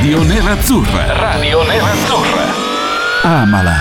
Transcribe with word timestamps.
Radio 0.00 0.22
Nerazzurra. 0.22 1.12
Radio 1.12 1.62
Nerazzurra. 1.62 2.44
Amala. 3.20 3.74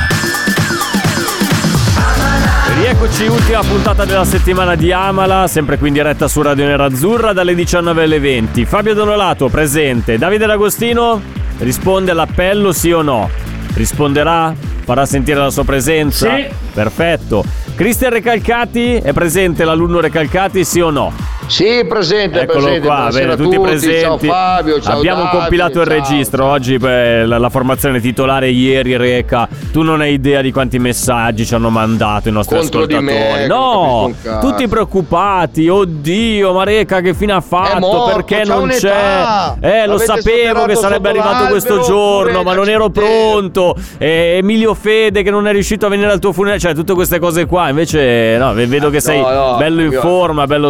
Rieccoci, 2.76 3.28
ultima 3.28 3.62
puntata 3.62 4.04
della 4.04 4.26
settimana 4.26 4.76
di 4.76 4.92
Amala, 4.92 5.48
sempre 5.48 5.78
qui 5.78 5.88
in 5.88 5.94
diretta 5.94 6.28
su 6.28 6.42
Radio 6.42 6.66
Nerazzurra 6.66 7.32
dalle 7.32 7.56
19 7.56 8.04
alle 8.04 8.20
20. 8.20 8.66
Fabio 8.66 8.94
Donolato 8.94 9.48
presente, 9.48 10.18
Davide 10.18 10.46
D'Agostino 10.46 11.22
risponde 11.60 12.12
all'appello 12.12 12.74
sì 12.74 12.92
o 12.92 13.02
no? 13.02 13.30
Risponderà? 13.74 14.54
Farà 14.84 15.06
sentire 15.06 15.40
la 15.40 15.52
sua 15.52 15.64
presenza? 15.64 16.36
Sì. 16.36 16.48
Perfetto. 16.74 17.46
Cristian 17.76 18.12
Recalcati 18.12 18.96
è 18.96 19.14
presente 19.14 19.64
l'alunno 19.64 20.02
Recalcati 20.02 20.66
sì 20.66 20.82
o 20.82 20.90
no? 20.90 21.14
Sì, 21.50 21.84
presente, 21.90 22.42
Eccolo 22.42 22.66
presente. 22.66 22.86
qua, 22.88 23.10
bene, 23.12 23.32
a 23.32 23.36
tutti, 23.36 23.60
presenti. 23.60 24.02
Ciao 24.02 24.18
Fabio, 24.20 24.80
ciao 24.80 24.98
Abbiamo 24.98 25.24
Davide, 25.24 25.38
compilato 25.40 25.82
il 25.82 25.88
ciao, 25.88 25.96
registro 25.96 26.46
oggi, 26.46 26.78
beh, 26.78 27.26
la, 27.26 27.50
formazione 27.50 28.00
titolare 28.00 28.50
ieri 28.50 28.96
Reca. 28.96 29.50
Tu 29.72 29.82
non 29.82 30.00
hai 30.00 30.14
idea 30.14 30.42
di 30.42 30.52
quanti 30.52 30.78
messaggi 30.78 31.48
ci 31.48 31.56
hanno 31.56 31.72
mandato 31.72 32.30
i 32.30 32.32
nostri 32.32 32.56
Contro 32.56 32.82
ascoltatori. 32.82 33.04
me, 33.04 33.48
no, 33.48 34.14
tutti 34.40 34.68
preoccupati. 34.68 35.68
Oddio, 35.68 36.54
ma 36.54 36.64
Reca 36.64 37.02
che 37.02 37.16
fine 37.16 37.34
ha 37.34 37.42
fatto? 37.42 37.80
morto, 37.80 38.16
Perché 38.16 38.44
non 38.46 38.70
c'è? 38.70 39.54
Eh, 39.60 39.88
lo 39.88 39.98
sapevo 39.98 40.66
che 40.66 40.76
sarebbe 40.76 41.10
arrivato 41.10 41.48
questo 41.48 41.82
giorno, 41.82 42.44
ma 42.44 42.54
non 42.54 42.70
ero 42.70 42.90
pronto. 42.90 43.76
Eh, 43.98 44.36
Emilio 44.38 44.76
Fede 44.76 45.24
che 45.24 45.32
non 45.32 45.48
è 45.48 45.52
riuscito 45.52 45.88
a 45.88 45.90
venire 45.90 46.12
al 46.12 46.20
tuo 46.20 46.32
funerale, 46.32 46.60
cioè 46.60 46.76
tutte 46.76 46.94
queste 46.94 47.18
cose 47.18 47.48
qua. 47.48 47.70
Invece, 47.70 48.38
no, 48.38 48.54
vedo 48.54 48.92
che 48.92 49.00
sei 49.00 49.20
no, 49.20 49.30
no, 49.30 49.58
bello 49.58 49.82
in 49.82 49.92
io- 49.94 50.00
forma, 50.00 50.46
bello 50.46 50.68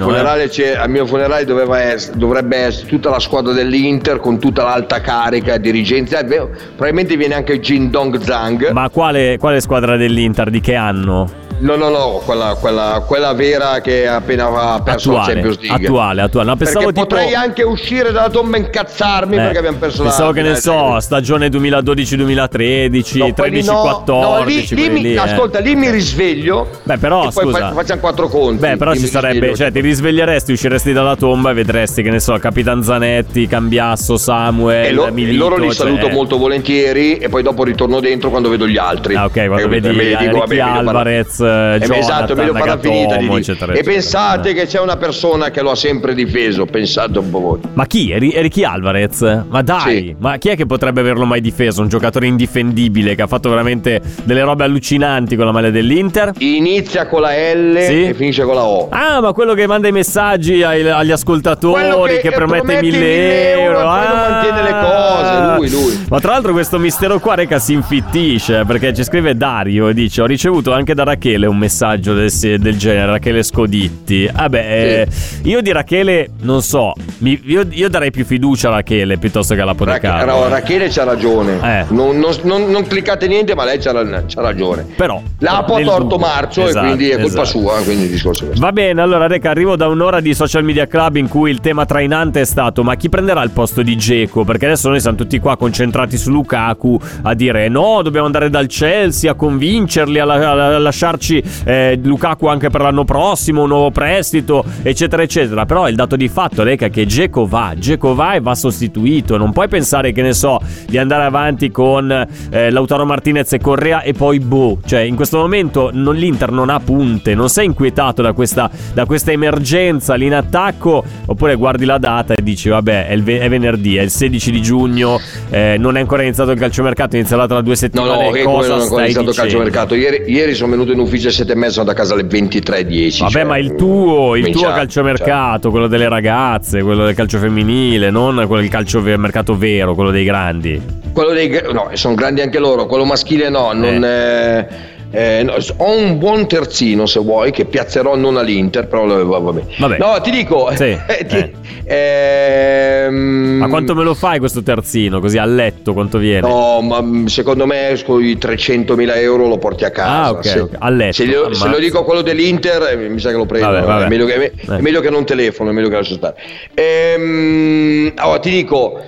eh. 0.05 0.09
funerale 0.09 0.49
c'è- 0.49 0.75
al 0.75 0.89
mio 0.89 1.05
funerale 1.05 1.45
doveva 1.45 1.91
ess- 1.91 2.11
dovrebbe 2.13 2.57
essere 2.57 2.87
tutta 2.87 3.09
la 3.09 3.19
squadra 3.19 3.53
dell'Inter 3.53 4.19
con 4.19 4.39
tutta 4.39 4.63
l'alta 4.63 5.01
carica 5.01 5.57
dirigenza. 5.57 6.23
Probabilmente 6.23 7.15
viene 7.17 7.35
anche 7.35 7.59
Jin 7.59 7.89
Dong 7.89 8.17
Zhang. 8.19 8.71
Ma 8.71 8.89
quale, 8.89 9.37
quale 9.37 9.59
squadra 9.61 9.97
dell'Inter? 9.97 10.49
Di 10.49 10.61
che 10.61 10.75
anno? 10.75 11.40
No, 11.61 11.75
no, 11.75 11.89
no, 11.89 12.21
quella, 12.25 12.55
quella- 12.59 13.03
quella 13.05 13.33
vera 13.33 13.81
che 13.81 14.07
ha 14.07 14.15
appena 14.15 14.81
perso 14.83 15.11
la 15.11 15.19
Attuale, 15.21 15.33
Champions 15.33 15.59
League. 15.61 15.85
attuale, 15.87 16.21
attuale. 16.21 16.49
No, 16.49 16.55
pensavo 16.55 16.85
perché 16.85 17.01
tipo... 17.01 17.15
potrei 17.15 17.33
anche 17.35 17.63
uscire 17.63 18.11
dalla 18.11 18.29
tomba 18.29 18.57
e 18.57 18.59
incazzarmi 18.61 19.35
eh, 19.35 19.39
perché 19.39 19.57
abbiamo 19.59 19.77
perso 19.77 20.03
la 20.03 20.09
Pensavo 20.09 20.31
che 20.31 20.41
ne 20.41 20.55
so, 20.55 20.99
stagione 20.99 21.47
2012-2013, 21.49 23.17
No, 23.17 23.33
quelli 23.33 23.63
no. 23.63 24.03
13-14. 24.05 24.19
No, 24.21 24.43
lì, 24.43 24.67
lì 24.69 24.89
mi- 24.89 25.01
lì, 25.01 25.13
eh. 25.13 25.17
ascolta, 25.17 25.59
lì 25.59 25.75
mi 25.75 25.89
risveglio. 25.89 26.67
Beh, 26.83 26.97
però, 26.97 27.21
poi 27.29 27.31
scusa. 27.45 27.57
fa- 27.59 27.71
facciamo 27.73 27.99
quattro 28.01 28.27
conti. 28.27 28.59
Beh, 28.59 28.77
però 28.77 28.93
ci 28.93 29.07
sarebbe, 29.07 29.33
risveglio. 29.33 29.55
cioè, 29.55 29.71
ti 29.71 29.79
risveglieresti, 29.81 30.51
usciresti 30.51 30.93
dalla 30.93 31.15
tomba 31.15 31.51
e 31.51 31.53
vedresti, 31.53 32.01
che 32.01 32.09
ne 32.09 32.19
so, 32.19 32.37
Capitan 32.39 32.83
Zanetti, 32.83 33.47
Cambiasso, 33.47 34.17
Samuel, 34.17 34.85
E, 34.85 34.91
lo- 34.91 35.09
Milito, 35.11 35.37
loro 35.49 35.57
li 35.57 35.67
cioè- 35.71 35.75
saluto 35.87 36.09
molto 36.09 36.37
volentieri 36.37 37.17
e 37.17 37.29
poi 37.29 37.43
dopo 37.43 37.63
ritorno 37.63 37.99
dentro 37.99 38.29
quando 38.29 38.49
vedo 38.49 38.67
gli 38.67 38.77
altri. 38.77 39.15
Ah, 39.15 39.25
ok, 39.25 39.47
quando 39.47 39.65
Eh, 39.65 39.67
vedi 39.67 39.89
meglio 39.95 40.45
farla- 40.45 40.73
Alvarez, 40.73 41.39
eh, 41.51 41.75
Eh, 41.75 41.79
Jonathan, 41.79 41.97
esatto, 41.97 42.35
meglio 42.35 42.53
farla 42.53 42.77
finita 42.79 43.15
di 43.17 43.27
eccetera, 43.27 43.73
E 43.73 43.83
pensate 43.83 44.49
Eh. 44.49 44.53
che 44.53 44.65
c'è 44.65 44.79
una 44.79 44.97
persona 44.97 45.49
che 45.51 45.61
lo 45.61 45.71
ha 45.71 45.75
sempre 45.75 46.13
difeso, 46.13 46.65
pensate 46.65 47.19
un 47.19 47.29
po' 47.29 47.39
voi. 47.39 47.59
Ma 47.73 47.85
chi? 47.85 48.11
Eri- 48.11 48.33
Ricky 48.37 48.63
Alvarez? 48.63 49.21
Ma 49.49 49.61
dai, 49.61 49.97
Sì. 49.97 50.15
ma 50.19 50.37
chi 50.37 50.49
è 50.49 50.55
che 50.55 50.65
potrebbe 50.65 51.01
averlo 51.01 51.25
mai 51.25 51.41
difeso? 51.41 51.81
Un 51.81 51.87
giocatore 51.87 52.27
indifendibile 52.27 53.15
che 53.15 53.21
ha 53.21 53.27
fatto 53.27 53.49
veramente 53.49 54.01
delle 54.23 54.41
robe 54.43 54.63
allucinanti 54.63 55.35
con 55.35 55.45
la 55.45 55.51
maglia 55.51 55.69
dell'Inter? 55.69 56.31
Inizia 56.39 57.07
con 57.07 57.21
la 57.21 57.31
L 57.31 57.77
Sì? 57.81 58.05
e 58.05 58.13
finisce 58.13 58.43
con 58.43 58.55
la 58.55 58.63
O. 58.63 58.87
Ah, 58.89 59.19
ma 59.21 59.33
quello 59.33 59.53
che 59.53 59.67
manda 59.67 59.87
i 59.87 59.91
messaggi 59.91 60.63
ai- 60.63 60.87
agli 60.87 61.11
ascoltatori, 61.11 61.83
che, 61.83 61.89
che- 61.89 62.29
che 62.29 62.31
promette 62.31 62.59
promette 62.65 62.81
1000 62.81 62.97
1000 62.97 63.51
euro. 63.51 63.63
euro 63.63 63.79
non 63.79 63.89
Ah. 63.89 64.29
mantiene 64.29 64.63
le 64.63 64.75
cose, 64.79 65.55
lui, 65.57 65.69
lui. 65.69 66.05
Ma 66.09 66.19
tra 66.19 66.31
l'altro 66.31 66.51
questo 66.51 66.79
mistero 66.79 67.19
qua, 67.19 67.35
Reca, 67.35 67.59
si 67.59 67.73
infittisce 67.73 68.63
perché 68.65 68.93
ci 68.93 69.03
scrive 69.03 69.35
Dario 69.35 69.87
e 69.87 69.93
dice: 69.93 70.21
Ho 70.21 70.25
ricevuto 70.25 70.73
anche 70.73 70.93
da 70.93 71.03
Rachele 71.03 71.40
un 71.47 71.57
messaggio 71.57 72.13
del, 72.13 72.29
del 72.59 72.77
genere, 72.77 73.05
Rachele 73.11 73.43
Scoditti. 73.43 74.29
Vabbè, 74.33 74.59
eh, 74.59 75.07
io 75.43 75.61
di 75.61 75.71
Rachele 75.71 76.29
non 76.41 76.61
so, 76.61 76.93
mi- 77.19 77.39
io, 77.45 77.65
io 77.69 77.89
darei 77.89 78.11
più 78.11 78.25
fiducia 78.25 78.69
a 78.69 78.71
Rachele 78.75 79.17
piuttosto 79.17 79.53
che 79.55 79.61
alla 79.61 79.71
Rach- 79.77 79.77
Podacaro. 80.01 80.25
no, 80.39 80.47
Rachele 80.47 80.87
c'ha 80.89 81.03
ragione. 81.03 81.59
Eh. 81.61 81.85
Non, 81.89 82.17
non- 82.17 82.35
non- 82.43 82.69
non 82.69 82.85
cliccate 82.87 83.27
niente, 83.27 83.55
ma 83.55 83.63
lei 83.65 83.77
c'ha, 83.79 83.91
ra- 83.91 84.23
c'ha 84.27 84.41
ragione. 84.41 84.85
Però 84.95 85.21
L'ha 85.39 85.59
un 85.59 85.65
po' 85.65 85.75
nel 85.77 85.85
torto. 85.85 86.17
Marcio 86.17 86.67
Esatto, 86.67 86.85
e 86.85 86.87
quindi 86.89 87.09
è 87.09 87.19
colpa 87.19 87.27
esatto. 87.41 87.45
sua, 87.45 87.73
quindi 87.83 88.03
il 88.05 88.09
discorso 88.11 88.49
è. 88.51 88.55
Va 88.57 88.71
bene, 88.71 89.01
allora 89.01 89.27
Reca, 89.27 89.49
arrivo 89.49 89.75
da 89.75 89.87
un'ora 89.87 90.19
di 90.19 90.33
social 90.33 90.63
media 90.63 90.87
club 90.87 91.15
in 91.17 91.27
cui 91.27 91.49
il 91.51 91.59
tema 91.59 91.85
trainante 91.85 92.41
è 92.41 92.45
stato 92.45 92.83
ma 92.83 92.95
chi 92.95 93.09
prenderà 93.09 93.41
il 93.43 93.51
posto 93.51 93.81
di 93.81 93.95
Geco? 93.97 94.43
Perché 94.43 94.65
adesso 94.65 94.89
noi 94.89 94.99
siamo 94.99 95.17
tutti 95.17 95.39
qua 95.39 95.57
concentrati 95.57 96.17
su 96.17 96.29
Lukaku 96.31 96.99
a 97.23 97.33
dire 97.33 97.67
no, 97.69 98.01
dobbiamo 98.03 98.25
andare 98.25 98.49
dal 98.49 98.67
Chelsea 98.67 99.31
a 99.31 99.33
convincerli 99.35 100.19
a, 100.19 100.25
la- 100.25 100.75
a 100.75 100.77
lasciarci 100.79 101.30
eh, 101.37 101.99
Lukaku 102.01 102.47
anche 102.47 102.69
per 102.69 102.81
l'anno 102.81 103.05
prossimo, 103.05 103.63
un 103.63 103.67
nuovo 103.69 103.91
prestito, 103.91 104.63
eccetera, 104.81 105.21
eccetera. 105.23 105.65
Però 105.65 105.87
il 105.87 105.95
dato 105.95 106.15
di 106.15 106.27
fatto, 106.27 106.63
Reca, 106.63 106.87
è 106.87 106.89
che 106.89 107.05
Geco 107.05 107.45
va, 107.45 107.73
Geco 107.77 108.13
va 108.15 108.33
e 108.33 108.39
va 108.41 108.55
sostituito. 108.55 109.37
Non 109.37 109.51
puoi 109.51 109.67
pensare 109.67 110.11
che 110.11 110.21
ne 110.21 110.33
so 110.33 110.59
di 110.87 110.97
andare 110.97 111.23
avanti 111.23 111.71
con 111.71 112.09
eh, 112.49 112.69
Lautaro 112.71 113.05
Martinez 113.05 113.53
e 113.53 113.59
Correa 113.59 114.01
e 114.01 114.13
poi 114.13 114.39
boh. 114.39 114.79
Cioè, 114.85 115.01
in 115.01 115.15
questo 115.15 115.37
momento 115.37 115.89
non- 115.93 116.15
l'Inter 116.15 116.51
non 116.51 116.69
ha 116.69 116.79
punte, 116.79 117.35
non 117.35 117.49
sei 117.49 117.65
inquietato 117.67 118.21
da 118.21 118.33
questa, 118.33 118.69
da 118.93 119.05
questa 119.05 119.31
emergenza 119.31 120.15
lì 120.15 120.25
in 120.25 120.33
attacco, 120.33 121.03
oppure 121.25 121.55
guardi 121.55 121.85
la 121.85 121.97
data 121.97 122.33
e 122.33 122.41
dici 122.43 122.69
vabbè 122.69 123.07
è, 123.07 123.13
il 123.13 123.23
ve- 123.23 123.39
è 123.39 123.49
venerdì, 123.49 123.95
è 123.97 124.01
il 124.01 124.09
16 124.09 124.51
di 124.51 124.61
giugno, 124.61 125.19
eh, 125.49 125.75
non 125.79 125.97
è 125.97 125.99
ancora 125.99 126.23
iniziato 126.23 126.51
il 126.51 126.59
calciomercato, 126.59 127.15
è 127.15 127.19
iniziato 127.19 127.47
tra 127.47 127.61
due 127.61 127.69
No, 127.71 127.75
settimane. 127.75 128.09
no, 128.23 128.29
come 128.29 128.43
cosa 128.43 128.67
non 128.69 128.79
ho 128.79 128.81
ancora 128.83 129.01
iniziato 129.03 129.29
il 129.29 129.35
dicendo? 129.35 129.57
calciomercato. 129.57 129.95
Ieri, 129.95 130.23
ieri 130.31 130.53
sono 130.53 130.71
venuto 130.71 130.91
in 130.91 130.99
ufficio 130.99 131.20
alle 131.27 131.35
7 131.35 131.51
e 131.51 131.55
mezza, 131.55 131.71
sono 131.73 131.85
da 131.85 131.93
casa 131.93 132.13
alle 132.13 132.23
23.10. 132.23 133.19
Vabbè, 133.19 133.31
cioè, 133.31 133.43
ma 133.43 133.57
il 133.57 133.75
tuo, 133.75 134.35
il 134.35 134.49
tuo 134.49 134.67
calciomercato, 134.67 135.69
quello 135.69 135.87
delle 135.87 136.09
ragazze, 136.09 136.81
quello 136.81 137.05
del 137.05 137.15
calcio 137.15 137.37
femminile, 137.37 138.09
non 138.09 138.35
quello 138.45 138.61
del 138.61 138.69
calciomercato 138.69 139.57
vero, 139.57 139.95
quello 139.95 140.11
dei 140.11 140.23
grandi. 140.23 140.81
cioè, 140.81 141.11
quello 141.13 141.33
dei, 141.33 141.49
no, 141.71 141.89
sono 141.93 142.15
grandi 142.15 142.41
anche 142.41 142.59
loro, 142.59 142.85
quello 142.85 143.05
maschile 143.05 143.49
no, 143.49 143.73
non, 143.73 144.03
eh, 144.03 144.67
eh, 145.11 145.43
no, 145.43 145.55
ho 145.77 145.91
un 145.97 146.17
buon 146.17 146.47
terzino 146.47 147.05
se 147.05 147.19
vuoi 147.19 147.51
che 147.51 147.65
piazzerò 147.65 148.15
non 148.15 148.37
all'Inter, 148.37 148.87
però 148.87 149.05
lo- 149.05 149.25
va- 149.25 149.39
vabbè. 149.39 149.61
Vabbè. 149.77 149.97
No, 149.97 150.19
ti 150.21 150.31
dico, 150.31 150.71
Sì, 150.75 150.97
ti- 151.27 151.51
ehm, 151.85 153.13
Ma 153.59 153.67
quanto 153.67 153.93
me 153.95 154.03
lo 154.03 154.13
fai 154.13 154.39
questo 154.39 154.63
terzino? 154.63 155.19
Così 155.19 155.37
a 155.37 155.45
letto 155.45 155.93
quanto 155.93 156.17
viene? 156.17 156.47
No, 156.47 156.81
ma 156.81 157.01
mm, 157.01 157.25
secondo 157.25 157.65
me 157.65 157.99
con 158.05 158.23
i 158.23 158.35
300.000 158.37 159.15
euro 159.17 159.47
lo 159.47 159.57
porti 159.57 159.83
a 159.85 159.91
casa. 159.91 160.23
Ah, 160.23 160.31
ok, 160.31 160.45
se, 160.45 160.59
ok. 160.59 160.75
A 160.79 160.89
letto, 160.89 161.13
se, 161.13 161.25
glielo- 161.25 161.53
se 161.53 161.67
lo 161.67 161.77
dico 161.79 161.99
a 161.99 162.03
quello 162.03 162.21
dell'Inter, 162.21 162.81
eh, 162.83 162.95
mi 163.09 163.19
sa 163.19 163.29
che 163.31 163.37
lo 163.37 163.45
prendo. 163.45 163.67
Vabbè, 163.69 163.85
vabbè. 163.85 164.05
È, 164.05 164.07
meglio 164.07 164.25
che, 164.25 164.33
è 164.35 164.51
Eh. 164.71 164.81
meglio 164.81 165.01
che 165.01 165.09
non 165.09 165.25
telefono, 165.25 165.69
è 165.69 165.73
meglio 165.73 165.89
che 165.89 165.95
lascio 165.95 166.13
stare. 166.15 166.35
Ehm, 166.73 168.11
allora, 168.15 168.39
ti 168.39 168.49
dico, 168.49 168.99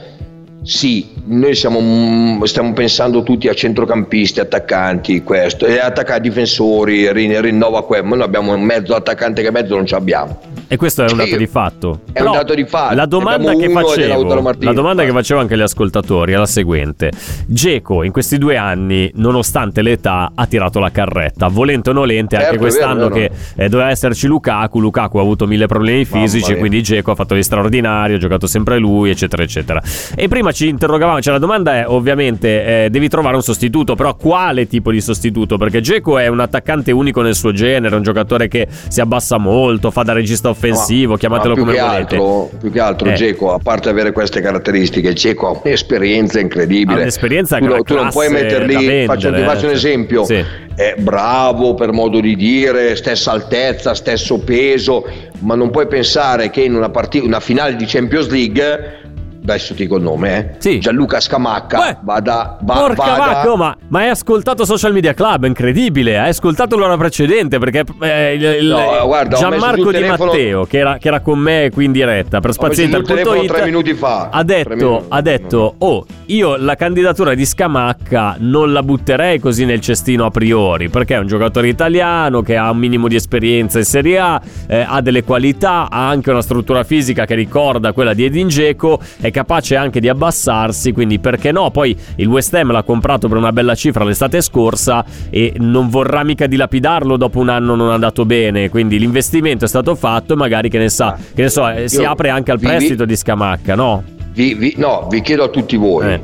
sì, 0.63 1.09
noi 1.25 1.55
siamo, 1.55 2.39
stiamo 2.45 2.71
pensando 2.73 3.21
tutti 3.21 3.47
a 3.49 3.53
centrocampisti, 3.53 4.39
attaccanti, 4.39 5.21
questo, 5.21 5.65
e 5.65 5.77
attaccanti, 5.79 6.29
difensori, 6.29 7.11
rin- 7.11 7.41
rinnova 7.41 7.83
quello. 7.83 8.05
Ma 8.05 8.15
noi 8.15 8.25
abbiamo 8.25 8.53
un 8.53 8.61
mezzo 8.61 8.95
attaccante 8.95 9.41
che 9.41 9.51
mezzo 9.51 9.75
non 9.75 9.85
ce 9.85 9.95
l'abbiamo. 9.95 10.39
E 10.67 10.77
questo 10.77 11.01
è 11.01 11.03
un 11.03 11.09
Sì, 11.09 11.15
dato 11.17 11.35
di 11.35 11.47
fatto. 11.47 11.99
è 12.13 12.21
un 12.21 12.31
dato 12.31 12.53
di 12.55 12.65
fatto. 12.65 12.95
La 12.95 13.05
domanda, 13.05 13.53
che 13.55 13.69
facevo, 13.69 14.53
la 14.59 14.73
domanda 14.73 15.03
che 15.03 15.11
facevo 15.11 15.39
anche 15.39 15.53
agli 15.53 15.61
ascoltatori 15.61 16.31
è 16.31 16.37
la 16.37 16.45
seguente: 16.45 17.11
Geco 17.45 18.01
in 18.03 18.11
questi 18.11 18.37
due 18.37 18.55
anni, 18.55 19.11
nonostante 19.15 19.81
l'età, 19.81 20.31
ha 20.33 20.45
tirato 20.47 20.79
la 20.79 20.89
carretta, 20.91 21.49
volente 21.49 21.89
o 21.89 21.93
nolente, 21.93 22.35
anche 22.37 22.47
Certo, 22.47 22.59
è 22.63 22.67
quest'anno 22.67 23.09
vero, 23.09 23.13
che 23.13 23.31
eh, 23.55 23.69
doveva 23.69 23.89
esserci 23.89 24.27
Lukaku. 24.27 24.79
Lukaku 24.79 25.17
ha 25.17 25.21
avuto 25.21 25.45
mille 25.45 25.67
problemi 25.67 26.05
fisici, 26.05 26.55
quindi 26.55 26.81
Geco 26.81 27.11
ha 27.11 27.15
fatto 27.15 27.35
di 27.35 27.43
straordinario, 27.43 28.15
ha 28.15 28.19
giocato 28.19 28.47
sempre 28.47 28.79
lui, 28.79 29.09
eccetera, 29.09 29.43
eccetera. 29.43 29.81
E 30.15 30.27
prima 30.29 30.51
ci 30.53 30.67
interrogavamo, 30.69 31.19
cioè 31.21 31.33
la 31.33 31.39
domanda 31.39 31.73
è 31.79 31.87
ovviamente 31.87 32.85
eh, 32.85 32.89
devi 32.89 33.09
trovare 33.09 33.35
un 33.35 33.41
sostituto, 33.41 33.95
però 33.95 34.15
quale 34.15 34.67
tipo 34.67 34.91
di 34.91 35.01
sostituto? 35.01 35.57
Perché 35.57 35.81
Geco 35.81 36.17
è 36.17 36.27
un 36.27 36.39
attaccante 36.39 36.91
unico 36.91 37.21
nel 37.21 37.35
suo 37.35 37.51
genere, 37.51 37.95
un 37.95 38.03
giocatore 38.03 38.47
che 38.47 38.67
si 38.87 39.01
abbassa 39.01 39.37
molto, 39.37 39.91
fa 39.91 40.03
da 40.03 40.13
regista 40.13 40.49
offensivo, 40.49 41.11
No, 41.13 41.17
chiamatelo 41.17 41.53
più 41.55 41.63
come 41.65 41.77
volete. 41.79 42.15
altro, 42.15 42.49
più 42.59 42.71
che 42.71 42.79
altro 42.79 43.09
Eh. 43.09 43.13
Dzeko, 43.13 43.53
a 43.53 43.59
parte 43.59 43.89
avere 43.89 44.11
queste 44.11 44.39
caratteristiche, 44.41 45.13
Dzeko 45.13 45.47
ha 45.47 45.59
un'esperienza 45.63 46.39
incredibile. 46.39 46.99
Ha 46.99 47.01
un'esperienza 47.01 47.57
tu, 47.57 47.81
tu 47.81 47.95
non 47.95 48.09
puoi 48.09 48.29
metterli, 48.29 48.75
vendere, 48.75 49.05
faccio, 49.05 49.33
ti 49.33 49.41
faccio 49.41 49.65
un 49.65 49.71
eh. 49.71 49.75
esempio, 49.75 50.23
Sì. 50.25 50.43
è 50.75 50.95
bravo 50.99 51.73
per 51.73 51.91
modo 51.91 52.19
di 52.19 52.35
dire, 52.35 52.95
stessa 52.95 53.31
altezza, 53.31 53.93
stesso 53.93 54.39
peso, 54.39 55.05
ma 55.39 55.55
non 55.55 55.69
puoi 55.71 55.87
pensare 55.87 56.49
che 56.49 56.61
in 56.61 56.75
una, 56.75 56.89
partita, 56.89 57.25
una 57.25 57.39
finale 57.39 57.75
di 57.75 57.85
Champions 57.85 58.29
League, 58.29 59.01
adesso 59.45 59.73
ti 59.73 59.83
dico 59.83 59.97
il 59.97 60.03
nome, 60.03 60.37
eh, 60.37 60.55
Sì. 60.59 60.79
Gianluca 60.79 61.19
Scamacca 61.19 61.77
Uè, 61.79 61.97
vada, 62.01 62.57
va- 62.61 62.73
Porca 62.73 63.03
vada- 63.03 63.25
vacca, 63.33 63.51
oh, 63.51 63.55
ma, 63.57 63.75
ma 63.89 63.99
hai 63.99 64.09
ascoltato 64.09 64.65
Social 64.65 64.93
Media 64.93 65.13
Club? 65.13 65.43
Incredibile. 65.45 66.17
Hai 66.17 66.29
ascoltato 66.29 66.77
l'ora 66.77 66.97
precedente 66.97 67.59
perché 67.59 67.83
eh, 68.01 68.33
il, 68.59 68.67
No, 68.67 69.05
guarda, 69.05 69.35
Gianmarco 69.37 69.91
Di 69.91 69.99
telefono- 69.99 70.31
Matteo, 70.31 70.65
che 70.65 70.77
era, 70.77 70.97
che 70.97 71.07
era 71.07 71.19
con 71.19 71.39
me 71.39 71.69
qui 71.73 71.85
in 71.85 71.91
diretta 71.91 72.39
per 72.39 72.53
spazienter.it, 72.53 73.45
tre 73.47 73.65
minuti 73.65 73.93
fa. 73.93 74.29
ha 74.31 74.43
detto, 74.43 74.73
minuti. 74.75 75.05
ha 75.09 75.21
detto 75.21 75.75
oh, 75.77 76.05
io 76.27 76.55
la 76.57 76.75
candidatura 76.75 77.33
di 77.33 77.45
Scamacca 77.45 78.35
non 78.39 78.71
la 78.71 78.81
butterei 78.83 79.39
così 79.39 79.65
nel 79.65 79.81
cestino 79.81 80.25
a 80.25 80.29
priori, 80.31 80.89
perché 80.89 81.15
è 81.15 81.19
un 81.19 81.27
giocatore 81.27 81.67
italiano 81.67 82.41
che 82.41 82.55
ha 82.55 82.69
un 82.71 82.77
minimo 82.77 83.07
di 83.07 83.15
esperienza 83.15 83.77
in 83.79 83.85
Serie 83.85 84.19
A, 84.19 84.41
eh, 84.67 84.85
ha 84.87 85.01
delle 85.01 85.23
qualità, 85.23 85.89
ha 85.89 86.07
anche 86.07 86.29
una 86.31 86.41
struttura 86.41 86.83
fisica 86.83 87.25
che 87.25 87.35
ricorda 87.35 87.91
quella 87.93 88.13
di 88.13 88.25
Edin 88.25 88.47
Dzeko, 88.47 88.99
è 89.19 89.31
capace 89.33 89.75
anche 89.75 89.99
di 89.99 90.07
abbassarsi, 90.07 90.93
quindi 90.93 91.19
perché 91.19 91.51
no? 91.51 91.71
Poi 91.71 91.97
il 92.17 92.27
West 92.27 92.53
Ham 92.53 92.71
l'ha 92.71 92.83
comprato 92.83 93.27
per 93.27 93.35
una 93.37 93.51
bella 93.51 93.75
cifra 93.75 94.05
l'estate 94.05 94.39
scorsa 94.41 95.03
e 95.29 95.53
non 95.57 95.89
vorrà 95.89 96.23
mica 96.23 96.45
dilapidarlo 96.47 97.17
dopo 97.17 97.39
un 97.39 97.49
anno 97.49 97.75
non 97.75 97.91
andato 97.91 98.25
bene, 98.25 98.69
quindi 98.69 98.97
l'investimento 98.99 99.65
è 99.65 99.67
stato 99.67 99.95
fatto 99.95 100.33
e 100.33 100.35
magari 100.37 100.69
che 100.69 100.77
ne 100.77 100.89
sa, 100.89 101.07
Ah, 101.07 101.17
che 101.35 101.41
ne 101.41 101.49
so, 101.49 101.67
eh, 101.67 101.89
si 101.89 101.99
io- 102.01 102.09
apre 102.09 102.29
anche 102.29 102.51
al 102.51 102.59
vi- 102.59 102.67
prestito 102.67 103.03
di 103.05 103.15
Scamacca, 103.15 103.75
no? 103.75 104.03
Vi- 104.33 104.53
vi- 104.53 104.75
no, 104.77 105.07
vi 105.09 105.21
chiedo 105.21 105.43
a 105.43 105.47
tutti 105.49 105.75
voi, 105.75 106.13
Eh. 106.13 106.21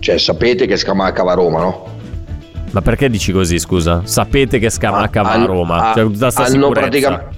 cioè 0.00 0.18
sapete 0.18 0.66
che 0.66 0.76
Scamacca 0.76 1.22
va 1.22 1.32
a 1.32 1.34
Roma, 1.34 1.60
no? 1.60 1.86
Ma 2.70 2.82
perché 2.82 3.08
dici 3.08 3.32
così, 3.32 3.58
scusa? 3.58 4.02
Sapete 4.04 4.58
che 4.58 4.68
Scamacca 4.70 5.22
va 5.22 5.32
a 5.32 5.44
Roma? 5.44 5.90
ah, 5.90 5.94
Cioè, 5.94 6.02
hanno, 6.46 6.68
pratica- 6.70 7.28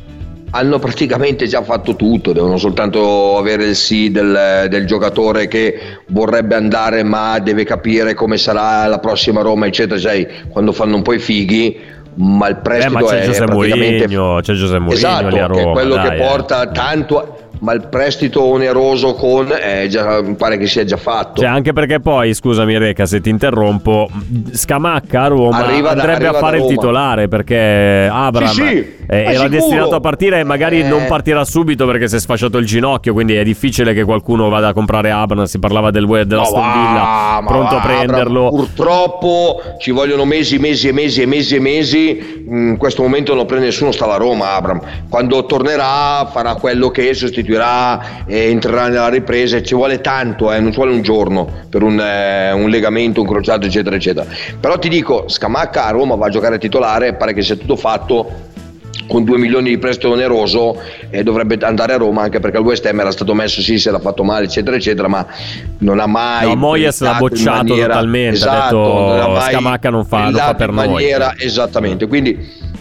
hanno 0.50 0.78
praticamente 0.78 1.46
già 1.46 1.62
fatto 1.62 1.94
tutto, 1.96 2.32
devono 2.32 2.56
soltanto 2.56 3.36
avere 3.36 3.66
il 3.66 3.76
sì 3.76 4.10
del, 4.10 4.66
del 4.68 4.86
giocatore 4.86 5.46
che 5.48 5.78
vorrebbe 6.08 6.54
andare 6.54 7.02
ma 7.02 7.38
deve 7.38 7.64
capire 7.64 8.14
come 8.14 8.36
sarà 8.36 8.86
la 8.86 8.98
prossima 8.98 9.42
Roma, 9.42 9.66
eccetera. 9.66 9.98
Sai, 10.00 10.26
quando 10.48 10.72
fanno 10.72 10.96
un 10.96 11.02
po' 11.02 11.12
i 11.12 11.18
fighi, 11.18 11.78
ma 12.14 12.48
il 12.48 12.56
Eh, 12.56 12.60
prestito 12.60 12.92
ma 12.92 13.04
c'è 13.04 13.20
è 13.20 13.24
Giuseppe 13.26 13.44
praticamente... 13.46 14.08
Mourinho, 14.08 14.40
c'è 14.40 14.54
Giuseppe 14.54 14.80
Mourinho 14.80 14.96
Esatto, 15.08 15.28
lì 15.28 15.38
a 15.38 15.46
che 15.46 15.58
è 15.60 15.62
Roma. 15.62 15.72
quello 15.72 15.94
dai, 15.94 16.08
che 16.08 16.14
eh. 16.14 16.18
porta 16.18 16.66
tanto... 16.68 17.34
Ma 17.60 17.72
il 17.72 17.86
prestito 17.88 18.42
oneroso 18.42 19.14
con... 19.14 19.52
eh, 19.52 19.86
già, 19.88 20.22
pare 20.36 20.58
che 20.58 20.66
sia 20.66 20.84
già 20.84 20.96
fatto. 20.96 21.40
Cioè, 21.40 21.50
anche 21.50 21.72
perché 21.72 22.00
poi, 22.00 22.34
scusami 22.34 22.76
Reca 22.78 23.06
se 23.06 23.20
ti 23.20 23.30
interrompo, 23.30 24.08
Scamacca 24.52 25.22
a 25.22 25.26
Roma 25.28 25.58
Arriva 25.58 25.94
da- 25.94 26.02
andrebbe 26.02 26.26
a 26.26 26.32
fare 26.34 26.58
il 26.58 26.66
titolare 26.66 27.28
perché 27.28 28.08
Abram 28.10 28.48
Sì, 28.48 28.62
sì, 28.62 28.96
eh, 29.06 29.18
era 29.22 29.30
sicuro. 29.32 29.48
destinato 29.48 29.94
a 29.94 30.00
partire 30.00 30.40
e 30.40 30.44
magari 30.44 30.80
Eh. 30.80 30.88
non 30.88 31.04
partirà 31.06 31.44
subito 31.44 31.86
perché 31.86 32.08
si 32.08 32.16
è 32.16 32.18
sfasciato 32.20 32.58
il 32.58 32.66
ginocchio, 32.66 33.12
quindi 33.12 33.34
è 33.34 33.44
difficile 33.44 33.92
che 33.92 34.04
qualcuno 34.04 34.48
vada 34.48 34.68
a 34.68 34.72
comprare 34.72 35.10
Abram, 35.10 35.44
si 35.44 35.58
parlava 35.58 35.90
del, 35.90 36.06
della 36.26 36.40
Ma 36.40 36.46
Aston 36.46 36.60
va, 36.60 36.72
Villa, 36.72 37.42
pronto 37.46 37.74
va, 37.76 37.80
a 37.80 37.84
prenderlo. 37.84 38.46
Abram, 38.46 38.64
purtroppo 38.64 39.60
ci 39.78 39.90
vogliono 39.90 40.24
mesi, 40.24 40.58
mesi 40.58 40.88
e 40.88 40.92
mesi 40.92 41.22
e 41.22 41.26
mesi 41.26 41.54
e 41.56 41.60
mesi. 41.60 42.44
In 42.48 42.76
questo 42.78 43.02
momento 43.02 43.34
non 43.34 43.46
prende 43.46 43.66
nessuno, 43.66 43.92
sta 43.92 44.04
alla 44.06 44.16
Roma. 44.16 44.54
Abram. 44.54 44.80
Quando 45.08 45.44
tornerà, 45.46 46.26
farà 46.32 46.54
quello 46.54 46.90
che 46.90 47.08
sostituirà 47.54 48.00
entrerà 48.26 48.88
nella 48.88 49.08
ripresa. 49.08 49.56
e 49.56 49.62
Ci 49.62 49.74
vuole 49.74 50.00
tanto, 50.00 50.52
eh, 50.52 50.60
non 50.60 50.70
ci 50.70 50.76
vuole 50.76 50.92
un 50.92 51.02
giorno 51.02 51.48
per 51.68 51.82
un, 51.82 51.98
eh, 52.00 52.52
un 52.52 52.68
legamento, 52.68 53.20
un 53.20 53.26
crociato, 53.26 53.66
eccetera, 53.66 53.96
eccetera. 53.96 54.26
Però 54.58 54.78
ti 54.78 54.88
dico, 54.88 55.28
Scamacca 55.28 55.86
a 55.86 55.90
Roma 55.90 56.14
va 56.14 56.26
a 56.26 56.30
giocare 56.30 56.58
titolare, 56.58 57.14
pare 57.14 57.32
che 57.34 57.42
sia 57.42 57.56
tutto 57.56 57.76
fatto 57.76 58.48
con 59.06 59.24
2 59.24 59.38
milioni 59.38 59.70
di 59.70 59.78
prestito 59.78 60.10
oneroso 60.12 60.80
e 61.10 61.22
dovrebbe 61.24 61.58
andare 61.62 61.94
a 61.94 61.96
Roma 61.96 62.22
anche 62.22 62.38
perché 62.38 62.58
il 62.58 62.64
West 62.64 62.86
Ham 62.86 63.00
era 63.00 63.10
stato 63.10 63.34
messo 63.34 63.60
sì 63.60 63.76
si 63.78 63.88
era 63.88 63.98
fatto 63.98 64.22
male 64.22 64.44
eccetera 64.44 64.76
eccetera 64.76 65.08
ma 65.08 65.26
non 65.78 65.98
ha 65.98 66.06
mai 66.06 66.46
No, 66.48 66.54
Moyes 66.54 67.00
l'ha 67.00 67.14
bocciato 67.14 67.64
maniera- 67.68 67.94
totalmente, 67.94 68.28
ha 68.30 68.32
esatto, 68.34 68.76
detto, 68.76 68.92
non 69.08 69.20
ha 69.20 69.28
mai 69.28 69.52
Scamacca 69.52 69.90
non 69.90 70.04
fa- 70.04 70.22
non 70.24 70.34
fa 70.34 70.54
per 70.54 70.68
in 70.68 70.74
noi. 70.76 70.86
maniera, 70.88 71.34
esattamente 71.36 72.06
quindi 72.06 72.38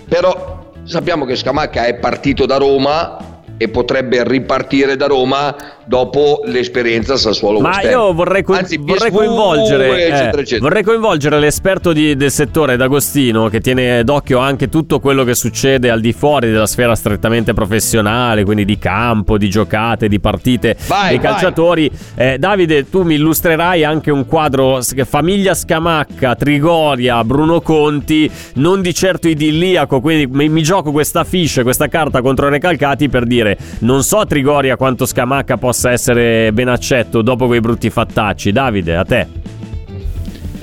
però 0.07 0.71
sappiamo 0.83 1.25
che 1.25 1.35
Scamacca 1.35 1.85
è 1.85 1.95
partito 1.95 2.45
da 2.45 2.57
Roma 2.57 3.17
e 3.61 3.67
potrebbe 3.67 4.23
ripartire 4.23 4.95
da 4.95 5.05
Roma 5.07 5.53
dopo 5.89 6.41
l'esperienza 6.45 7.17
Sassuolo 7.17 7.59
Ma 7.59 7.81
io 7.81 8.13
vorrei, 8.13 8.43
co- 8.43 8.53
Anzi, 8.53 8.77
vorrei 8.77 9.09
coinvolgere, 9.09 9.87
eh, 9.89 10.07
eccetera, 10.09 10.41
eccetera. 10.41 10.59
vorrei 10.61 10.83
coinvolgere 10.83 11.39
l'esperto 11.39 11.93
di- 11.93 12.15
del 12.15 12.29
settore 12.29 12.77
D'Agostino 12.77 13.49
che 13.49 13.59
tiene 13.59 14.03
d'occhio 14.03 14.37
anche 14.37 14.69
tutto 14.69 14.99
quello 14.99 15.23
che 15.23 15.33
succede 15.33 15.89
al 15.89 15.99
di 15.99 16.13
fuori 16.13 16.51
della 16.51 16.67
sfera 16.67 16.93
strettamente 16.93 17.53
professionale, 17.53 18.43
quindi 18.43 18.65
di 18.65 18.77
campo, 18.77 19.39
di 19.39 19.49
giocate, 19.49 20.07
di 20.07 20.19
partite 20.19 20.77
Vai, 20.85 21.09
dei 21.09 21.17
vai. 21.17 21.25
calciatori. 21.25 21.89
Eh, 22.13 22.37
Davide, 22.37 22.87
tu 22.87 23.01
mi 23.01 23.15
illustrerai 23.15 23.83
anche 23.83 24.11
un 24.11 24.27
quadro 24.27 24.81
famiglia 25.05 25.55
Scamacca, 25.55 26.35
Trigoria, 26.35 27.23
Bruno 27.23 27.61
Conti, 27.61 28.29
non 28.55 28.83
di 28.83 28.93
certo 28.93 29.27
idilliaco, 29.27 30.01
quindi 30.01 30.27
mi, 30.27 30.49
mi 30.49 30.61
gioco 30.61 30.91
questa 30.91 31.23
fiche, 31.23 31.63
questa 31.63 31.87
carta 31.87 32.21
contro 32.21 32.45
i 32.45 32.51
recalcati 32.51 33.09
per 33.09 33.25
dire 33.25 33.57
non 33.79 34.03
so 34.03 34.23
Trigoria 34.27 34.75
quanto 34.77 35.07
Scamacca 35.07 35.57
possa 35.57 35.77
essere 35.87 36.51
ben 36.51 36.67
accetto 36.67 37.21
dopo 37.21 37.47
quei 37.47 37.61
brutti 37.61 37.89
fattacci. 37.89 38.51
Davide, 38.51 38.95
a 38.95 39.05
te. 39.05 39.27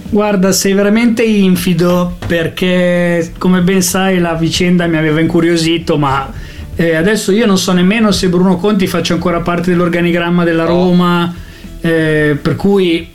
Guarda, 0.09 0.53
sei 0.53 0.73
veramente 0.73 1.23
infido 1.25 2.17
perché, 2.27 3.33
come 3.39 3.61
ben 3.63 3.83
sai, 3.83 4.19
la 4.19 4.35
vicenda 4.35 4.87
mi 4.87 4.97
aveva 4.97 5.21
incuriosito, 5.21 5.99
ma 5.99 6.33
eh, 6.77 6.95
adesso 6.95 7.33
io 7.33 7.47
non 7.47 7.59
so 7.59 7.73
nemmeno 7.73 8.13
se 8.13 8.29
Bruno 8.29 8.57
Conti 8.57 8.87
faccia 8.87 9.15
ancora 9.15 9.41
parte 9.41 9.71
dell'organigramma 9.71 10.45
della 10.45 10.65
Roma, 10.65 11.35
eh, 11.81 12.37
per 12.41 12.55
cui 12.57 13.09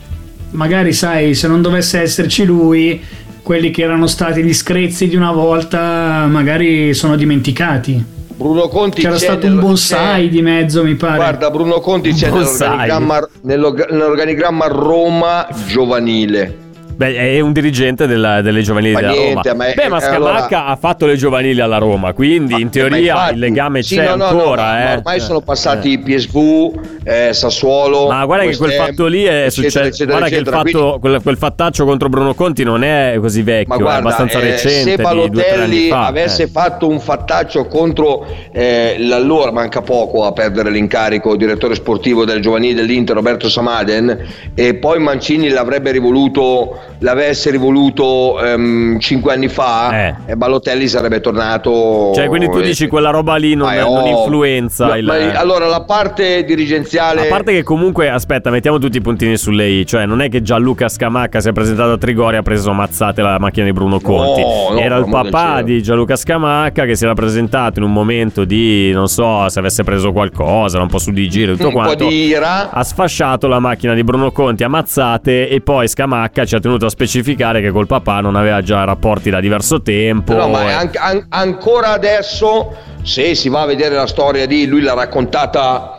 magari, 0.51 0.94
sai, 0.94 1.33
se 1.33 1.47
non 1.47 1.62
dovesse 1.62 2.01
esserci 2.01 2.44
lui, 2.44 3.01
quelli 3.42 3.71
che 3.71 3.83
erano 3.83 4.07
stati 4.07 4.44
gli 4.44 4.54
screzi 4.54 5.07
di 5.07 5.15
una 5.15 5.31
volta 5.31 6.25
magari 6.30 6.94
sono 6.94 7.15
dimenticati. 7.15 8.19
Bruno 8.42 8.68
Conti 8.70 9.02
C'era 9.02 9.14
c'è 9.14 9.20
stato 9.20 9.46
un 9.46 9.60
bonsai 9.60 10.26
c'è- 10.26 10.30
di 10.32 10.42
mezzo, 10.42 10.84
mi 10.84 10.96
pare. 10.96 11.16
Guarda, 11.16 11.50
Bruno 11.52 11.80
Conti 11.80 12.12
c'è 12.12 12.30
Bonsai. 12.30 12.70
nell'organigramma, 12.70 13.30
nello- 13.44 13.76
nell'organigramma 13.90 14.66
Roma 14.68 15.48
giovanile. 15.68 16.69
Beh, 16.95 17.16
è 17.16 17.40
un 17.40 17.52
dirigente 17.52 18.06
della- 18.06 18.42
delle 18.42 18.62
giovanili 18.62 18.94
Ma 18.94 19.00
della 19.02 19.12
niente, 19.14 19.50
Roma. 19.50 19.56
ma 19.56 19.66
è- 19.68 19.74
Beh, 19.74 19.88
ma 19.88 19.98
eh, 19.98 20.02
Scamacca 20.02 20.16
allora- 20.16 20.66
ha 20.68 20.76
fatto 20.76 21.06
le 21.06 21.16
giovanili 21.16 21.60
alla 21.60 21.78
Roma, 21.78 22.14
quindi 22.14 22.54
Ma- 22.54 22.60
in 22.60 22.69
teoria 22.69 23.14
infatti- 23.14 23.33
il 23.33 23.40
legame 23.40 23.81
sì, 23.83 23.95
c'è 23.95 24.04
no, 24.10 24.16
no, 24.16 24.31
no, 24.31 24.40
ancora. 24.40 24.62
ma 24.62 24.90
eh. 24.92 24.95
ormai 24.98 25.19
sono 25.19 25.40
Eh. 25.40 25.44
passati 25.44 25.98
PSV, 26.00 26.71
eh, 27.04 27.33
Sassuolo. 27.33 28.07
Ma 28.07 28.24
guarda 28.26 28.45
che 28.45 28.56
quel 28.57 28.71
fatto 28.74 29.07
lì 29.07 29.24
è 29.24 29.45
eccetera, 29.45 29.50
successo. 29.50 29.80
eccetera, 29.80 30.18
Guarda 30.18 30.28
che 30.28 30.36
il 30.36 30.42
eccetera. 30.42 30.57
fatto, 30.64 31.00
Quindi- 31.00 31.21
quel, 31.24 31.38
fattaccio 31.38 31.86
contro 31.86 32.10
Bruno 32.10 32.33
Conti 32.36 32.64
non 32.64 32.83
è 32.83 33.16
così 33.19 33.42
vecchio, 33.42 33.68
ma 33.69 33.76
è 33.76 33.80
guarda, 33.81 34.00
abbastanza 34.00 34.38
eh, 34.40 34.42
recente. 34.52 34.92
se 34.92 34.95
Balotelli 35.02 35.88
fa, 35.88 36.06
avesse 36.06 36.44
eh. 36.44 36.48
fatto 36.48 36.88
un 36.88 37.00
fattaccio 37.00 37.66
contro 37.66 38.26
eh, 38.52 38.95
l'allora 39.00 39.52
manca 39.52 39.81
poco 39.81 40.24
a 40.26 40.33
perdere 40.33 40.69
l'incarico 40.69 41.36
direttore 41.36 41.74
sportivo 41.76 42.26
del 42.26 42.42
giovanile 42.42 42.76
dell'Inter 42.76 43.16
Roberto 43.16 43.50
Samaden 43.50 44.26
e 44.54 44.76
poi 44.76 45.00
Mancini 45.00 45.50
l'avrebbe 45.50 45.92
rivoluto 45.92 46.80
l'avesse 47.00 47.50
rivoluto 47.52 48.40
ehm, 48.44 49.00
cinque 49.00 49.33
anni 49.33 49.47
fa 49.47 50.07
Eh. 50.07 50.16
e 50.28 50.35
Balotelli 50.35 50.88
sarebbe 50.88 51.19
tornato 51.21 52.11
Cioè, 52.14 52.28
quindi 52.28 52.50
tu 52.50 52.61
dici 52.61 52.88
quella 52.88 53.09
roba 53.09 53.35
lì 53.35 53.56
non, 53.56 53.69
è 53.69 53.80
non 53.81 53.97
ovvio. 54.00 54.18
influenza 54.19 54.88
No, 54.88 54.95
il... 54.97 55.06
ma 55.06 55.16
allora 55.33 55.66
la 55.68 55.83
parte 55.83 56.44
dirigenziale 56.44 57.21
A 57.21 57.30
parte 57.30 57.52
che 57.54 57.64
comunque, 57.64 58.09
aspetta, 58.09 58.50
mettiamo 58.50 58.78
tutti 58.78 58.97
i 58.97 59.02
puntini 59.02 59.38
sulle 59.38 59.68
i, 59.68 59.85
cioè 59.85 60.06
non 60.06 60.21
è 60.21 60.30
che 60.30 60.42
Gianluca 60.42 60.88
Scamacca 60.90 61.40
si 61.40 61.50
è 61.50 61.52
presentato 61.52 61.92
a 61.92 61.97
Trigoria 61.97 62.38
e 62.38 62.40
ha 62.40 62.44
preso 62.44 62.71
mazzate 62.73 63.21
la 63.21 63.38
macchina 63.40 63.66
di 63.66 63.73
Bruno 63.73 64.00
Conti. 64.00 64.42
no, 64.42 64.78
Era 64.80 64.97
il 64.97 65.07
papà 65.09 65.61
di 65.61 65.81
Gianluca 65.81 66.16
Scamacca 66.16 66.85
che 66.85 66.95
si 66.95 67.04
era 67.04 67.14
presentato 67.14 67.80
in 67.80 67.85
un 67.85 67.94
momento 67.94 68.45
di, 68.45 68.92
non 68.92 69.07
so, 69.07 69.47
se 69.50 69.59
avesse 69.59 69.83
preso 69.83 70.11
qualcosa, 70.11 70.80
un 70.81 70.88
po' 70.88 71.00
su 71.00 71.11
di 71.11 71.30
giro 71.30 71.54
tutto 71.54 71.68
un 71.68 71.73
po' 71.73 71.80
quanto. 71.80 72.07
di 72.07 72.26
ira 72.26 72.69
Ha 72.71 72.83
sfasciato 72.83 73.47
la 73.47 73.59
macchina 73.59 73.94
di 73.94 74.04
Bruno 74.04 74.31
Conti 74.31 74.64
a 74.64 74.68
mazzate 74.68 75.50
e 75.50 75.61
poi 75.61 75.88
Scamacca 75.88 76.45
ci 76.45 76.56
ha 76.56 76.59
tenuto 76.59 76.70
a 76.80 76.90
specificare 76.90 77.61
che 77.61 77.71
col 77.71 77.87
papà 77.87 78.21
non 78.21 78.35
aveva 78.35 78.61
già 78.61 78.83
rapporti 78.83 79.30
da 79.30 79.40
diverso 79.40 79.81
tempo. 79.81 80.33
No, 80.33 80.47
ma 80.49 80.69
e- 80.69 80.73
an- 80.73 80.92
an- 80.95 81.25
ancora 81.30 81.90
adesso, 81.94 82.75
se 83.04 83.35
si 83.35 83.49
va 83.49 83.61
a 83.61 83.66
vedere 83.66 83.95
la 83.95 84.07
storia 84.07 84.45
di 84.45 84.66
lui, 84.68 84.81
l'ha 84.81 84.94
raccontata 84.94 85.95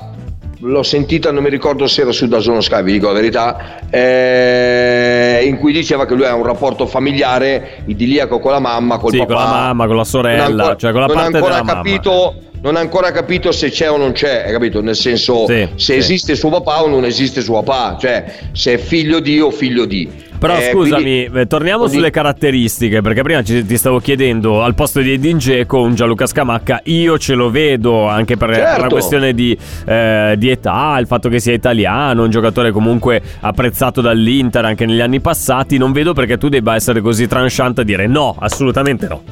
l'ho 0.64 0.82
sentita, 0.84 1.32
non 1.32 1.42
mi 1.42 1.50
ricordo 1.50 1.88
se 1.88 2.02
era 2.02 2.12
su 2.12 2.28
Dazono 2.28 2.60
Sky, 2.60 2.84
vi 2.84 2.92
dico 2.92 3.08
la 3.08 3.14
verità, 3.14 3.80
eh, 3.90 5.42
in 5.44 5.58
cui 5.58 5.72
diceva 5.72 6.06
che 6.06 6.14
lui 6.14 6.24
ha 6.24 6.34
un 6.34 6.44
rapporto 6.44 6.86
familiare 6.86 7.82
idilliaco 7.86 8.38
con 8.38 8.52
la 8.52 8.60
mamma, 8.60 8.98
col 8.98 9.10
Sì, 9.10 9.18
papà. 9.18 9.34
con 9.34 9.42
la 9.42 9.50
mamma, 9.50 9.86
con 9.86 9.96
la 9.96 10.04
sorella, 10.04 10.44
ancora, 10.44 10.76
cioè 10.76 10.92
con 10.92 11.00
la 11.00 11.06
parte 11.08 11.30
della 11.32 11.48
mamma. 11.62 11.72
capito, 11.72 12.34
Non 12.62 12.76
ha 12.76 12.78
ancora 12.78 13.10
capito 13.10 13.50
se 13.50 13.70
c'è 13.70 13.90
o 13.90 13.96
non 13.96 14.12
c'è, 14.12 14.44
hai 14.46 14.52
capito? 14.52 14.80
Nel 14.80 14.94
senso, 14.94 15.46
Sì, 15.48 15.66
se 15.74 15.94
sì. 15.94 15.94
esiste 15.94 16.36
suo 16.36 16.48
papà 16.50 16.84
o 16.84 16.86
non 16.86 17.04
esiste 17.04 17.40
suo 17.40 17.60
papà, 17.60 17.96
cioè 17.98 18.24
se 18.52 18.74
è 18.74 18.78
figlio 18.78 19.18
di 19.18 19.40
o 19.40 19.50
figlio 19.50 19.84
di. 19.84 20.08
Però 20.42 20.56
Eh, 20.58 20.70
scusami, 20.72 21.02
quindi- 21.02 21.40
eh, 21.40 21.46
torniamo 21.46 21.86
sulle 21.86 22.10
caratteristiche, 22.10 23.00
perché 23.00 23.22
prima 23.22 23.44
ci- 23.44 23.64
ti 23.64 23.76
stavo 23.76 24.00
chiedendo 24.00 24.64
al 24.64 24.74
posto 24.74 24.98
di 24.98 25.12
Edin 25.12 25.36
Dzeko 25.36 25.80
un 25.80 25.94
Gianluca 25.94 26.26
Scamacca, 26.26 26.80
io 26.86 27.16
ce 27.16 27.34
lo 27.34 27.48
vedo 27.48 28.08
anche 28.08 28.36
per, 28.36 28.52
Certo. 28.52 28.88
questione 28.88 29.34
di, 29.34 29.56
eh, 29.86 30.34
di 30.36 30.50
età, 30.50 30.96
il 30.98 31.06
fatto 31.06 31.28
che 31.28 31.38
sia 31.38 31.52
italiano, 31.52 32.24
un 32.24 32.30
giocatore 32.30 32.72
comunque 32.72 33.22
apprezzato 33.38 34.00
dall'Inter 34.00 34.64
anche 34.64 34.84
negli 34.84 35.00
anni 35.00 35.20
passati, 35.20 35.78
non 35.78 35.92
vedo 35.92 36.12
perché 36.12 36.36
tu 36.38 36.48
debba 36.48 36.74
essere 36.74 37.00
così 37.00 37.28
tranchant 37.28 37.78
a 37.78 37.82
dire 37.84 38.08
no, 38.08 38.34
assolutamente 38.40 39.06
no. 39.06 39.22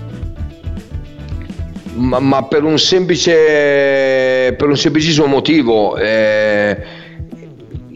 ma, 1.97 2.21
ma 2.21 2.45
per 2.45 2.63
un 2.63 2.79
semplice 2.79 4.55
per 4.57 4.69
un 4.69 4.77
semplicissimo 4.77 5.27
motivo 5.27 5.97
eh, 5.97 6.77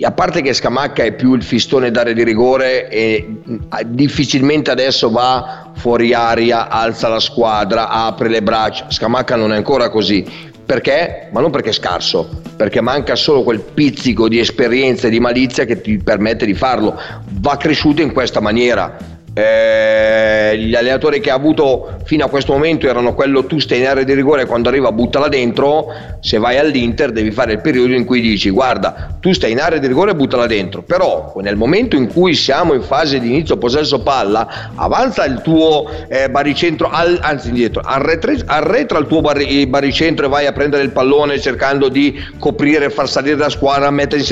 a 0.01 0.13
parte 0.13 0.43
che 0.43 0.53
Scamacca 0.53 1.05
è 1.05 1.13
più 1.13 1.35
il 1.35 1.43
fistone 1.43 1.91
d'area 1.91 2.13
di 2.13 2.25
rigore 2.25 2.89
e 2.89 3.41
difficilmente 3.87 4.71
adesso 4.71 5.11
va 5.11 5.71
fuori 5.75 6.13
aria 6.13 6.69
alza 6.69 7.09
la 7.09 7.21
squadra 7.21 7.89
apre 7.89 8.29
le 8.29 8.43
braccia 8.43 8.91
Scamacca 8.91 9.37
non 9.37 9.53
è 9.53 9.57
ancora 9.57 9.89
così 9.91 10.53
perché? 10.65 11.29
Ma 11.31 11.41
non 11.41 11.51
perché 11.51 11.69
è 11.69 11.73
scarso, 11.73 12.41
perché 12.57 12.81
manca 12.81 13.17
solo 13.17 13.43
quel 13.43 13.61
pizzico 13.61 14.29
di 14.29 14.39
esperienza 14.39 15.09
e 15.09 15.11
di 15.11 15.21
malizia 15.21 15.67
che 15.67 15.83
ti 15.83 15.99
permette 15.99 16.47
di 16.47 16.55
farlo. 16.55 16.99
Va 17.41 17.59
cresciuto 17.59 18.01
in 18.01 18.13
questa 18.13 18.41
maniera. 18.41 18.97
Eh, 19.37 20.57
gli 20.57 20.77
allenatori 20.77 21.19
che 21.19 21.29
ha 21.33 21.35
avuto 21.35 21.97
fino 22.05 22.25
a 22.25 22.29
questo 22.29 22.53
momento 22.53 22.89
erano 22.89 23.15
quello 23.15 23.45
tu 23.47 23.59
stai 23.59 23.81
in 23.81 23.87
area 23.89 24.05
di 24.05 24.15
rigore 24.15 24.47
quando 24.47 24.69
arriva 24.69 24.93
buttala 24.93 25.27
dentro 25.27 25.87
se 26.21 26.39
vai 26.39 26.57
all'Inter 26.57 27.11
devi 27.11 27.33
fare 27.33 27.55
il 27.55 27.61
periodo 27.61 27.95
in 27.95 28.05
cui 28.05 28.21
dici 28.21 28.51
guarda 28.51 29.17
tu 29.19 29.33
stai 29.33 29.51
in 29.51 29.59
area 29.59 29.81
di 29.81 29.89
rigore 29.89 30.15
buttala 30.15 30.47
dentro. 30.47 30.83
Però 30.83 31.33
nel 31.43 31.57
momento 31.57 31.97
in 31.97 32.07
cui 32.07 32.35
siamo 32.35 32.75
in 32.75 32.83
fase 32.83 33.19
di 33.19 33.27
inizio 33.27 33.57
possesso 33.57 34.03
palla 34.03 34.71
avanza 34.77 35.25
il 35.25 35.41
tuo 35.43 35.91
eh, 36.07 36.31
baricentro 36.31 36.89
al- 36.91 37.19
anzi 37.21 37.49
indietro 37.49 37.83
arretra, 37.85 38.33
arretra 38.47 38.99
il 38.99 39.07
tuo 39.09 39.21
il 39.33 39.67
baricentro 39.67 40.27
e 40.27 40.29
vai 40.29 40.47
a 40.47 40.53
prendere 40.53 40.85
il 40.85 40.91
pallone 40.91 41.41
cercando 41.41 41.89
di 41.89 42.15
coprire 42.39 42.89
far 42.89 43.09
salire 43.09 43.37
la 43.37 43.49
squadra 43.49 43.91
mettere 43.91 44.23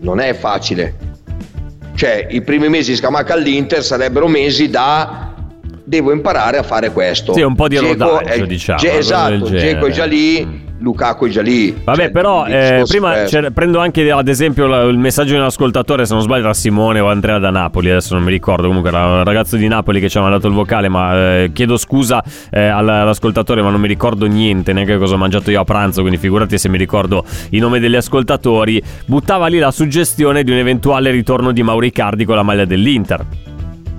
non 0.00 0.20
è 0.20 0.34
facile 0.34 1.15
cioè 1.96 2.26
i 2.30 2.42
primi 2.42 2.68
mesi 2.68 2.90
di 2.90 2.96
Scamacca 2.96 3.32
all'Inter 3.32 3.82
sarebbero 3.82 4.28
mesi 4.28 4.68
da 4.68 5.34
devo 5.86 6.12
imparare 6.12 6.58
a 6.58 6.62
fare 6.64 6.90
questo 6.90 7.32
Sì, 7.32 7.42
un 7.42 7.54
po' 7.54 7.68
di 7.68 7.76
rodaggio, 7.78 8.20
è- 8.24 8.44
diciamo, 8.44 8.78
Ge- 8.78 8.98
esatto. 8.98 9.48
Dzeko 9.48 9.86
è 9.86 9.90
già 9.90 10.04
lì 10.04 10.44
Mm. 10.44 10.64
Lukaku 10.78 11.26
è 11.26 11.30
già 11.30 11.40
lì 11.40 11.74
Vabbè, 11.84 11.98
Cioè, 12.02 12.10
però 12.10 12.44
eh, 12.44 12.82
prima 12.86 13.14
prendo 13.54 13.78
anche 13.78 14.10
ad 14.10 14.28
esempio 14.28 14.66
la- 14.66 14.82
il 14.82 14.98
messaggio 14.98 15.30
di 15.32 15.38
un 15.38 15.44
ascoltatore, 15.44 16.04
se 16.04 16.12
non 16.12 16.22
sbaglio 16.22 16.42
era 16.44 16.52
Simone 16.54 17.00
o 17.00 17.08
Andrea 17.08 17.38
da 17.38 17.48
Napoli, 17.50 17.88
adesso 17.88 18.14
non 18.14 18.24
mi 18.24 18.30
ricordo, 18.30 18.66
comunque 18.66 18.90
era 18.90 19.06
un 19.06 19.24
ragazzo 19.24 19.56
di 19.56 19.66
Napoli 19.68 20.00
che 20.00 20.10
ci 20.10 20.18
ha 20.18 20.20
mandato 20.20 20.48
il 20.48 20.52
vocale, 20.52 20.88
ma 20.90 21.14
eh, 21.44 21.50
chiedo 21.54 21.78
scusa 21.78 22.22
eh, 22.50 22.66
all- 22.66 22.88
all'ascoltatore, 22.88 23.62
ma 23.62 23.70
non 23.70 23.80
mi 23.80 23.88
ricordo 23.88 24.26
niente, 24.26 24.74
neanche 24.74 24.98
cosa 24.98 25.14
ho 25.14 25.18
mangiato 25.18 25.50
io 25.50 25.60
a 25.60 25.64
pranzo, 25.64 26.00
quindi 26.02 26.18
figurati 26.18 26.58
se 26.58 26.68
mi 26.68 26.76
ricordo 26.76 27.24
i 27.50 27.58
nomi 27.58 27.78
degli 27.80 27.96
ascoltatori, 27.96 28.82
buttava 29.06 29.46
lì 29.46 29.58
la 29.58 29.70
suggestione 29.70 30.42
di 30.44 30.50
un 30.50 30.58
eventuale 30.58 31.10
ritorno 31.10 31.52
di 31.52 31.62
Mauricardi 31.62 32.26
con 32.26 32.34
la 32.36 32.42
maglia 32.42 32.66
dell'Inter. 32.66 33.24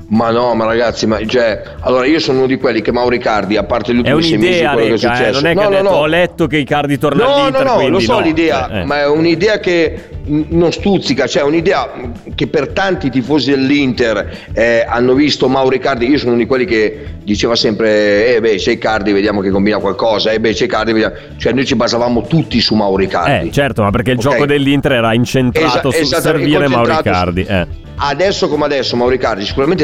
Ma 0.09 0.29
no 0.31 0.53
ma 0.53 0.63
ragazzi 0.63 1.05
ma 1.05 1.19
cioè 1.25 1.61
allora 1.81 2.05
io 2.05 2.19
sono 2.19 2.37
uno 2.37 2.47
di 2.47 2.57
quelli 2.57 2.81
che 2.81 2.93
Mauro 2.93 3.13
Icardi 3.13 3.57
a 3.57 3.63
parte 3.63 3.93
gli 3.93 3.97
ultimi 3.97 4.23
sei 4.23 4.37
mesi 4.37 4.63
quello 4.63 4.77
che 4.77 4.83
è 4.85 4.89
Reca, 4.91 4.93
eh, 4.93 4.97
successo 5.15 5.41
non 5.41 5.45
è 5.45 5.53
che 5.55 5.55
no, 5.55 5.63
no, 5.63 5.69
detto 5.69 5.83
no. 5.83 5.95
ho 5.97 6.05
letto 6.05 6.47
che 6.47 6.57
Icardi 6.57 6.97
torna 6.97 7.23
No, 7.25 7.33
all'Inter, 7.35 7.63
no, 7.65 7.69
no, 7.71 7.75
lo 7.75 7.81
quindi 7.83 8.03
so 8.05 8.13
no. 8.13 8.19
l'idea, 8.21 8.69
Eh, 8.69 8.79
eh. 8.79 8.83
ma 8.85 8.99
è 9.01 9.07
un'idea 9.07 9.59
che 9.59 10.03
non 10.29 10.71
stuzzica, 10.73 11.25
cioè 11.27 11.43
un'idea 11.43 11.89
che 12.35 12.47
per 12.47 12.69
tanti 12.69 13.09
tifosi 13.09 13.49
dell'Inter 13.51 14.29
eh, 14.53 14.85
hanno 14.87 15.13
visto 15.13 15.47
Mauro 15.49 15.75
Icardi, 15.75 16.07
io 16.09 16.17
sono 16.17 16.31
uno 16.31 16.39
di 16.41 16.45
quelli 16.47 16.65
che 16.65 17.05
diceva 17.23 17.55
sempre, 17.57 18.33
eh 18.35 18.39
beh 18.41 18.55
c'è 18.55 18.71
Icardi, 18.71 19.11
vediamo 19.11 19.41
che 19.41 19.49
combina 19.49 19.77
qualcosa, 19.77 20.31
eh 20.31 20.39
beh 20.39 20.53
c'è 20.53 20.65
Icardi, 20.65 20.93
vediamo... 20.93 21.15
cioè 21.37 21.51
noi 21.53 21.65
ci 21.65 21.75
basavamo 21.75 22.21
tutti 22.27 22.59
su 22.61 22.75
Mauro 22.75 23.03
Icardi. 23.03 23.47
Eh, 23.49 23.51
certo, 23.51 23.83
ma 23.83 23.89
perché 23.91 24.11
il 24.11 24.17
Ok. 24.17 24.23
gioco 24.23 24.45
dell'Inter 24.45 24.93
era 24.93 25.13
incentrato 25.13 25.89
Esa- 25.89 25.97
su 25.97 26.01
esatto, 26.03 26.21
servire 26.21 26.63
concentrato 26.65 26.87
Mauricardi. 26.93 27.43
su- 27.45 27.51
Eh. 27.51 27.85
Adesso 27.99 28.47
come 28.47 28.65
adesso 28.65 28.95
Mauro 28.95 29.15
Icardi 29.15 29.43
sicuramente 29.43 29.83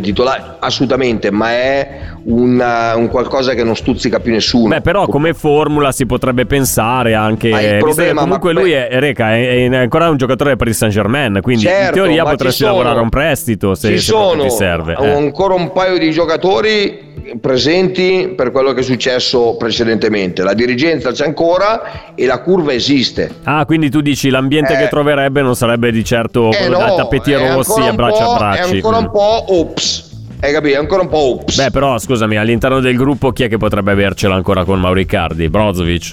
titolari, 0.00 0.42
assolutamente, 0.60 1.30
ma 1.30 1.50
è 1.50 1.88
una- 2.24 2.94
un 2.96 3.08
qualcosa 3.08 3.54
che 3.54 3.64
non 3.64 3.74
stuzzica 3.76 4.20
più 4.20 4.32
nessuno. 4.32 4.68
Beh, 4.68 4.80
però 4.80 5.06
come 5.06 5.34
formula 5.34 5.92
si 5.92 6.06
potrebbe 6.06 6.46
pensare 6.46 7.14
anche. 7.14 7.50
Ma 7.50 7.60
il 7.60 7.78
problema- 7.78 8.22
comunque 8.22 8.52
ma- 8.52 8.60
lui 8.60 8.72
è, 8.72 8.88
Reca, 8.92 9.32
è, 9.34 9.68
è 9.68 9.76
ancora 9.76 10.08
un 10.10 10.16
giocatore 10.16 10.56
per 10.56 10.68
il 10.68 10.74
Saint 10.74 10.92
Germain. 10.94 11.38
Quindi 11.42 11.64
in 11.64 11.68
Certo, 11.70 11.92
teoria 11.94 12.24
ma 12.24 12.30
potresti 12.30 12.58
sono- 12.62 12.72
lavorare 12.72 12.98
a 12.98 13.02
un 13.02 13.08
prestito 13.08 13.74
se, 13.74 13.88
ci 13.88 13.98
se 13.98 14.02
sono 14.04 14.42
ti 14.44 14.50
serve. 14.50 14.96
eh. 15.00 15.10
ancora 15.10 15.54
un 15.54 15.72
paio 15.72 15.98
di 15.98 16.10
giocatori 16.10 17.06
presenti 17.40 18.32
per 18.36 18.50
quello 18.50 18.72
che 18.72 18.80
è 18.80 18.82
successo 18.82 19.56
precedentemente. 19.56 20.42
La 20.42 20.54
dirigenza 20.54 21.12
c'è 21.12 21.24
ancora 21.26 22.14
e 22.14 22.26
la 22.26 22.40
curva 22.40 22.72
esiste. 22.72 23.30
Ah, 23.44 23.64
quindi 23.66 23.90
tu 23.90 24.00
dici 24.00 24.30
l'ambiente 24.30 24.74
Eh. 24.74 24.78
che 24.78 24.88
troverebbe 24.88 25.42
non 25.42 25.54
sarebbe 25.54 25.90
di 25.90 26.04
certo 26.04 26.50
Eh 26.52 26.68
no, 26.68 26.94
tappeti 26.96 27.34
rossi 27.34 27.80
e 27.80 27.92
braccia 27.92 28.24
a 28.30 28.36
bracci. 28.36 28.72
È 28.72 28.74
ancora 28.76 28.96
un 28.98 29.10
po' 29.10 29.44
ops. 29.48 30.06
Hai 30.40 30.52
capito? 30.52 30.76
È 30.76 30.78
ancora 30.78 31.02
un 31.02 31.08
po' 31.08 31.34
ops. 31.40 31.56
Beh, 31.56 31.70
però 31.70 31.98
scusami, 31.98 32.36
all'interno 32.36 32.80
del 32.80 32.96
gruppo 32.96 33.32
chi 33.32 33.42
è 33.42 33.48
che 33.48 33.56
potrebbe 33.56 33.90
avercela 33.92 34.34
ancora 34.34 34.64
con 34.64 34.78
Mauricardi? 34.78 35.48
Brozovic. 35.48 36.12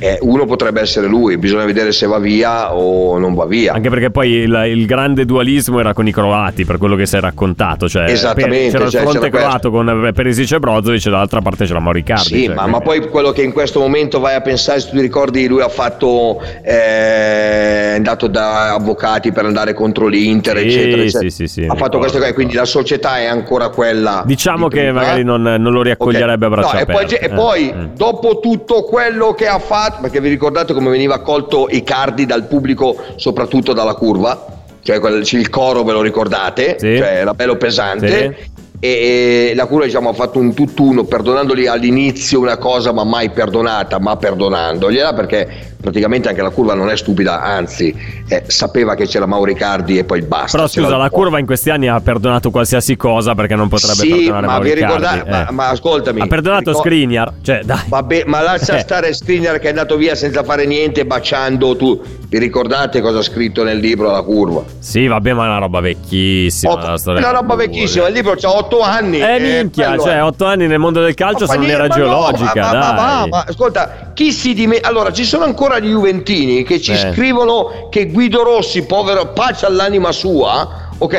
Eh, 0.00 0.18
uno 0.22 0.46
potrebbe 0.46 0.80
essere 0.80 1.06
lui, 1.06 1.36
bisogna 1.36 1.64
vedere 1.64 1.92
se 1.92 2.06
va 2.06 2.18
via 2.18 2.74
o 2.74 3.18
non 3.18 3.34
va 3.34 3.44
via. 3.46 3.74
Anche 3.74 3.90
perché 3.90 4.10
poi 4.10 4.30
il, 4.30 4.62
il 4.68 4.86
grande 4.86 5.24
dualismo 5.24 5.78
era 5.78 5.92
con 5.92 6.06
i 6.08 6.12
croati, 6.12 6.64
per 6.64 6.78
quello 6.78 6.96
che 6.96 7.06
si 7.06 7.16
è 7.16 7.20
raccontato. 7.20 7.88
Cioè, 7.88 8.04
Esattamente, 8.10 8.70
C'era 8.72 8.84
il 8.84 8.90
cioè, 8.90 9.02
fronte 9.02 9.28
c'era 9.30 9.38
croato 9.46 9.70
con 9.70 10.10
Perisic 10.14 10.52
e 10.52 10.58
Brozovic, 10.58 11.06
e 11.06 11.10
dall'altra 11.10 11.40
parte 11.40 11.66
c'era 11.66 11.80
Mauricardi. 11.80 12.22
Sì, 12.24 12.44
cioè, 12.46 12.54
ma, 12.54 12.62
quindi- 12.62 12.70
ma 12.70 12.80
poi 12.80 13.08
quello 13.08 13.30
che 13.32 13.42
in 13.42 13.52
questo 13.52 13.78
momento 13.80 14.18
vai 14.20 14.34
a 14.34 14.40
pensare, 14.40 14.80
se 14.80 14.88
tu 14.88 14.96
ti 14.96 15.02
ricordi, 15.02 15.46
lui 15.46 15.60
ha 15.60 15.68
fatto, 15.68 16.40
eh, 16.62 17.92
è 17.92 17.94
andato 17.96 18.26
da 18.26 18.74
avvocati 18.74 19.32
per 19.32 19.44
andare 19.44 19.74
contro 19.74 20.06
l'Inter, 20.06 20.58
Sì, 20.58 20.64
eccetera, 20.66 20.96
sì, 20.96 21.02
eccetera. 21.06 21.30
sì, 21.30 21.46
sì, 21.46 21.58
ha 21.60 21.62
ricordo, 21.62 21.84
fatto 21.84 21.98
queste 21.98 22.18
cose, 22.18 22.32
quindi 22.34 22.54
la 22.54 22.64
società 22.64 23.18
è 23.18 23.26
ancora 23.26 23.68
quella. 23.68 24.22
Diciamo 24.24 24.68
di 24.68 24.74
che 24.76 24.82
prima. 24.84 25.00
magari 25.00 25.24
non, 25.24 25.42
non 25.42 25.72
lo 25.72 25.82
riaccoglierebbe 25.82 26.46
Ok. 26.46 26.52
a 26.52 26.56
braccia 26.56 26.72
No, 26.74 26.80
e 26.80 26.86
poi, 26.86 27.04
aperte. 27.04 27.18
e 27.20 27.24
Eh, 27.26 27.34
poi, 27.34 27.72
mm. 27.74 27.84
dopo 27.96 28.38
tutto 28.40 28.82
quello 28.84 29.32
che 29.34 29.46
ha 29.46 29.58
fatto, 29.58 29.88
perché 30.00 30.20
vi 30.20 30.28
ricordate 30.28 30.72
come 30.72 30.90
veniva 30.90 31.14
accolto 31.14 31.68
Icardi 31.70 32.26
dal 32.26 32.46
pubblico, 32.46 32.96
soprattutto 33.16 33.72
dalla 33.72 33.94
curva? 33.94 34.58
Cioè 34.82 34.96
il 34.96 35.48
coro 35.50 35.82
ve 35.82 35.92
lo 35.92 36.02
ricordate? 36.02 36.76
Sì. 36.78 36.96
Cioè 36.96 37.18
era 37.20 37.34
bello 37.34 37.56
pesante. 37.56 38.08
Sì. 38.08 38.58
E, 38.82 39.52
la 39.54 39.66
curva 39.66 39.84
diciamo, 39.84 40.08
ha 40.08 40.14
fatto 40.14 40.38
un 40.38 40.54
tutt'uno 40.54 41.04
perdonandoli 41.04 41.66
all'inizio 41.66 42.40
una 42.40 42.56
cosa 42.56 42.92
ma 42.92 43.04
mai 43.04 43.28
perdonata 43.28 43.98
ma 43.98 44.16
perdonandogliela 44.16 45.12
perché 45.12 45.69
praticamente 45.80 46.28
anche 46.28 46.42
la 46.42 46.50
curva 46.50 46.74
non 46.74 46.90
è 46.90 46.96
stupida 46.96 47.40
anzi 47.42 47.94
eh, 48.28 48.44
sapeva 48.46 48.94
che 48.94 49.06
c'era 49.06 49.26
Mauro 49.26 49.50
Icardi 49.50 49.98
e 49.98 50.04
poi 50.04 50.22
basta 50.22 50.56
Però 50.56 50.68
scusa, 50.68 50.96
la 50.96 51.10
curva 51.10 51.38
in 51.38 51.46
questi 51.46 51.70
anni 51.70 51.88
ha 51.88 52.00
perdonato 52.00 52.50
qualsiasi 52.50 52.96
cosa 52.96 53.34
perché 53.34 53.54
non 53.54 53.68
potrebbe 53.68 53.94
Sì, 53.94 54.08
perdonare 54.08 54.46
ma 54.46 54.52
Mauricardi. 54.52 55.30
ma- 55.30 55.48
eh. 55.48 55.52
ma 55.52 55.68
ascoltami, 55.68 56.20
Ha 56.20 56.26
perdonato 56.26 56.70
ricor- 56.70 56.80
Skriniar, 56.86 57.32
cioè 57.42 57.60
dai. 57.64 57.78
Vabbè, 57.86 58.24
ma 58.26 58.40
lascia 58.42 58.76
Eh. 58.76 58.80
stare 58.80 59.12
Skriniar 59.14 59.58
che 59.58 59.66
è 59.66 59.68
andato 59.70 59.96
via 59.96 60.14
senza 60.14 60.42
fare 60.44 60.66
niente 60.66 61.04
baciando 61.06 61.76
tu 61.76 62.00
vi 62.28 62.38
ricordate 62.38 63.00
cosa 63.00 63.18
ha 63.18 63.22
scritto 63.22 63.64
nel 63.64 63.78
libro 63.78 64.10
La 64.10 64.22
curva? 64.22 64.62
Sì, 64.78 65.06
vabbè, 65.06 65.32
ma 65.32 65.44
è 65.44 65.48
una 65.48 65.58
roba 65.58 65.80
vecchissima. 65.80 66.72
Otto- 66.72 66.86
la 66.86 66.96
storia 66.98 67.20
una 67.20 67.30
roba 67.38 67.54
vecchissima 67.56 68.06
il 68.06 68.14
libro 68.14 68.32
ha 68.40 68.50
otto 68.54 68.80
anni 68.82 69.20
Eh, 69.20 69.34
e 69.36 69.40
minchia, 69.62 69.96
cioè 69.98 70.16
è. 70.16 70.22
8 70.22 70.44
anni 70.44 70.66
nel 70.66 70.78
mondo 70.78 71.00
del 71.02 71.14
calcio 71.14 71.46
Ma 71.46 71.52
sono 71.52 71.58
fa 71.60 71.64
un'era 71.64 71.84
niente, 71.86 71.98
ma 72.00 72.04
no, 72.06 72.10
geologica, 72.32 72.60
ma, 72.62 72.72
ma- 72.72 72.92
ma- 72.92 73.26
ma- 73.26 73.44
ascolta, 73.48 74.10
chi 74.14 74.30
si 74.32 74.54
dimentica? 74.54 74.88
Allora, 74.88 75.12
ci 75.12 75.24
sono 75.24 75.44
ancora 75.44 75.69
gli 75.78 75.88
Juventini 75.90 76.62
che 76.64 76.80
ci 76.80 76.92
Eh. 76.92 76.96
scrivono 77.12 77.88
che 77.90 78.06
Guido 78.06 78.42
Rossi, 78.42 78.84
povero, 78.84 79.32
pace 79.32 79.66
all'anima 79.66 80.10
sua, 80.12 80.88
ok? 80.98 81.14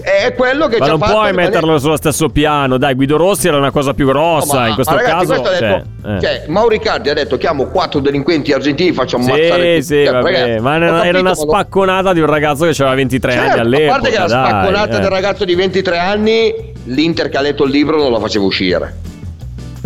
È 0.00 0.34
quello 0.36 0.66
che 0.68 0.78
Ma 0.78 0.84
ci 0.84 0.90
non 0.92 0.98
puoi 1.00 1.10
rimanere- 1.26 1.34
metterlo 1.48 1.78
sullo 1.78 1.96
stesso 1.96 2.28
piano. 2.28 2.78
Dai, 2.78 2.94
Guido 2.94 3.16
Rossi 3.16 3.48
era 3.48 3.56
una 3.58 3.70
cosa 3.70 3.92
più 3.94 4.06
grossa. 4.06 4.54
ma- 4.60 4.68
in 4.68 4.74
questo 4.74 4.94
ma 4.94 5.00
ragazzi, 5.02 5.26
caso. 5.26 5.40
questo 5.42 5.48
ha 5.48 5.68
detto, 5.68 5.86
cioè, 6.02 6.14
eh. 6.16 6.20
cioè, 6.20 6.44
Mauricardi 6.48 7.10
ha 7.10 7.14
detto 7.14 7.36
chiamo 7.36 7.66
quattro 7.66 8.00
delinquenti 8.00 8.52
argentini 8.52 8.92
faccio 8.92 9.16
ammazzare 9.16 9.42
Sì, 9.44 9.50
tutti. 9.50 9.82
sì, 9.82 10.04
Cioè, 10.04 10.12
vabbè. 10.12 10.32
ragazzi, 10.32 10.60
ma 10.62 10.74
era, 10.76 10.86
capito, 10.96 11.18
una 11.18 11.28
ma 11.30 11.34
spacconata 11.34 12.12
di 12.12 12.20
un 12.20 12.26
ragazzo 12.26 12.64
che 12.64 12.70
aveva 12.82 12.94
23 12.94 13.32
anni 13.34 13.46
Certo, 13.46 13.60
all'epoca. 13.60 13.88
a 13.88 13.98
parte 14.00 14.10
che 14.10 14.18
la 14.18 14.26
dai, 14.26 14.46
spacconata 14.48 14.96
eh. 14.96 15.00
del 15.00 15.10
ragazzo 15.10 15.44
di 15.44 15.54
23 15.54 15.98
anni 15.98 16.54
l'Inter 16.84 17.28
che 17.28 17.36
ha 17.36 17.40
letto 17.40 17.64
il 17.64 17.70
libro 17.70 17.96
non 17.98 18.12
la 18.12 18.20
faceva 18.20 18.44
uscire 18.44 18.94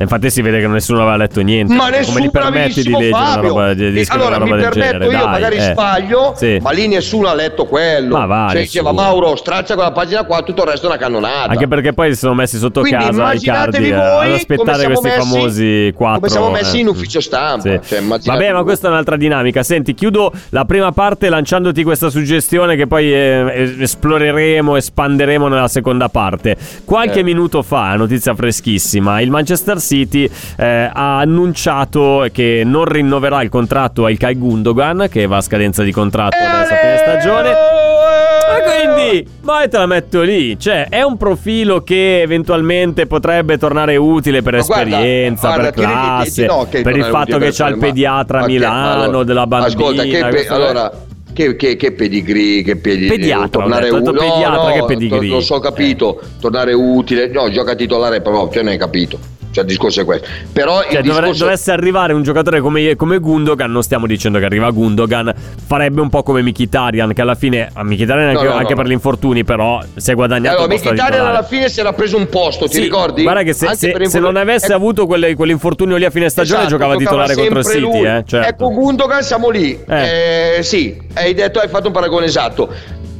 Infatti 0.01 0.31
si 0.31 0.41
vede 0.43 0.61
che 0.61 0.67
nessuno 0.67 1.01
aveva 1.03 1.17
letto 1.17 1.41
niente. 1.43 1.75
ma 1.75 1.85
come 1.85 1.99
nessuno 1.99 2.19
gli 2.21 2.31
permetti 2.31 2.83
di 2.83 2.91
leggere 2.91 3.09
una 3.11 3.19
Fabio 3.27 3.49
roba 3.49 3.75
di, 3.75 3.91
di 3.93 4.05
allora 4.09 4.37
una 4.37 4.45
mi 4.45 4.51
roba 4.51 4.61
del 4.63 4.71
permetto 4.71 4.93
genere? 4.99 5.05
io 5.05 5.11
Dai, 5.19 5.27
magari 5.31 5.57
eh. 5.57 5.61
sbaglio 5.61 6.33
Sì. 6.37 6.59
ma 6.63 6.71
lì 6.71 6.89
nessuno 6.89 7.29
ha 7.29 7.35
letto 7.35 7.65
quello 7.67 8.17
Ma 8.17 8.27
va, 8.27 8.49
cioè 8.51 8.61
diceva. 8.63 8.93
Mauro 8.93 9.37
straccia 9.37 9.75
quella 9.75 9.93
pagina 9.93 10.25
qua 10.25 10.41
tutto 10.43 10.63
il 10.63 10.69
resto 10.71 10.87
è 10.87 10.89
una 10.89 10.99
cannonata 10.99 11.51
Anche 11.51 11.69
perché 11.69 11.93
poi 11.93 12.13
si 12.15 12.19
sono 12.19 12.33
messi 12.35 12.57
sotto 12.57 12.81
Quindi 12.81 13.05
casa 13.05 13.33
i 13.35 13.41
cardi 13.41 13.89
eh, 13.91 13.93
ad 13.93 14.21
come 14.23 14.35
aspettare 14.35 14.85
questi 14.87 15.07
messi- 15.07 15.19
famosi 15.31 15.93
quattro. 15.95 16.19
come 16.21 16.29
siamo 16.31 16.51
messi 16.51 16.77
eh. 16.77 16.81
in 16.81 16.89
ufficio 16.89 17.21
stampa 17.21 17.61
Sì. 17.63 17.81
cioè, 17.87 17.99
immaginatevi 18.01 18.45
Vabbè, 18.47 18.53
ma 18.57 18.63
questa 18.63 18.89
è 18.89 18.91
un'altra 18.91 19.17
dinamica. 19.17 19.63
Senti, 19.63 19.93
chiudo 19.95 20.33
la 20.49 20.65
prima 20.65 20.93
parte 20.93 21.29
lanciandoti 21.29 21.83
questa 21.83 22.09
suggestione 22.09 22.75
che 22.75 22.87
poi 22.87 23.13
eh, 23.13 23.53
es- 23.55 23.75
esploreremo, 23.81 24.77
espanderemo 24.77 25.47
nella 25.49 25.69
seconda 25.69 26.09
parte. 26.09 26.57
Qualche 26.87 27.21
Eh. 27.21 27.23
minuto 27.23 27.61
fa, 27.63 27.95
notizia 27.97 28.35
freschissima, 28.35 29.21
il 29.21 29.31
Manchester 29.31 29.79
City 29.79 29.89
eh, 29.99 30.91
ha 30.93 31.19
annunciato 31.19 32.27
che 32.33 32.63
non 32.65 32.85
rinnoverà 32.85 33.43
il 33.43 33.49
contratto 33.49 34.05
a 34.05 34.11
Ilkay 34.11 34.37
Gundogan, 34.37 35.09
che 35.11 35.27
va 35.27 35.39
a 35.39 35.41
scadenza 35.41 35.83
di 35.83 35.93
contratto 35.93 36.37
adesso 36.37 36.73
a 36.73 36.77
fine 36.77 36.97
stagione. 36.99 37.51
E 37.51 38.63
quindi, 38.63 39.27
poi 39.45 39.69
te 39.69 39.79
la 39.79 39.87
metto 39.87 40.21
lì. 40.23 40.59
Cioè, 40.59 40.89
è 40.89 41.03
un 41.03 41.17
profilo 41.17 41.83
che 41.83 42.21
eventualmente 42.23 43.07
potrebbe 43.07 43.59
tornare 43.59 43.97
utile 43.97 44.43
per 44.43 44.55
Ma 44.57 44.63
guarda, 44.63 44.97
esperienza, 44.97 45.47
guarda, 45.49 45.71
per 45.71 45.85
rendi- 45.85 45.95
ti- 45.95 46.01
classe, 46.05 46.47
no, 46.47 46.67
per 46.83 46.97
il 46.97 47.05
fatto 47.05 47.39
che 47.39 47.45
per 47.47 47.53
c'ha 47.55 47.69
il 47.69 47.77
ma- 47.77 47.81
pediatra 47.87 48.39
a 48.39 48.41
ma 48.43 48.47
Milano 48.47 49.03
allora, 49.03 49.25
della 49.25 49.47
bambina. 49.47 49.71
ascolta 49.73 50.03
che 50.03 50.27
pe- 50.29 50.47
allora 50.49 50.93
che, 51.33 51.55
che, 51.55 51.77
che 51.77 51.93
pedigree 51.93 52.63
che 52.65 52.77
pedigree 52.77 53.17
Pediatra, 53.17 53.47
tornare 53.49 53.89
detto, 53.89 54.11
utile 54.11 54.19
pediatra, 54.19 54.73
che 54.73 54.85
pedigree. 54.85 55.31
non 55.31 55.43
so 55.43 55.59
capito 55.61 56.21
tornare 56.41 56.73
utile 56.73 57.29
no 57.29 57.49
gioca 57.51 57.77
titolare 57.77 58.21
però 58.21 58.51
cioè 58.51 58.63
non 58.65 58.73
hai 58.73 58.79
capito 58.79 59.17
cioè 59.51 59.65
il 59.65 59.69
discorso 59.71 60.01
è 60.01 60.05
questo 60.05 60.27
però 60.53 60.83
Cioè, 60.83 60.99
il 60.99 61.03
dovre- 61.05 61.21
discorso 61.23 61.45
dovesse 61.45 61.73
arrivare 61.73 62.13
un 62.13 62.23
giocatore 62.23 62.61
come, 62.61 62.95
come 62.97 63.19
Gundogan, 63.19 63.71
non 63.71 63.83
stiamo 63.83 64.07
dicendo 64.07 64.39
che 64.39 64.45
arriva 64.45 64.71
Gundogan, 64.71 65.33
farebbe 65.67 66.01
un 66.01 66.09
po' 66.09 66.23
come 66.23 66.43
Mkhitaryan, 66.43 67.13
che 67.13 67.21
alla 67.21 67.35
fine, 67.35 67.69
a 67.73 67.83
Mkhitaryan 67.85 68.29
anche, 68.29 68.43
No, 68.45 68.51
no, 68.51 68.57
anche 68.57 68.75
no. 68.75 68.77
per 68.81 68.87
gli 68.89 68.93
infortuni, 68.93 69.45
però 69.45 69.81
si 69.97 70.11
è 70.11 70.15
guadagnato 70.15 70.57
allora 70.57 70.69
posto 70.73 70.89
da 70.89 70.93
Mkhitaryan 70.95 71.27
alla 71.27 71.43
fine 71.43 71.69
si 71.69 71.81
era 71.81 71.93
preso 71.93 72.17
un 72.17 72.29
posto 72.29 72.67
ti 72.67 72.75
Sì, 72.77 72.83
ricordi? 72.83 73.23
Guarda 73.23 73.43
che 73.43 73.53
se, 73.53 73.75
se- 73.75 73.97
se 74.07 74.19
non 74.21 74.37
avesse 74.37 74.67
Ecco, 74.67 74.75
avuto 74.75 75.07
quelle- 75.07 75.35
quell'infortunio 75.35 75.97
lì 75.97 76.05
a 76.05 76.11
fine 76.11 76.29
stagione, 76.29 76.61
Esatto, 76.61 76.77
giocava 76.77 76.97
titolare 76.97 77.35
contro 77.35 77.59
il 77.59 77.65
City. 77.65 78.05
Eh, 78.05 78.25
certo. 78.27 78.49
Ecco 78.49 78.69
Gundogan 78.71 79.23
siamo 79.23 79.51
lì. 79.51 79.79
Eh. 79.89 80.57
Eh, 80.59 80.63
sì, 80.63 80.97
hai 81.15 81.35
detto, 81.35 81.59
hai 81.59 81.69
fatto 81.69 81.89
un 81.89 81.93
paragone 81.93 82.27
esatto. 82.27 82.73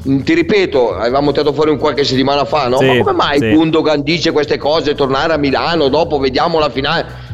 Mm, 0.09 0.21
Ti 0.21 0.35
ripeto, 0.35 0.95
avevamo 0.95 1.31
tirato 1.33 1.53
fuori 1.53 1.71
un 1.71 1.79
qualche 1.79 2.05
settimana 2.05 2.45
fa, 2.45 2.69
no? 2.69 2.79
Sì, 2.79 2.87
Ma 2.87 2.99
come 2.99 3.13
mai 3.13 3.39
sì. 3.39 3.51
Gundogan 3.51 4.03
dice 4.03 4.33
queste 4.33 4.57
cose, 4.57 4.95
tornare 4.95 5.33
a 5.35 5.37
Milano, 5.37 5.89
dopo 5.89 6.19
vediamo 6.19 6.59
la 6.59 6.71
finale? 6.71 7.29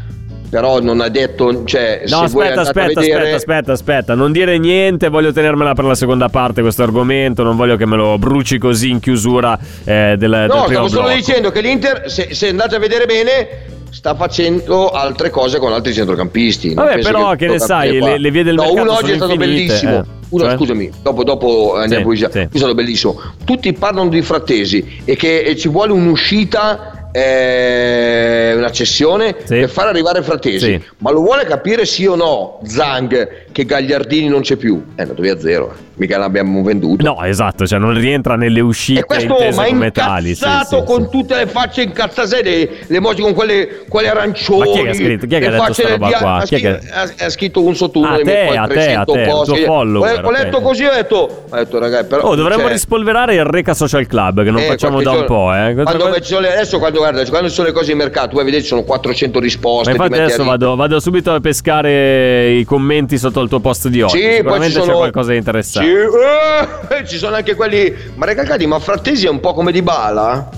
Però 0.49 0.80
non 0.80 1.00
ha 1.00 1.08
detto, 1.08 1.64
cioè, 1.64 2.04
No, 2.06 2.20
aspetta, 2.20 2.61
aspetta, 2.61 3.00
vedere... 3.00 3.32
aspetta, 3.32 3.37
aspetta, 3.37 3.73
aspetta. 3.73 4.14
Non 4.14 4.30
dire 4.32 4.58
niente, 4.58 5.08
voglio 5.08 5.32
tenermela 5.32 5.75
per 5.75 5.85
la 5.85 5.94
seconda 5.96 6.28
parte 6.28 6.62
questo 6.62 6.82
argomento. 6.85 7.42
Non 7.42 7.56
voglio 7.56 7.76
che 7.76 7.85
me 7.85 7.96
lo 7.96 8.16
bruci 8.16 8.56
così 8.58 8.90
in 8.90 9.00
chiusura 9.00 9.58
eh, 9.85 10.14
del, 10.16 10.30
del 10.30 10.46
No, 10.49 10.64
primo 10.64 10.87
stavo 10.87 10.88
solo 10.88 11.08
dicendo 11.08 11.50
che 11.50 11.61
l'Inter, 11.61 12.08
se, 12.11 12.32
se 12.32 12.49
andate 12.49 12.76
a 12.76 12.78
vedere 12.78 13.06
bene, 13.06 13.49
sta 13.96 14.14
facendo 14.14 14.90
altre 14.90 15.30
cose 15.30 15.58
con 15.58 15.72
altri 15.72 15.94
centrocampisti. 15.94 16.74
Non 16.74 16.84
Vabbè, 16.84 17.00
però, 17.00 17.34
che 17.34 17.46
ne 17.46 17.58
sai, 17.58 17.98
le- 17.98 18.18
le 18.18 18.30
vie 18.30 18.42
del 18.42 18.54
no, 18.56 18.64
mercato 18.64 18.82
uno 18.82 18.92
oggi 18.92 19.12
è 19.12 19.16
stato 19.16 19.32
infinite, 19.32 19.56
bellissimo. 19.64 19.98
eh. 20.00 20.04
Uno, 20.28 20.44
Cioè? 20.44 20.56
scusami, 20.56 20.90
dopo, 21.02 21.24
dopo 21.24 21.76
andiamo 21.76 22.10
Sì, 22.12 22.16
già. 22.18 22.30
sì. 22.30 22.38
È 22.40 22.48
stato 22.58 22.74
bellissimo. 22.74 23.18
Tutti 23.44 23.72
parlano 23.72 24.10
di 24.10 24.20
frattesi 24.20 25.00
e 25.06 25.16
che 25.16 25.56
ci 25.56 25.68
vuole 25.68 25.92
un'uscita. 25.92 26.90
eh, 27.16 28.52
una 28.54 28.70
cessione 28.70 29.34
Sì. 29.44 29.54
per 29.60 29.70
far 29.70 29.86
arrivare 29.86 30.22
Frattesi, 30.22 30.58
Sì. 30.72 30.82
ma 30.98 31.10
lo 31.10 31.20
vuole 31.22 31.46
capire 31.46 31.86
sì 31.86 32.04
o 32.04 32.14
no 32.14 32.58
Zang 32.64 33.46
che 33.52 33.64
Gagliardini 33.64 34.28
non 34.28 34.42
c'è 34.42 34.56
più? 34.56 34.82
È 34.94 35.00
andato 35.00 35.22
via 35.22 35.38
zero, 35.38 35.72
eh. 35.72 35.86
Mica 35.96 36.18
l'abbiamo 36.18 36.62
venduto. 36.62 37.04
No, 37.04 37.22
esatto, 37.24 37.66
cioè 37.66 37.78
non 37.78 37.94
rientra 37.98 38.37
nelle 38.37 38.61
uscite 38.61 39.00
E 39.00 39.04
questo 39.04 39.32
intese 39.32 39.64
come 39.66 39.90
tali. 39.90 40.35
sì, 40.35 40.44
sì, 40.68 40.82
con 40.85 41.02
sì. 41.04 41.09
tutte 41.11 41.37
le 41.37 41.46
facce 41.46 41.82
incazzate, 41.82 42.42
le, 42.42 42.68
le 42.87 42.96
emoji 42.96 43.22
con 43.22 43.35
quelle, 43.35 43.85
quelle 43.88 44.09
arancioni. 44.11 44.59
Ma 44.59 44.64
chi 44.66 44.78
è 44.78 44.82
che 44.82 44.88
ha 44.90 44.94
scritto? 44.94 45.26
Chi 45.26 45.35
è 45.35 45.38
che 45.38 45.46
ha 45.46 45.50
detto 45.50 45.62
facce 45.62 45.82
sta 45.82 45.90
roba 45.92 46.06
di- 46.06 46.12
qua? 46.14 46.35
Ha, 46.35 46.46
scritto, 46.46 46.62
che- 46.68 47.24
ha- 47.24 47.28
scritto 47.30 47.62
un 47.64 47.74
sotto 47.74 47.98
uno 47.98 48.09
A 48.14 48.18
te, 48.18 48.46
a 48.56 48.66
te, 48.66 48.74
300 48.74 49.12
a 49.12 49.14
te, 49.14 49.24
tuo 49.24 49.56
follower, 49.56 50.24
Ho, 50.24 50.28
ho 50.28 50.30
letto 50.30 50.61
così 50.61 50.85
ho 50.85 50.92
detto, 50.92 51.44
ho 51.48 51.56
detto 51.56 51.78
ragazzi, 51.78 52.06
però, 52.06 52.22
Oh, 52.22 52.35
dovremmo 52.35 52.62
cioè, 52.62 52.72
rispolverare 52.72 53.35
il 53.35 53.44
Reca 53.44 53.74
Social 53.74 54.06
Club 54.06 54.42
che 54.44 54.50
non 54.50 54.61
eh, 54.61 54.66
facciamo 54.66 55.00
da 55.02 55.11
un 55.12 55.24
po', 55.24 55.35
giorno- 55.35 55.54
eh. 55.68 55.72
Quando 55.74 55.82
Quando- 56.09 56.40
le- 56.40 56.52
adesso 56.52 56.78
quando 56.78 56.98
guarda, 56.98 57.24
quando 57.26 57.48
sono 57.48 57.66
le 57.68 57.72
cose 57.72 57.92
in 57.92 57.98
mercato, 57.98 58.30
vuoi 58.32 58.44
vedere 58.44 58.62
ci 58.62 58.68
sono 58.68 58.82
400 58.82 59.40
risposte. 59.40 59.90
Ma 59.92 59.96
ti 59.96 60.02
infatti 60.02 60.20
adesso 60.22 60.44
vado, 60.44 60.76
vado 60.76 61.00
subito 61.00 61.32
a 61.32 61.40
pescare 61.40 62.50
i 62.50 62.64
commenti 62.64 63.18
sotto 63.18 63.40
il 63.40 63.48
tuo 63.48 63.61
post 63.61 63.88
di 63.88 64.02
oggi. 64.02 64.18
Sì, 64.20 64.32
Sicuramente 64.37 64.80
c'è 64.80 64.92
qualcosa 64.92 65.30
di 65.32 65.38
interessante. 65.38 65.86
Sì, 65.87 66.94
eh, 66.94 67.07
ci 67.07 67.16
sono 67.16 67.37
anche 67.37 67.55
quelli. 67.55 67.94
Ma 68.16 68.27
ragazzi, 68.27 68.66
ma 68.66 68.79
Frattesi 68.81 69.27
è 69.27 69.29
un 69.29 69.38
po' 69.38 69.55
come 69.55 69.70
di 69.70 69.83
Bala? 69.83 70.49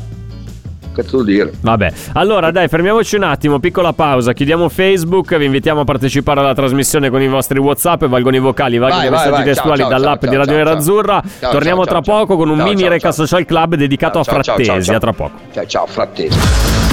Cazzo 0.94 1.22
dire? 1.22 1.52
Vabbè, 1.60 1.92
allora 2.14 2.50
dai, 2.50 2.66
fermiamoci 2.66 3.14
un 3.16 3.22
attimo, 3.22 3.60
piccola 3.60 3.92
pausa, 3.92 4.32
chiudiamo 4.32 4.68
Facebook, 4.68 5.36
vi 5.36 5.44
invitiamo 5.44 5.82
a 5.82 5.84
partecipare 5.84 6.40
alla 6.40 6.54
trasmissione 6.54 7.08
con 7.08 7.22
i 7.22 7.28
vostri 7.28 7.60
WhatsApp, 7.60 8.06
valgono 8.06 8.34
i 8.34 8.40
vocali, 8.40 8.78
valgono 8.78 9.02
Vai, 9.02 9.08
i 9.08 9.10
vai, 9.10 9.18
messaggi 9.18 9.44
vai, 9.44 9.54
testuali 9.54 9.80
ciao, 9.80 9.90
ciao, 9.90 9.98
dall'app 9.98 10.22
ciao, 10.22 10.30
di 10.30 10.36
Radio 10.36 10.54
ciao, 10.56 10.64
Nerazzurra. 10.64 11.22
ciao. 11.38 11.50
Torniamo 11.52 11.84
tra 11.84 12.00
poco 12.00 12.36
con 12.36 12.48
un 12.48 12.58
mini 12.58 12.88
Reca. 12.88 13.12
Social 13.12 13.44
Club 13.44 13.76
dedicato 13.76 14.18
a 14.18 14.24
Frattesi. 14.24 14.92
A 14.92 14.98
tra 14.98 15.12
poco. 15.12 15.38
Ciao, 15.52 15.66
ciao, 15.66 15.86
Frattesi. 15.86 16.87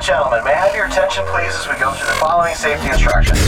And 0.00 0.06
gentlemen, 0.06 0.42
may 0.44 0.52
I 0.52 0.66
have 0.66 0.74
your 0.74 0.86
attention 0.86 1.24
please 1.26 1.54
as 1.54 1.68
we 1.68 1.74
go 1.78 1.92
through 1.92 2.08
the 2.08 2.18
following 2.18 2.54
safety 2.54 2.88
instructions. 2.88 3.38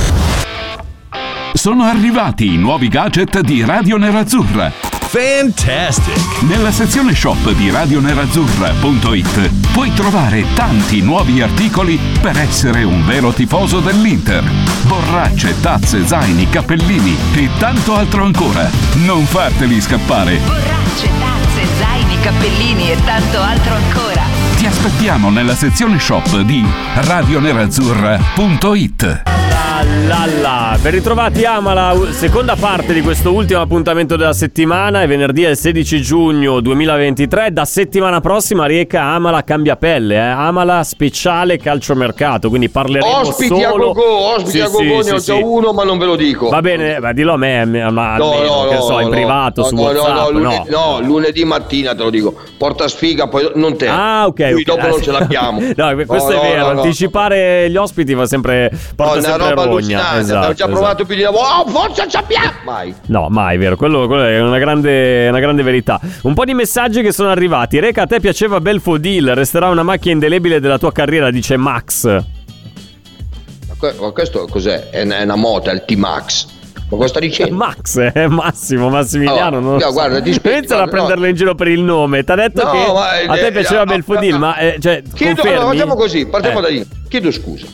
Sono 1.54 1.84
arrivati 1.84 2.54
i 2.54 2.56
nuovi 2.56 2.88
gadget 2.88 3.40
di 3.40 3.64
Radio 3.64 3.96
Nerazzurra. 3.96 4.70
Fantastic! 4.70 6.42
Nella 6.42 6.70
sezione 6.70 7.14
shop 7.14 7.50
di 7.52 7.70
radionerazzurra.it 7.70 9.50
puoi 9.72 9.92
trovare 9.94 10.44
tanti 10.54 11.00
nuovi 11.00 11.40
articoli 11.42 11.98
per 12.20 12.38
essere 12.38 12.82
un 12.82 13.04
vero 13.06 13.32
tifoso 13.32 13.80
dell'Inter. 13.80 14.42
Borracce, 14.86 15.60
tazze, 15.60 16.06
zaini, 16.06 16.48
cappellini 16.48 17.16
e 17.34 17.48
tanto 17.58 17.94
altro 17.94 18.24
ancora. 18.24 18.68
Non 19.04 19.24
farteli 19.24 19.80
scappare. 19.80 20.38
Borracce, 20.38 21.08
tazze, 21.18 21.66
zaini, 21.78 22.20
cappellini 22.20 22.90
e 22.90 23.04
tanto 23.04 23.40
altro 23.40 23.74
ancora. 23.74 24.41
Ti 24.72 24.78
aspettiamo 24.78 25.28
nella 25.28 25.54
sezione 25.54 25.98
shop 25.98 26.40
di 26.40 26.64
radionerazzurra.it. 26.94 29.41
La 29.82 30.26
la, 30.40 30.78
ben 30.80 30.92
ritrovati 30.92 31.44
Amala, 31.44 31.92
seconda 32.10 32.54
parte 32.54 32.92
di 32.92 33.00
questo 33.00 33.32
ultimo 33.32 33.60
appuntamento 33.60 34.14
della 34.14 34.32
settimana, 34.32 35.02
è 35.02 35.08
venerdì 35.08 35.42
il 35.42 35.56
16 35.56 36.00
giugno 36.00 36.60
2023, 36.60 37.52
da 37.52 37.64
settimana 37.64 38.20
prossima 38.20 38.66
Rieca 38.66 39.02
Amala 39.02 39.42
cambia 39.42 39.74
pelle, 39.76 40.14
eh? 40.14 40.18
Amala 40.18 40.84
speciale 40.84 41.58
calciomercato, 41.58 42.48
quindi 42.48 42.68
parleremo 42.68 43.18
Ospiti 43.18 43.62
a 43.64 43.70
solo... 43.70 43.86
gogo, 43.92 44.20
ospiti 44.34 44.50
Sì, 44.50 44.60
a 44.60 44.68
gogo, 44.68 45.02
sì, 45.02 45.08
ne 45.10 45.14
ho 45.16 45.18
sì. 45.18 45.26
già 45.26 45.34
uno, 45.44 45.72
ma 45.72 45.82
non 45.82 45.98
ve 45.98 46.04
lo 46.06 46.16
dico. 46.16 46.48
Va 46.48 46.60
bene, 46.60 47.00
ma 47.00 47.12
dillo 47.12 47.32
a 47.32 47.36
me, 47.36 47.64
ma 47.64 48.16
No, 48.16 48.32
almeno, 48.32 48.62
no, 48.62 48.68
che 48.68 48.74
no, 48.74 48.80
so, 48.82 48.98
in 49.00 49.04
no, 49.06 49.10
privato, 49.10 49.60
no, 49.62 49.66
su 49.66 49.74
no, 49.74 49.80
WhatsApp, 49.82 50.14
no, 50.14 50.22
no. 50.22 50.30
lunedì, 50.30 50.70
no, 50.70 51.00
lunedì 51.00 51.44
mattina 51.44 51.94
te 51.94 52.02
lo 52.04 52.10
dico. 52.10 52.34
Porta 52.56 52.86
sfiga, 52.86 53.26
poi 53.26 53.50
non 53.56 53.76
te. 53.76 53.88
Ah, 53.88 54.26
ok. 54.26 54.52
Qui 54.52 54.60
ok. 54.60 54.62
dopo 54.62 54.80
Ah, 54.80 54.88
non 54.88 55.02
ce 55.02 55.10
l'abbiamo. 55.10 55.60
no, 55.74 55.94
questo 56.06 56.30
No, 56.32 56.32
è 56.32 56.34
no, 56.36 56.42
vero. 56.42 56.66
no, 56.66 56.72
no. 56.72 56.80
Anticipare 56.82 57.68
gli 57.68 57.76
ospiti 57.76 58.14
fa 58.14 58.26
sempre. 58.26 58.68
No, 58.72 58.78
Porta 58.94 59.14
è 59.14 59.18
una 59.18 59.28
sempre 59.28 59.48
roba 59.48 59.71
allucinante. 59.76 60.18
Esatto, 60.20 60.36
Abbiamo 60.36 60.46
già 60.46 60.52
esatto. 60.64 60.70
provato 60.70 61.04
più 61.04 61.14
di 61.16 61.22
lavoro. 61.22 61.44
Oh, 61.44 61.66
forza 61.68 62.06
ci 62.06 62.16
abbiamo! 62.16 62.50
Mai. 62.64 62.94
No, 63.06 63.28
mai, 63.28 63.58
vero. 63.58 63.76
Quello, 63.76 64.06
quello 64.06 64.24
è 64.24 64.40
una 64.40 64.58
grande, 64.58 65.28
una 65.28 65.40
grande 65.40 65.62
verità. 65.62 66.00
Un 66.22 66.34
po' 66.34 66.44
di 66.44 66.54
messaggi 66.54 67.02
che 67.02 67.12
sono 67.12 67.30
arrivati. 67.30 67.78
Reca, 67.80 68.02
a 68.02 68.06
te 68.06 68.20
piaceva 68.20 68.60
Belfodil. 68.60 69.34
Resterà 69.34 69.68
una 69.68 69.82
macchia 69.82 70.12
indelebile 70.12 70.60
della 70.60 70.78
tua 70.78 70.92
carriera, 70.92 71.30
dice 71.30 71.56
Max. 71.56 72.04
Ma 72.06 73.74
que- 73.78 73.94
ma 74.00 74.10
questo 74.10 74.46
cos'è? 74.50 74.90
È 74.90 75.02
una, 75.02 75.22
una 75.22 75.36
moto, 75.36 75.70
è 75.70 75.72
il 75.74 75.84
T-Max. 75.86 76.46
Ma 76.90 76.96
cosa 76.98 77.08
sta 77.08 77.20
dicendo? 77.20 77.54
Max, 77.56 78.10
eh, 78.14 78.28
Massimo, 78.28 78.90
Massimiliano. 78.90 79.60
Non 79.60 79.72
no, 79.74 79.80
so. 79.80 79.92
guarda, 79.92 80.20
ti 80.20 80.32
spiego, 80.34 80.58
Iniziano 80.58 80.82
a 80.82 80.84
guarda, 80.84 81.00
no. 81.00 81.06
prenderlo 81.06 81.30
in 81.30 81.36
giro 81.36 81.54
per 81.54 81.68
il 81.68 81.80
nome. 81.80 82.22
Ti 82.22 82.32
ha 82.32 82.34
detto 82.34 82.62
No, 82.64 82.70
che 82.70 82.92
ma, 82.92 83.08
a 83.32 83.36
eh, 83.38 83.40
te 83.40 83.50
piaceva 83.52 83.82
eh, 83.82 83.84
Belfodil, 83.86 84.38
ma 84.38 84.56
eh, 84.58 84.76
cioè, 84.78 85.02
Chiedo, 85.14 85.42
allora, 85.42 85.66
facciamo 85.66 85.94
così, 85.96 86.26
partiamo 86.26 86.58
Eh. 86.58 86.62
da 86.62 86.68
lì. 86.68 86.86
Chiedo 87.08 87.30
scusa. 87.30 87.66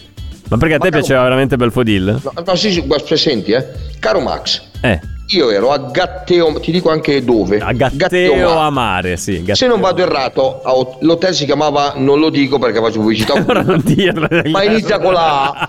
Ma 0.48 0.56
perché 0.56 0.74
a 0.74 0.78
te 0.78 0.90
Ma 0.90 0.96
piaceva 0.98 1.22
veramente 1.22 1.56
Belfodil? 1.56 2.20
No, 2.22 2.32
no, 2.44 2.54
sì, 2.54 2.72
sì, 2.72 2.80
guarda, 2.82 3.16
senti, 3.16 3.52
eh. 3.52 3.66
Caro 3.98 4.20
Max, 4.20 4.62
Eh, 4.80 4.98
io 5.30 5.50
ero 5.50 5.72
a 5.72 5.78
Gatteo, 5.78 6.58
ti 6.58 6.70
dico 6.72 6.90
anche 6.90 7.22
dove. 7.22 7.58
a 7.58 7.72
Gatteo 7.72 8.34
Mare. 8.34 8.60
a 8.60 8.70
mare, 8.70 9.16
sì. 9.18 9.34
Se 9.36 9.42
Gatteo. 9.42 9.68
non 9.68 9.80
vado 9.80 10.00
errato, 10.02 10.62
l'hotel 11.00 11.34
si 11.34 11.44
chiamava, 11.44 11.92
non 11.96 12.18
lo 12.18 12.30
dico 12.30 12.58
perché 12.58 12.78
faccio 12.80 13.00
pubblicità, 13.00 13.34
Ora 13.46 13.60
non 13.62 13.80
dirlo. 13.84 14.26
ma 14.50 14.62
inizia 14.62 14.98
con 14.98 15.12
la 15.12 15.50
A. 15.50 15.68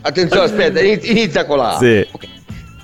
Attenzione, 0.00 0.44
aspetta, 0.44 0.80
inizia, 0.80 1.44
con 1.44 1.58
la 1.58 1.74
A. 1.74 1.78
Sì. 1.78 2.06
Ok. 2.10 2.24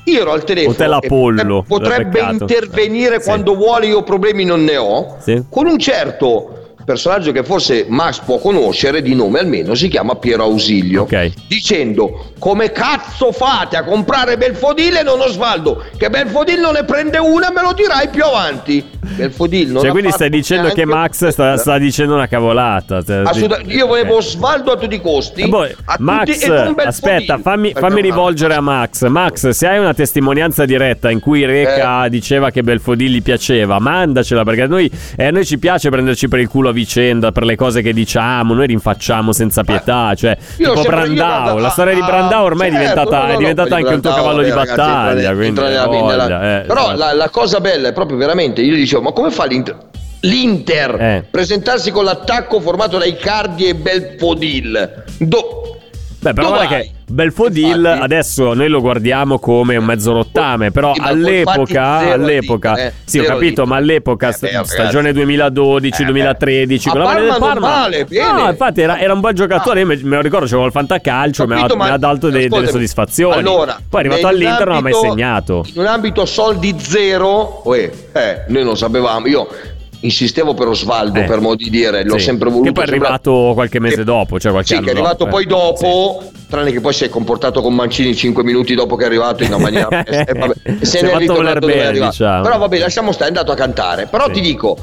Io 0.05 0.21
ero 0.23 0.33
al 0.33 0.45
telefono. 0.45 0.73
Hotel 0.75 0.93
Apollo, 0.93 1.65
Potrebbe 1.67 2.21
intervenire 2.31 3.21
Sì. 3.21 3.27
quando 3.29 3.55
vuole, 3.55 3.87
io 3.87 4.03
problemi 4.03 4.45
non 4.45 4.65
ne 4.65 4.77
ho. 4.77 5.17
Sì. 5.21 5.43
Con 5.49 5.67
un 5.67 5.79
certo 5.79 6.60
personaggio 6.91 7.31
che 7.31 7.45
forse 7.45 7.87
Max 7.89 8.21
può 8.21 8.39
conoscere, 8.39 9.01
di 9.01 9.15
nome 9.15 9.39
almeno, 9.39 9.75
si 9.77 9.87
chiama 9.87 10.17
Piero 10.17 10.43
Ausilio. 10.43 11.03
Ok. 11.03 11.31
Dicendo 11.47 12.33
come 12.41 12.73
cazzo 12.73 13.31
fate 13.31 13.77
a 13.77 13.85
comprare 13.85 14.37
Belfodil 14.37 14.97
e 14.97 15.03
non 15.05 15.21
Osvaldo? 15.21 15.85
Che 15.97 16.11
Belfodil 16.11 16.59
non 16.59 16.73
ne 16.73 16.85
prende 16.85 17.19
una, 17.19 17.53
me 17.53 17.63
lo 17.63 17.73
dirai 17.73 18.09
più 18.09 18.25
avanti. 18.25 18.85
Belfodil 19.15 19.71
non 19.71 19.83
Cioè, 19.83 19.91
quindi 19.93 20.11
stai 20.11 20.31
dicendo 20.31 20.71
che 20.71 20.85
Max 20.85 21.29
sta, 21.29 21.57
sta 21.57 21.79
dicendo 21.79 22.15
una 22.15 22.27
cavolata. 22.27 23.03
Cioè, 23.03 23.23
Assolutamente. 23.25 23.73
Io 23.73 23.87
volevo 23.87 24.17
Osvaldo 24.17 24.73
a 24.73 24.77
tutti 24.77 24.97
i 24.97 25.01
costi. 25.01 25.43
Eh, 25.43 25.49
boh, 25.49 25.67
tutti 25.67 25.83
Max, 25.99 26.47
Belfodil. 26.47 26.87
aspetta, 26.87 27.39
fammi, 27.39 27.73
fammi 27.73 28.01
rivolgere 28.01 28.55
a 28.55 28.61
Max. 28.61 29.07
Max, 29.07 29.49
se 29.51 29.67
hai 29.69 29.79
una 29.79 29.95
testimonianza 29.95 30.65
diretta 30.65 31.11
in 31.11 31.21
cui 31.21 31.45
Reca 31.45 32.07
Eh. 32.07 32.11
diceva 32.11 32.51
che 32.51 32.63
Belfodil 32.63 33.13
gli 33.13 33.23
piaceva, 33.23 33.79
mandacela 33.79 34.43
perché 34.43 34.63
a 34.63 34.67
noi, 34.67 34.91
eh, 35.17 35.27
a 35.27 35.31
noi 35.31 35.45
ci 35.45 35.59
piace 35.59 35.89
prenderci 35.91 36.29
per 36.29 36.41
il 36.41 36.49
culo 36.49 36.71
a 36.71 36.73
vicenda 36.81 37.33
per 37.33 37.45
le 37.45 37.57
cose 37.57 37.83
che 37.83 37.93
diciamo. 37.93 38.55
Noi 38.55 38.67
rinfacciamo 38.67 39.33
senza 39.33 39.63
pietà. 39.65 40.15
Cioè, 40.15 40.37
Io 40.59 40.75
tipo 40.75 40.89
Brandao. 40.89 41.59
La 41.59 41.69
storia 41.71 41.95
di 41.95 42.01
ah, 42.01 42.07
Brandao 42.07 42.45
ormai 42.45 42.69
è 42.69 42.73
certo, 42.73 42.89
diventata, 42.89 43.19
no, 43.21 43.27
no, 43.27 43.33
è 43.33 43.37
diventata 43.37 43.75
anche 43.77 43.95
un 43.95 44.01
tuo 44.01 44.11
Brandao, 44.11 44.23
cavallo 44.25 44.43
di 44.43 44.49
eh, 44.51 44.55
ragazzi, 44.55 44.77
battaglia. 44.77 45.35
quindi, 45.35 45.61
nella- 45.61 45.87
voglia, 45.87 46.07
nella- 46.27 46.61
eh, 46.63 46.67
Però 46.67 46.81
esatto. 46.83 46.99
la, 46.99 47.13
la 47.13 47.29
cosa 47.29 47.61
bella 47.61 47.89
è 47.89 47.93
proprio 47.93 48.17
veramente, 48.17 48.61
io 48.63 48.75
dicevo, 48.75 49.03
ma 49.03 49.13
come 49.13 49.31
fa 49.31 49.45
l'Inter? 49.45 49.77
L'Inter 50.23 51.01
Eh. 51.01 51.25
presentarsi 51.31 51.91
con 51.91 52.05
l'attacco 52.05 52.61
formato 52.61 52.99
da 52.99 53.07
Icardi 53.07 53.67
e 53.69 53.75
Belfodil. 53.75 55.05
Do- 55.19 55.80
Beh, 56.23 56.35
però 56.35 56.49
guarda 56.49 56.67
che 56.67 56.91
Belfodil 57.11 57.85
adesso 57.87 58.53
noi 58.53 58.69
lo 58.69 58.81
guardiamo 58.83 59.39
come 59.39 59.77
un 59.77 59.85
mezzo 59.85 60.13
rottame, 60.13 60.71
però 60.71 60.93
Sì, 60.93 61.01
all'epoca, 61.03 62.13
all'epoca, 62.13 62.71
dita, 62.75 62.87
eh, 62.87 62.93
sì, 63.05 63.19
ho 63.21 63.25
capito, 63.25 63.49
dita. 63.49 63.65
ma 63.65 63.77
all'epoca 63.77 64.29
Eh, 64.29 64.37
ragazzi. 64.41 64.71
stagione 64.73 65.13
2012, 65.15 66.03
Eh, 66.03 66.05
2013, 66.05 66.91
beh. 66.91 66.99
A 66.99 67.03
quella 67.03 67.21
del 67.21 67.37
Parma 67.39 67.69
male. 67.69 68.07
No, 68.11 68.49
infatti 68.51 68.81
era, 68.83 68.99
era 69.01 69.15
un 69.15 69.21
bel 69.21 69.33
giocatore, 69.33 69.81
io 69.81 69.87
me, 69.87 69.97
lo 69.97 70.21
ricordo, 70.21 70.45
c'avevo 70.47 70.67
il 70.67 70.73
fantacalcio, 70.73 71.47
mi 71.47 71.55
ha, 71.55 71.57
Capito, 71.57 71.77
mi 71.77 71.89
ha 71.89 71.97
dato 71.97 72.29
dei- 72.29 72.49
delle 72.49 72.69
soddisfazioni. 72.69 73.39
Allora, 73.39 73.79
Poi 73.89 74.03
è 74.03 74.07
arrivato 74.07 74.27
all'Inter 74.27 74.67
non 74.69 74.77
ha 74.77 74.81
mai 74.83 74.93
segnato. 74.95 75.65
In 75.73 75.81
un 75.81 75.87
ambito 75.87 76.27
soldi 76.27 76.75
zero, 76.79 77.63
uè, 77.65 77.91
eh, 78.13 78.45
noi 78.49 78.63
non 78.65 78.77
sapevamo, 78.77 79.27
io 79.27 79.49
insistevo 80.01 80.55
per 80.55 80.69
Osvaldo, 80.69 81.21
Eh. 81.21 81.25
per 81.25 81.41
modo 81.41 81.57
di 81.57 81.69
dire, 81.71 82.05
l'ho 82.05 82.19
Sì. 82.19 82.25
sempre 82.25 82.49
voluto. 82.49 82.69
Che 82.69 82.73
poi 82.73 82.85
è 82.85 82.89
sembra- 82.89 83.09
arrivato 83.09 83.51
qualche 83.55 83.81
mese 83.81 83.97
che- 83.97 84.05
dopo, 84.05 84.39
cioè 84.41 84.51
qualche 84.53 84.69
sì, 84.69 84.75
anno 84.75 84.85
che 84.85 84.91
è 84.91 84.95
arrivato 84.95 85.25
dopo, 85.25 85.31
poi 85.31 85.43
eh. 85.43 85.47
dopo, 85.47 86.23
tranne 86.49 86.73
che 86.73 86.81
poi 86.81 86.93
si 86.93 87.05
è 87.05 87.09
comportato 87.09 87.61
con 87.61 87.75
Mancini 87.75 88.15
5 88.15 88.43
minuti 88.43 88.75
dopo 88.75 88.97
che 88.97 89.05
è 89.05 89.07
arrivato 89.07 89.43
in 89.43 89.51
una 89.53 89.59
maniera 89.63 90.03
e, 90.05 90.25
e 90.29 90.33
vabbè, 90.39 90.53
e 90.63 90.77
Si 90.81 90.87
se 90.87 91.03
ne 91.03 91.13
è 91.13 91.17
ritornato 91.19 91.59
dove 91.61 91.75
è 91.75 91.85
arrivato. 91.85 92.11
diciamo. 92.13 92.43
Però 92.43 92.59
vabbè, 92.59 92.79
lasciamo 92.79 93.13
stare, 93.13 93.27
è 93.31 93.37
andato 93.37 93.53
a 93.53 93.57
cantare. 93.57 94.07
Però 94.07 94.25
Sì. 94.27 94.33
ti 94.33 94.41
dico 94.41 94.77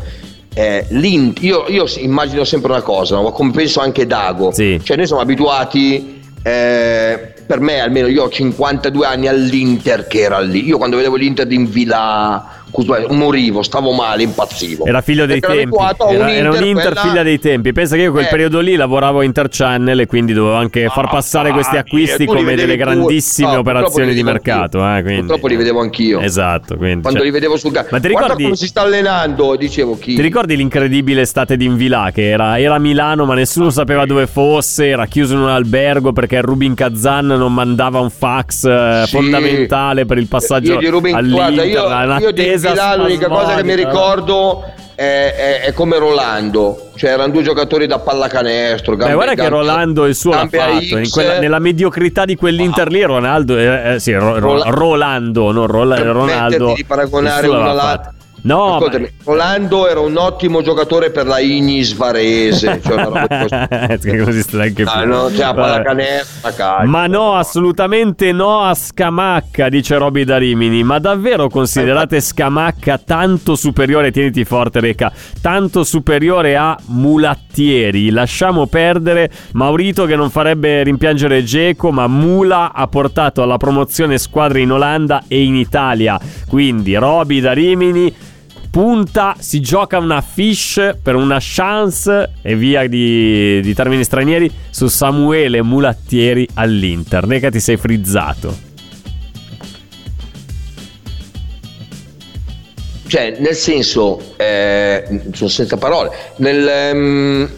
eh, 0.54 0.86
io, 0.90 1.66
io 1.68 1.86
immagino 1.98 2.44
sempre 2.44 2.72
una 2.72 2.82
cosa, 2.82 3.16
no? 3.16 3.32
come 3.32 3.52
penso 3.52 3.80
anche 3.80 4.08
Dago. 4.08 4.52
Sì. 4.52 4.80
Cioè, 4.84 4.98
noi 4.98 5.06
siamo 5.08 5.22
abituati. 5.22 6.16
eh, 6.44 7.34
per 7.46 7.60
me, 7.60 7.80
almeno 7.82 8.08
io 8.08 8.24
ho 8.24 8.30
52 8.30 9.06
anni 9.06 9.28
all'Inter 9.28 10.08
che 10.08 10.20
era 10.22 10.40
lì. 10.40 10.66
Io 10.66 10.78
quando 10.78 10.96
vedevo 10.96 11.16
l'Inter 11.16 11.46
di 11.46 11.56
Invila 11.56 12.64
morivo, 13.10 13.62
stavo 13.64 13.92
male, 13.94 14.24
impazzivo. 14.24 14.86
Era 14.86 15.02
figlio 15.02 15.26
dei 15.26 15.40
Perché 15.40 15.58
tempi. 15.58 15.76
Era, 16.12 16.32
era 16.34 16.50
un 16.52 16.64
Inter 16.64 16.86
quella- 16.94 17.02
figlia 17.02 17.24
dei 17.24 17.40
tempi. 17.40 17.72
Pensa 17.74 17.96
che 17.96 18.04
io 18.04 18.12
quel 18.12 18.26
Eh. 18.26 18.30
periodo 18.30 18.60
lì 18.60 18.76
lavoravo 18.76 19.20
a 19.20 19.24
Interchannel 19.24 20.00
e 20.02 20.06
quindi 20.06 20.34
dovevo 20.34 20.56
anche 20.56 20.88
far 20.90 21.10
passare 21.10 21.52
questi 21.52 21.76
ah, 21.76 21.80
acquisti 21.80 22.26
tu 22.26 22.34
li 22.34 22.40
come 22.40 22.56
delle 22.56 22.74
pure. 22.76 22.78
grandissime 22.78 23.54
No, 23.54 23.60
operazioni 23.60 24.14
di 24.14 24.24
mercato. 24.24 24.80
eh, 24.80 25.02
quindi- 25.02 25.20
Purtroppo 25.22 25.48
li 25.48 25.56
vedevo 25.56 25.80
anch'io. 25.82 26.20
Esatto. 26.20 26.76
Quindi, 26.78 27.02
Quando 27.02 27.20
cioè- 27.20 27.28
li 27.28 27.34
vedevo 27.34 27.58
sul 27.58 27.72
campo. 27.72 27.90
Ma 27.92 28.00
ti 28.00 28.08
Guarda 28.10 28.24
ricordi, 28.26 28.44
come 28.44 28.56
si 28.56 28.68
sta 28.68 28.82
allenando, 28.82 29.56
dicevo 29.56 29.98
chi. 29.98 30.16
ti 30.16 30.22
ricordi 30.22 30.56
l'incredibile 30.56 31.22
estate 31.22 31.58
di 31.58 31.66
Invila 31.66 32.12
che 32.14 32.30
era, 32.30 32.60
era 32.60 32.76
a 32.76 32.80
Milano 32.80 33.26
ma 33.26 33.34
nessuno 33.34 33.70
sapeva 33.70 34.06
dove 34.06 34.28
fosse, 34.28 34.88
era 34.88 35.06
chiuso 35.06 35.34
in 35.34 35.40
un 35.42 35.50
albergo 35.50 36.14
perché 36.14 36.42
Rubin 36.42 36.74
Kazan 36.74 37.26
non 37.28 37.54
mandava 37.54 38.00
un 38.00 38.10
fax 38.10 38.66
eh, 38.66 39.04
Sì. 39.06 39.12
fondamentale 39.16 40.06
per 40.06 40.18
il 40.18 40.28
passaggio 40.28 40.80
io 40.80 40.90
Rubin, 40.92 41.16
all'Inter. 41.16 41.38
guarda, 41.54 41.64
io, 41.64 42.28
io 42.28 42.32
di 42.60 42.68
Invila 42.68 42.96
l'unica 42.96 43.28
cosa 43.28 43.56
che 43.56 43.64
mi 43.64 43.72
spasmodica. 43.72 43.90
ricordo 43.90 44.64
è, 44.96 45.02
è- 45.04 45.60
è 45.68 45.74
come 45.74 45.98
Rolando, 46.00 46.90
cioè 46.96 47.12
erano 47.12 47.32
due 47.32 47.44
giocatori 47.44 47.86
da 47.86 48.00
pallacanestro. 48.00 48.94
Beh, 48.94 48.98
gambe- 49.00 49.14
guarda 49.14 49.32
che 49.34 49.42
gambe- 49.42 49.56
Rolando 49.58 50.06
il 50.06 50.16
suo 50.16 50.32
l'ha 50.32 50.48
fatto. 50.50 51.10
Quella- 51.12 51.40
nella 51.40 51.60
mediocrità 51.60 52.26
di 52.26 52.36
quell'Inter 52.36 52.88
lì, 52.90 53.04
Ronaldo. 53.04 53.58
eh, 53.58 53.94
eh, 53.94 54.00
sì, 54.00 54.14
Ro- 54.14 54.40
Ro- 54.40 54.40
Rola- 54.40 54.70
Rolando, 54.70 55.52
non 55.52 55.68
Rola- 55.68 55.96
Per 55.96 56.06
Ronaldo. 56.08 56.58
metterti 56.58 56.74
di 56.74 56.86
paragonare 56.86 57.46
il 57.48 57.54
suo 57.54 58.14
No, 58.48 58.80
ma- 58.80 59.08
Rolando 59.26 59.88
era 59.90 60.00
un 60.00 60.16
ottimo 60.18 60.62
giocatore 60.62 61.12
per 61.12 61.26
la 61.26 61.40
Ignis 61.40 61.94
Varese. 61.96 62.80
Cioè 62.84 62.94
una 62.94 63.04
roba 63.04 63.26
di 63.28 63.48
questo- 63.48 64.10
che 64.10 64.24
così 64.24 64.42
sta 64.42 64.62
anche 64.62 64.84
Ah, 64.84 65.00
più. 65.02 65.08
no, 65.10 65.30
cioè, 65.34 65.54
pallacanestro, 65.54 66.52
calcio. 66.56 66.90
Ma 66.90 67.08
no, 67.08 67.34
assolutamente 67.36 68.32
no 68.32 68.62
a 68.62 68.74
Scamacca, 68.74 69.70
dice 69.70 69.98
Roby 69.98 70.24
da 70.24 70.38
Rimini. 70.38 70.84
Ma 70.84 71.00
davvero 71.00 71.50
considerate 71.50 72.22
Scamacca 72.22 72.98
tanto 73.00 73.56
superiore, 73.56 74.12
tieniti 74.12 74.46
forte 74.46 74.80
Reca, 74.80 75.12
tanto 75.42 75.84
superiore 75.84 76.56
a 76.56 76.78
Mulattieri? 76.88 78.10
Lasciamo 78.12 78.68
perdere 78.68 79.30
Maurito 79.54 80.06
che 80.06 80.16
non 80.16 80.30
farebbe 80.30 80.84
rimpiangere 80.84 81.44
Geco, 81.44 81.92
ma 81.92 82.08
Mula 82.08 82.72
ha 82.74 82.88
portato 82.88 83.42
alla 83.42 83.58
promozione 83.58 84.18
squadre 84.18 84.62
in 84.62 84.72
Olanda 84.72 85.24
e 85.28 85.44
in 85.44 85.56
Italia. 85.56 86.18
Quindi 86.48 86.96
Roby 86.96 87.42
da 87.42 87.52
Rimini 87.54 88.14
punta, 88.78 89.36
si 89.40 89.60
gioca 89.60 89.98
una 89.98 90.22
fish 90.22 90.98
per 91.02 91.16
una 91.16 91.40
chance 91.42 92.34
e 92.44 92.56
via 92.56 92.88
di, 92.88 93.60
di 93.60 93.74
termini 93.74 94.04
stranieri 94.04 94.52
su 94.70 94.86
Samuele 94.86 95.64
Mulattieri 95.64 96.48
all'Inter. 96.54 97.26
Neca 97.26 97.50
ti 97.50 97.60
sei 97.60 97.76
frizzato. 97.76 98.56
Cioè, 103.08 103.38
nel 103.40 103.56
senso, 103.56 104.36
eh, 104.38 105.22
sono 105.32 105.50
senza 105.50 105.78
parole. 105.78 106.12
Nel, 106.36 106.68
ehm, 106.68 107.50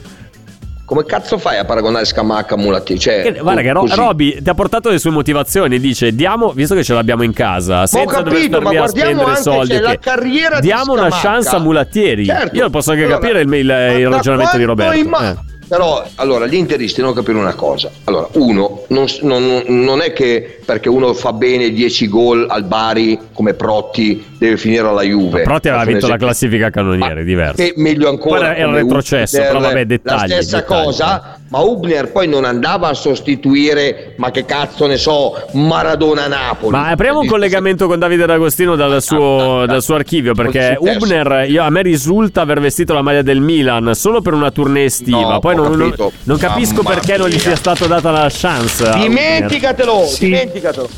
come 0.89 1.06
cazzo 1.06 1.38
fai 1.38 1.60
a 1.60 1.65
paragonare 1.65 2.04
Scamacca 2.04 2.56
a 2.56 2.58
Mulattieri? 2.58 2.99
Cioè, 2.99 3.21
Che- 3.21 3.39
guarda 3.39 3.62
che 3.62 3.71
Ro-. 3.71 3.86
Roby 3.88 4.41
ti 4.41 4.49
ha 4.49 4.56
portato 4.56 4.89
le 4.89 4.97
sue 4.97 5.12
motivazioni. 5.12 5.80
Dice: 5.80 6.15
Diamo, 6.15 6.52
visto 6.52 6.73
che 6.73 6.84
ce 6.84 6.95
l'abbiamo 6.95 7.21
in 7.21 7.32
casa, 7.32 7.86
senza 7.86 8.21
dover 8.21 8.34
capito, 8.34 8.60
star 8.60 8.73
ma 8.73 8.84
a 8.84 8.88
spendere 8.88 9.30
anche, 9.30 9.41
soldi, 9.41 9.73
cioè, 9.73 9.82
la 9.82 9.99
carriera 9.99 10.60
di 10.60 10.65
diamo 10.65 10.93
una 10.93 11.10
Scamacca. 11.12 11.28
chance 11.30 11.56
a 11.56 11.60
Mulattieri. 11.60 12.25
Certo. 12.25 12.56
Io 12.56 12.69
posso 12.71 12.89
anche 12.89 13.04
Allora, 13.04 13.19
capire 13.19 13.41
il, 13.41 13.54
il- 13.54 13.65
ma 13.67 13.91
il 13.93 14.10
ragionamento 14.10 14.58
di 14.58 14.63
Roberto. 14.63 14.97
imma- 14.97 15.32
Eh. 15.32 15.58
Però, 15.70 16.04
allora, 16.16 16.48
gli 16.48 16.56
interisti 16.56 17.00
devono 17.00 17.16
capire 17.16 17.38
una 17.38 17.54
cosa. 17.54 17.92
Allora, 18.06 18.28
uno, 18.34 18.86
non, 18.88 19.06
non- 19.22 19.64
non 19.68 20.02
è 20.02 20.12
che 20.14 20.60
perché 20.66 20.90
uno 20.90 21.14
fa 21.14 21.32
bene 21.32 21.72
10 21.72 22.08
gol 22.10 22.48
al 22.50 22.64
Bari 22.64 23.20
come 23.34 23.54
Protti 23.54 24.26
deve 24.38 24.58
finire 24.58 24.88
alla 24.88 25.04
Juve. 25.04 25.44
Protti 25.44 25.70
aveva 25.70 25.86
vinto 25.86 26.08
la 26.08 26.18
classifica 26.18 26.72
cannoniere, 26.72 27.16
Ma 27.16 27.22
diverso. 27.22 27.56
che 27.64 27.74
meglio 27.78 28.10
ancora. 28.10 28.50
Poi 28.52 28.60
era 28.60 28.72
retrocesso, 28.72 29.38
però 29.40 29.60
vabbè, 29.60 29.86
dettagli, 29.86 30.20
La 30.20 30.26
stessa 30.42 30.58
dettagli. 30.58 30.84
cosa, 30.86 31.38
ma 31.50 31.60
Ubner 31.60 32.12
poi 32.12 32.28
non 32.28 32.46
andava 32.46 32.90
a 32.90 32.94
sostituire, 32.94 34.14
ma 34.18 34.32
che 34.32 34.46
cazzo 34.46 34.86
ne 34.88 34.98
so, 34.98 35.34
Maradona 35.54 36.28
Napoli. 36.28 36.72
Ma 36.76 36.90
apriamo 36.90 37.20
un 37.20 37.28
collegamento 37.28 37.88
con 37.88 37.98
Davide 38.00 38.26
D'Agostino 38.26 38.76
dal 38.76 39.02
suo, 39.02 39.66
dal 39.66 39.82
suo 39.82 39.96
archivio 39.96 40.34
perché 40.34 40.76
Col 40.78 40.88
successo. 40.90 41.06
Ubner, 41.06 41.50
io- 41.50 41.64
a 41.64 41.70
me 41.70 41.82
risulta 41.82 42.42
aver 42.42 42.60
vestito 42.60 42.94
la 42.94 43.02
maglia 43.02 43.22
del 43.22 43.40
Milan 43.42 43.92
solo 43.96 44.22
per 44.22 44.34
una 44.34 44.52
tournée 44.52 44.86
estiva. 44.86 45.34
No, 45.34 45.40
Poi 45.40 45.56
non, 45.56 45.72
non- 45.74 45.94
non 46.24 46.38
capisco 46.38 46.82
Mamma 46.82 46.96
perché 46.96 47.18
non 47.18 47.28
gli 47.28 47.32
mia. 47.34 47.40
sia 47.42 47.56
stata 47.56 47.86
data 47.88 48.12
la 48.12 48.28
chance. 48.32 48.92
Dimenticatelo, 48.96 50.06
Sì. 50.06 50.26
dimenticatelo. 50.26 50.90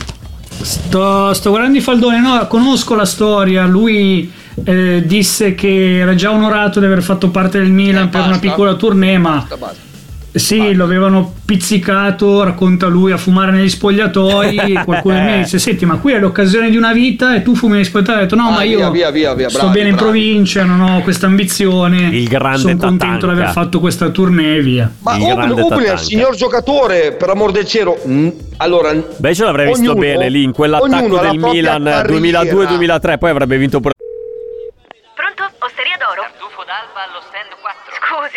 Sto, 0.61 1.33
sto 1.33 1.49
guardando 1.49 1.77
i 1.77 1.81
faldoni, 1.81 2.19
no, 2.19 2.45
conosco 2.47 2.93
la 2.95 3.05
storia. 3.05 3.65
Lui 3.65 4.31
eh, 4.65 5.01
disse 5.05 5.55
che 5.55 5.99
era 5.99 6.13
già 6.13 6.29
onorato 6.31 6.79
di 6.79 6.85
aver 6.85 7.01
fatto 7.01 7.29
parte 7.29 7.57
del 7.57 7.71
Milan 7.71 8.07
Eh, 8.07 8.09
per 8.09 8.19
una 8.19 8.29
basta. 8.31 8.47
piccola 8.47 8.73
tournée, 8.75 9.17
ma 9.17 9.31
Basta, 9.37 9.57
basta. 9.57 9.79
Sì, 10.33 10.73
lo 10.73 10.85
avevano 10.85 11.33
pizzicato, 11.45 12.41
racconta 12.43 12.87
lui, 12.87 13.11
a 13.11 13.17
fumare 13.17 13.51
negli 13.51 13.67
spogliatoi. 13.69 14.79
Qualcuno 14.85 15.19
mi 15.21 15.37
dice: 15.39 15.59
Senti, 15.59 15.85
ma 15.85 15.97
qui 15.97 16.13
è 16.13 16.19
l'occasione 16.19 16.69
di 16.69 16.77
una 16.77 16.93
vita 16.93 17.35
e 17.35 17.41
tu 17.41 17.53
fumi 17.53 17.73
negli 17.73 17.83
spogliatoi. 17.83 18.15
Ho 18.15 18.19
detto: 18.21 18.35
No, 18.35 18.47
Ah, 18.47 18.51
ma 18.51 18.63
io 18.63 18.77
via, 18.77 18.89
via, 18.89 19.09
via, 19.11 19.33
via, 19.33 19.49
sto 19.49 19.59
bravi, 19.59 19.73
bene 19.73 19.89
in 19.89 19.95
bravi. 19.95 20.09
provincia, 20.11 20.63
non 20.63 20.79
ho 20.79 21.01
questa 21.01 21.25
ambizione. 21.25 22.03
Il 22.15 22.29
grande 22.29 22.59
Sono 22.59 22.77
contento 22.77 23.25
di 23.25 23.31
aver 23.33 23.49
fatto 23.51 23.79
questa 23.81 24.09
tournée 24.09 24.55
e 24.55 24.61
via. 24.61 24.89
Ma 24.99 25.17
Tatanka. 25.17 25.97
signor 25.97 26.35
giocatore, 26.35 27.11
per 27.11 27.29
amor 27.29 27.51
del 27.51 27.65
cielo. 27.65 27.97
Mm, 28.07 28.29
Allora, 28.57 28.93
Beh, 28.93 29.33
ce 29.35 29.43
l'avrei 29.43 29.65
visto 29.67 29.81
ognuno- 29.81 29.99
bene 29.99 30.29
lì 30.29 30.43
in 30.43 30.51
quell'attacco 30.53 31.17
del 31.17 31.37
Milan 31.39 31.83
carriera. 31.83 32.41
2002-2003, 32.43 33.17
poi 33.17 33.29
avrebbe 33.31 33.57
vinto 33.57 33.79
pure. 33.81 33.93
Pronto? 35.15 35.43
Osteria 35.59 35.97
d'oro? 35.99 36.21
Tartufo 36.21 36.63
d'alba 36.63 37.09
allo 37.09 37.19
stand 37.27 37.49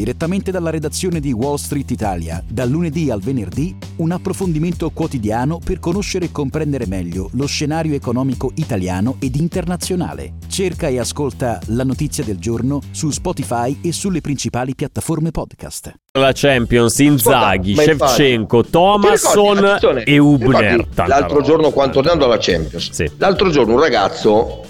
Direttamente 0.00 0.50
dalla 0.50 0.70
redazione 0.70 1.20
di 1.20 1.30
Wall 1.30 1.56
Street 1.56 1.90
Italia, 1.90 2.42
dal 2.48 2.70
lunedì 2.70 3.10
al 3.10 3.20
venerdì, 3.20 3.76
un 3.96 4.12
approfondimento 4.12 4.88
quotidiano 4.88 5.58
per 5.62 5.78
conoscere 5.78 6.24
e 6.24 6.32
comprendere 6.32 6.86
meglio 6.86 7.28
lo 7.34 7.44
scenario 7.44 7.94
economico 7.94 8.50
italiano 8.54 9.16
ed 9.18 9.36
internazionale. 9.36 10.36
Cerca 10.48 10.88
e 10.88 10.98
ascolta 10.98 11.60
La 11.66 11.84
notizia 11.84 12.24
del 12.24 12.38
giorno 12.38 12.80
su 12.92 13.10
Spotify 13.10 13.78
e 13.82 13.92
sulle 13.92 14.22
principali 14.22 14.74
piattaforme 14.74 15.32
podcast. 15.32 15.92
La 16.12 16.32
Champions, 16.32 16.98
Inzaghi, 17.00 17.72
infatti- 17.72 17.90
Shevchenko, 17.98 18.64
Thomasson 18.64 20.02
e 20.06 20.16
Ubner. 20.16 20.88
L'altro 20.94 21.42
giorno, 21.42 21.72
quando 21.72 21.92
tornando 22.00 22.24
alla 22.24 22.38
Champions, 22.40 22.90
Sì. 22.90 23.10
l'altro 23.18 23.50
giorno 23.50 23.74
un 23.74 23.80
ragazzo 23.80 24.62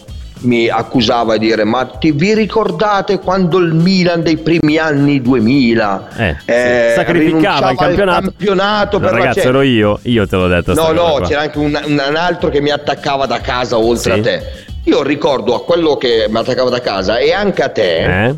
mi 0.43 0.69
accusava 0.69 1.37
di 1.37 1.47
dire: 1.47 1.65
Ma 1.65 1.85
ti 1.85 2.13
vi 2.13 2.35
ricordate 2.35 3.19
quando 3.19 3.59
il 3.59 3.73
Milan 3.75 4.23
dei 4.23 4.37
primi 4.39 4.77
anni 4.79 5.21
2000 5.21 6.09
Eh, 6.17 6.37
sì. 6.39 6.95
sacrificava 6.95 7.71
il 7.71 7.77
campionato. 7.77 8.21
campionato 8.23 8.99
per 9.01 9.11
la 9.13 9.19
ragazzi, 9.19 9.41
Champions? 9.41 9.57
ero 9.57 9.63
io, 9.63 9.99
io 10.03 10.27
te 10.27 10.37
l'ho 10.37 10.49
detto. 10.49 10.75
No, 10.75 10.93
no, 10.93 11.13
qua. 11.19 11.27
c'era 11.27 11.41
anche 11.43 11.59
un, 11.59 11.79
un- 11.87 12.03
un 12.09 12.17
altro 12.17 12.49
che 12.49 12.61
mi 12.61 12.71
attaccava 12.71 13.27
da 13.27 13.41
casa 13.41 13.79
oltre 13.79 14.13
Sì. 14.15 14.19
a 14.19 14.23
te. 14.23 14.43
Io 14.85 15.03
ricordo 15.03 15.55
a 15.55 15.63
quello 15.65 15.97
che 15.97 16.27
mi 16.31 16.39
attaccava 16.39 16.71
da 16.71 16.81
casa 16.81 17.19
e 17.19 17.33
anche 17.33 17.63
a 17.63 17.69
te. 17.69 18.27
Eh? 18.27 18.35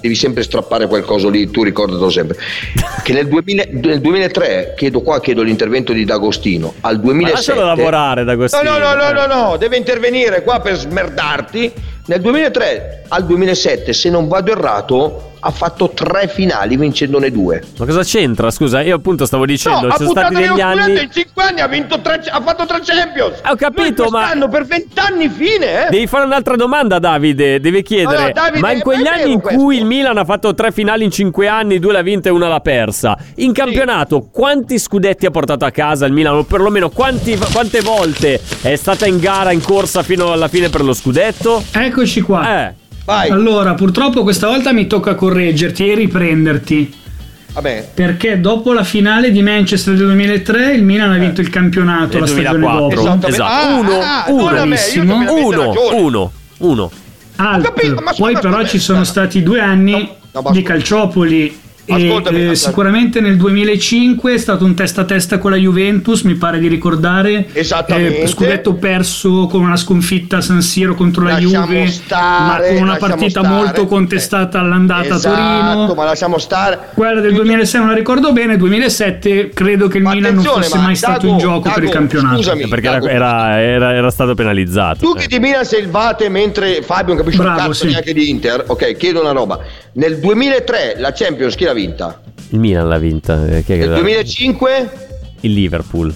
Devi 0.00 0.14
sempre 0.14 0.42
strappare 0.42 0.86
quel 0.86 1.02
coso 1.04 1.28
lì, 1.28 1.50
tu 1.50 1.62
ricordatelo 1.62 2.10
sempre. 2.10 2.36
Che 3.02 3.12
nel, 3.12 3.28
2000 3.28 3.64
nel 3.70 4.00
2003, 4.00 4.74
chiedo 4.76 5.00
qua, 5.00 5.20
chiedo 5.20 5.42
l'intervento 5.42 5.92
di 5.92 6.04
D'Agostino. 6.04 6.74
Al 6.80 6.96
Ma 6.96 7.02
2007. 7.02 7.34
lascialo 7.34 7.66
lavorare 7.66 8.24
da 8.24 8.36
questo. 8.36 8.62
No, 8.62 8.78
no, 8.78 8.94
no, 8.94 8.94
no, 8.94 9.12
no, 9.12 9.26
no, 9.26 9.56
deve 9.56 9.76
intervenire 9.76 10.42
qua 10.42 10.60
per 10.60 10.76
smerdarti. 10.76 11.72
Nel 12.08 12.22
2003 12.22 13.04
al 13.08 13.26
2007, 13.26 13.92
se 13.92 14.08
non 14.08 14.28
vado 14.28 14.50
errato, 14.50 15.28
ha 15.40 15.50
fatto 15.50 15.90
tre 15.90 16.26
finali 16.26 16.76
vincendone 16.76 17.30
due. 17.30 17.62
Ma 17.78 17.84
cosa 17.86 18.02
c'entra? 18.02 18.50
Scusa, 18.50 18.80
io 18.80 18.96
appunto 18.96 19.24
stavo 19.26 19.46
dicendo, 19.46 19.86
no, 19.86 19.88
ha 19.88 19.90
ci 19.96 20.04
sono 20.04 20.10
stati 20.10 20.34
degli 20.34 20.60
anni. 20.60 21.02
in 21.02 21.10
5 21.12 21.42
anni, 21.42 21.60
ha, 21.60 21.68
vinto 21.68 22.00
tre, 22.00 22.20
ha 22.28 22.40
fatto 22.40 22.66
tre 22.66 22.80
Champions. 22.82 23.40
Ho 23.44 23.54
capito, 23.54 24.08
ma- 24.08 24.20
quest'anno 24.20 24.48
per 24.48 24.64
20 24.64 24.98
anni 24.98 25.28
fine, 25.28 25.86
eh. 25.86 25.90
Devi 25.90 26.06
fare 26.06 26.24
un'altra 26.24 26.56
domanda, 26.56 26.98
Davide. 26.98 27.60
Devi 27.60 27.82
chiedere: 27.82 28.16
Allora, 28.16 28.32
Davide, 28.32 28.58
ma 28.60 28.72
in 28.72 28.80
quegli 28.80 29.06
anni 29.06 29.32
in 29.32 29.40
questo? 29.40 29.60
cui 29.60 29.76
il 29.76 29.84
Milan 29.84 30.18
ha 30.18 30.24
fatto 30.24 30.54
tre 30.54 30.72
finali 30.72 31.04
in 31.04 31.10
cinque 31.10 31.46
anni, 31.46 31.78
due 31.78 31.92
l'ha 31.92 32.02
vinta 32.02 32.28
e 32.28 32.32
una 32.32 32.48
l'ha 32.48 32.60
persa, 32.60 33.16
in 33.36 33.52
campionato 33.52 34.28
quanti 34.32 34.78
scudetti 34.78 35.26
ha 35.26 35.30
portato 35.30 35.64
a 35.64 35.70
casa 35.70 36.06
il 36.06 36.12
Milan? 36.12 36.36
O 36.36 36.42
perlomeno 36.44 36.88
quanti- 36.88 37.38
quante 37.52 37.80
volte 37.80 38.40
è 38.62 38.74
stata 38.76 39.06
in 39.06 39.18
gara, 39.18 39.52
in 39.52 39.62
corsa 39.62 40.02
fino 40.02 40.32
alla 40.32 40.48
fine 40.48 40.68
per 40.68 40.82
lo 40.82 40.92
scudetto? 40.92 41.62
Eccoci 41.98 42.20
qua. 42.20 42.68
Eh. 42.68 42.74
Vai, 43.04 43.28
Allora, 43.30 43.74
purtroppo 43.74 44.22
questa 44.22 44.46
volta 44.46 44.72
mi 44.72 44.86
tocca 44.86 45.16
correggerti 45.16 45.88
e 45.90 45.94
riprenderti. 45.96 46.94
vabbè. 47.54 47.88
Perché 47.92 48.38
dopo 48.38 48.72
la 48.72 48.84
finale 48.84 49.32
di 49.32 49.42
Manchester 49.42 49.94
del 49.96 50.06
2003 50.06 50.74
il 50.74 50.84
Milan 50.84 51.10
ha 51.12 51.16
vinto 51.18 51.40
il 51.40 51.50
campionato 51.50 52.12
Nel 52.12 52.20
la 52.20 52.26
stagione 52.28 52.58
2004. 52.58 53.02
dopo. 53.02 53.26
Esattamente. 53.26 53.26
Esatto. 53.28 53.52
Ah, 53.52 53.78
Uno, 53.78 54.00
ah, 54.00 54.24
uno, 54.28 54.42
non 54.44 54.58
a 54.58 54.64
me, 54.64 54.76
io 54.76 54.76
bravissimo. 54.76 55.12
che 55.12 55.18
mi 55.18 55.24
avete 55.26 55.40
Uno, 55.46 55.64
ragione. 55.64 56.00
uno, 56.00 56.32
uno. 56.58 56.90
Alt. 57.36 57.64
capito, 57.64 57.94
ma 57.94 58.12
Poi 58.16 58.32
ascolta, 58.32 58.40
però 58.48 58.64
ci 58.66 58.78
sono 58.78 59.02
stati 59.04 59.42
due 59.42 59.60
anni 59.60 60.08
No, 60.32 60.40
no, 60.40 60.50
di 60.52 60.62
calciopoli. 60.62 61.58
E, 61.90 62.50
eh, 62.50 62.54
sicuramente 62.54 63.20
nel 63.20 63.36
2005 63.38 64.34
è 64.34 64.38
stato 64.38 64.64
un 64.66 64.74
testa 64.74 65.00
a 65.00 65.04
testa 65.04 65.38
con 65.38 65.50
la 65.52 65.56
Juventus, 65.56 66.20
mi 66.22 66.34
pare 66.34 66.58
di 66.58 66.68
ricordare. 66.68 67.46
Esattamente. 67.52 68.20
Eh, 68.22 68.26
scudetto 68.26 68.74
perso 68.74 69.46
con 69.46 69.62
una 69.62 69.76
sconfitta 69.76 70.36
a 70.36 70.40
San 70.42 70.60
Siro 70.60 70.94
contro 70.94 71.22
la 71.24 71.32
Lasciamo 71.40 71.64
Juve, 71.66 71.86
stare, 71.88 72.70
ma 72.72 72.74
con 72.74 72.82
una 72.82 72.96
partita 72.96 73.40
stare. 73.40 73.48
molto 73.48 73.86
contestata 73.86 74.60
all'andata 74.60 75.14
esatto, 75.14 75.34
a 75.34 75.74
Torino. 75.74 75.94
ma 75.94 76.04
lasciamo 76.04 76.36
stare. 76.38 76.78
Quella 76.94 77.20
del 77.20 77.32
2006 77.32 77.80
non 77.80 77.88
la 77.90 77.96
ricordo 77.96 78.32
bene, 78.32 78.56
2007 78.58 79.50
credo 79.54 79.88
che 79.88 79.96
il 79.96 80.02
Ma 80.02 80.12
Milan 80.14 80.34
non 80.34 80.44
fosse 80.44 80.76
ma 80.76 80.82
mai 80.84 80.96
stato 80.96 81.20
Dago, 81.22 81.32
in 81.32 81.38
gioco 81.38 81.70
per 81.70 81.82
il 81.82 81.88
Dago, 81.88 81.90
campionato. 81.98 82.36
scusami. 82.36 82.68
Perché 82.68 82.86
era, 82.86 82.98
Dago, 82.98 83.08
era- 83.08 83.60
era- 83.62 83.94
era 83.94 84.10
stato 84.10 84.34
penalizzato. 84.34 84.98
Tu 85.00 85.14
eh. 85.16 85.20
che 85.20 85.26
di 85.26 85.38
Milan 85.38 85.64
sei 85.64 85.80
il 85.80 85.88
vate 85.88 86.28
mentre 86.28 86.82
Fabio 86.82 87.14
non 87.14 87.22
capisce 87.24 87.40
un 87.40 87.54
cazzo 87.56 87.72
sì. 87.72 87.86
neanche 87.86 88.12
di 88.12 88.28
Inter. 88.28 88.64
Ok, 88.66 88.96
chiedo 88.96 89.20
una 89.20 89.32
roba. 89.32 89.58
Nel 89.98 90.18
2003 90.20 90.94
la 90.98 91.12
Champions 91.12 91.56
chi 91.56 91.64
l'ha 91.64 91.72
vinta? 91.72 92.20
Il 92.50 92.60
Milan 92.60 92.86
l'ha 92.88 92.98
vinta. 92.98 93.44
eh, 93.46 93.64
chi 93.64 93.72
è 93.72 93.74
che 93.74 93.80
Nel 93.80 93.90
l'ha- 93.90 93.96
2005 93.98 94.90
Il 95.40 95.52
Liverpool. 95.52 96.14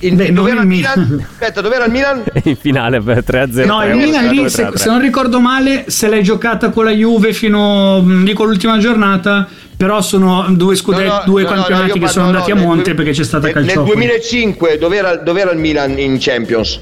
il, 0.00 0.14
Beh, 0.14 0.26
non 0.26 0.34
dov'era 0.34 0.56
il 0.58 0.62
il 0.62 0.66
Milan. 0.68 1.00
Milan? 1.08 1.26
Aspetta, 1.32 1.60
dov'era 1.60 1.84
il 1.86 1.90
Milan? 1.90 2.22
In 2.44 2.56
finale 2.56 3.00
per 3.00 3.24
3-0. 3.26 3.66
No, 3.66 3.84
il 3.84 3.96
Milan 3.96 4.28
lì, 4.28 4.48
se, 4.48 4.70
se 4.72 4.88
non 4.88 5.00
ricordo 5.00 5.40
male, 5.40 5.86
se 5.88 6.08
l'hai 6.08 6.22
giocata 6.22 6.70
con 6.70 6.84
la 6.84 6.92
Juve 6.92 7.32
fino, 7.32 8.00
mh, 8.00 8.22
dico 8.24 8.44
l'ultima 8.44 8.78
giornata, 8.78 9.48
però 9.76 10.00
sono 10.00 10.46
due, 10.50 10.76
scudetti, 10.76 11.08
No, 11.08 11.14
no, 11.16 11.22
due 11.24 11.42
no, 11.42 11.48
no, 11.48 11.54
campionati 11.56 11.86
io 11.88 11.92
che 11.94 11.98
parlo- 11.98 12.12
sono 12.14 12.24
no, 12.24 12.30
andati 12.30 12.52
nel 12.52 12.62
a 12.62 12.66
monte 12.66 12.82
due- 12.84 12.94
perché 12.94 13.10
c'è 13.10 13.24
stata 13.24 13.46
nel, 13.46 13.54
nel 13.56 13.64
calciopoli. 13.64 13.94
2005 13.96 14.78
dov'era, 14.78 15.16
dov'era 15.16 15.50
il 15.50 15.58
Milan 15.58 15.98
in 15.98 16.18
Champions? 16.20 16.78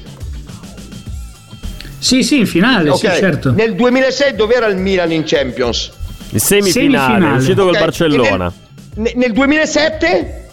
Sì, 1.97 2.21
sì, 2.21 2.37
in 2.37 2.45
finale, 2.45 2.89
Ok, 2.91 2.99
sì, 2.99 3.07
certo. 3.07 3.51
Nel 3.53 3.73
2006 3.73 4.35
dov'era 4.35 4.67
il 4.67 4.77
Milan 4.77 5.11
in 5.11 5.23
Champions? 5.25 5.91
In 6.29 6.39
semifinale, 6.39 6.71
Semifinale. 6.71 7.33
è 7.33 7.37
uscito 7.37 7.63
col 7.63 7.73
Ok, 7.73 7.79
Barcellona. 7.79 8.53
Nel, 8.95 9.11
nel 9.15 9.31
2007? 9.31 10.47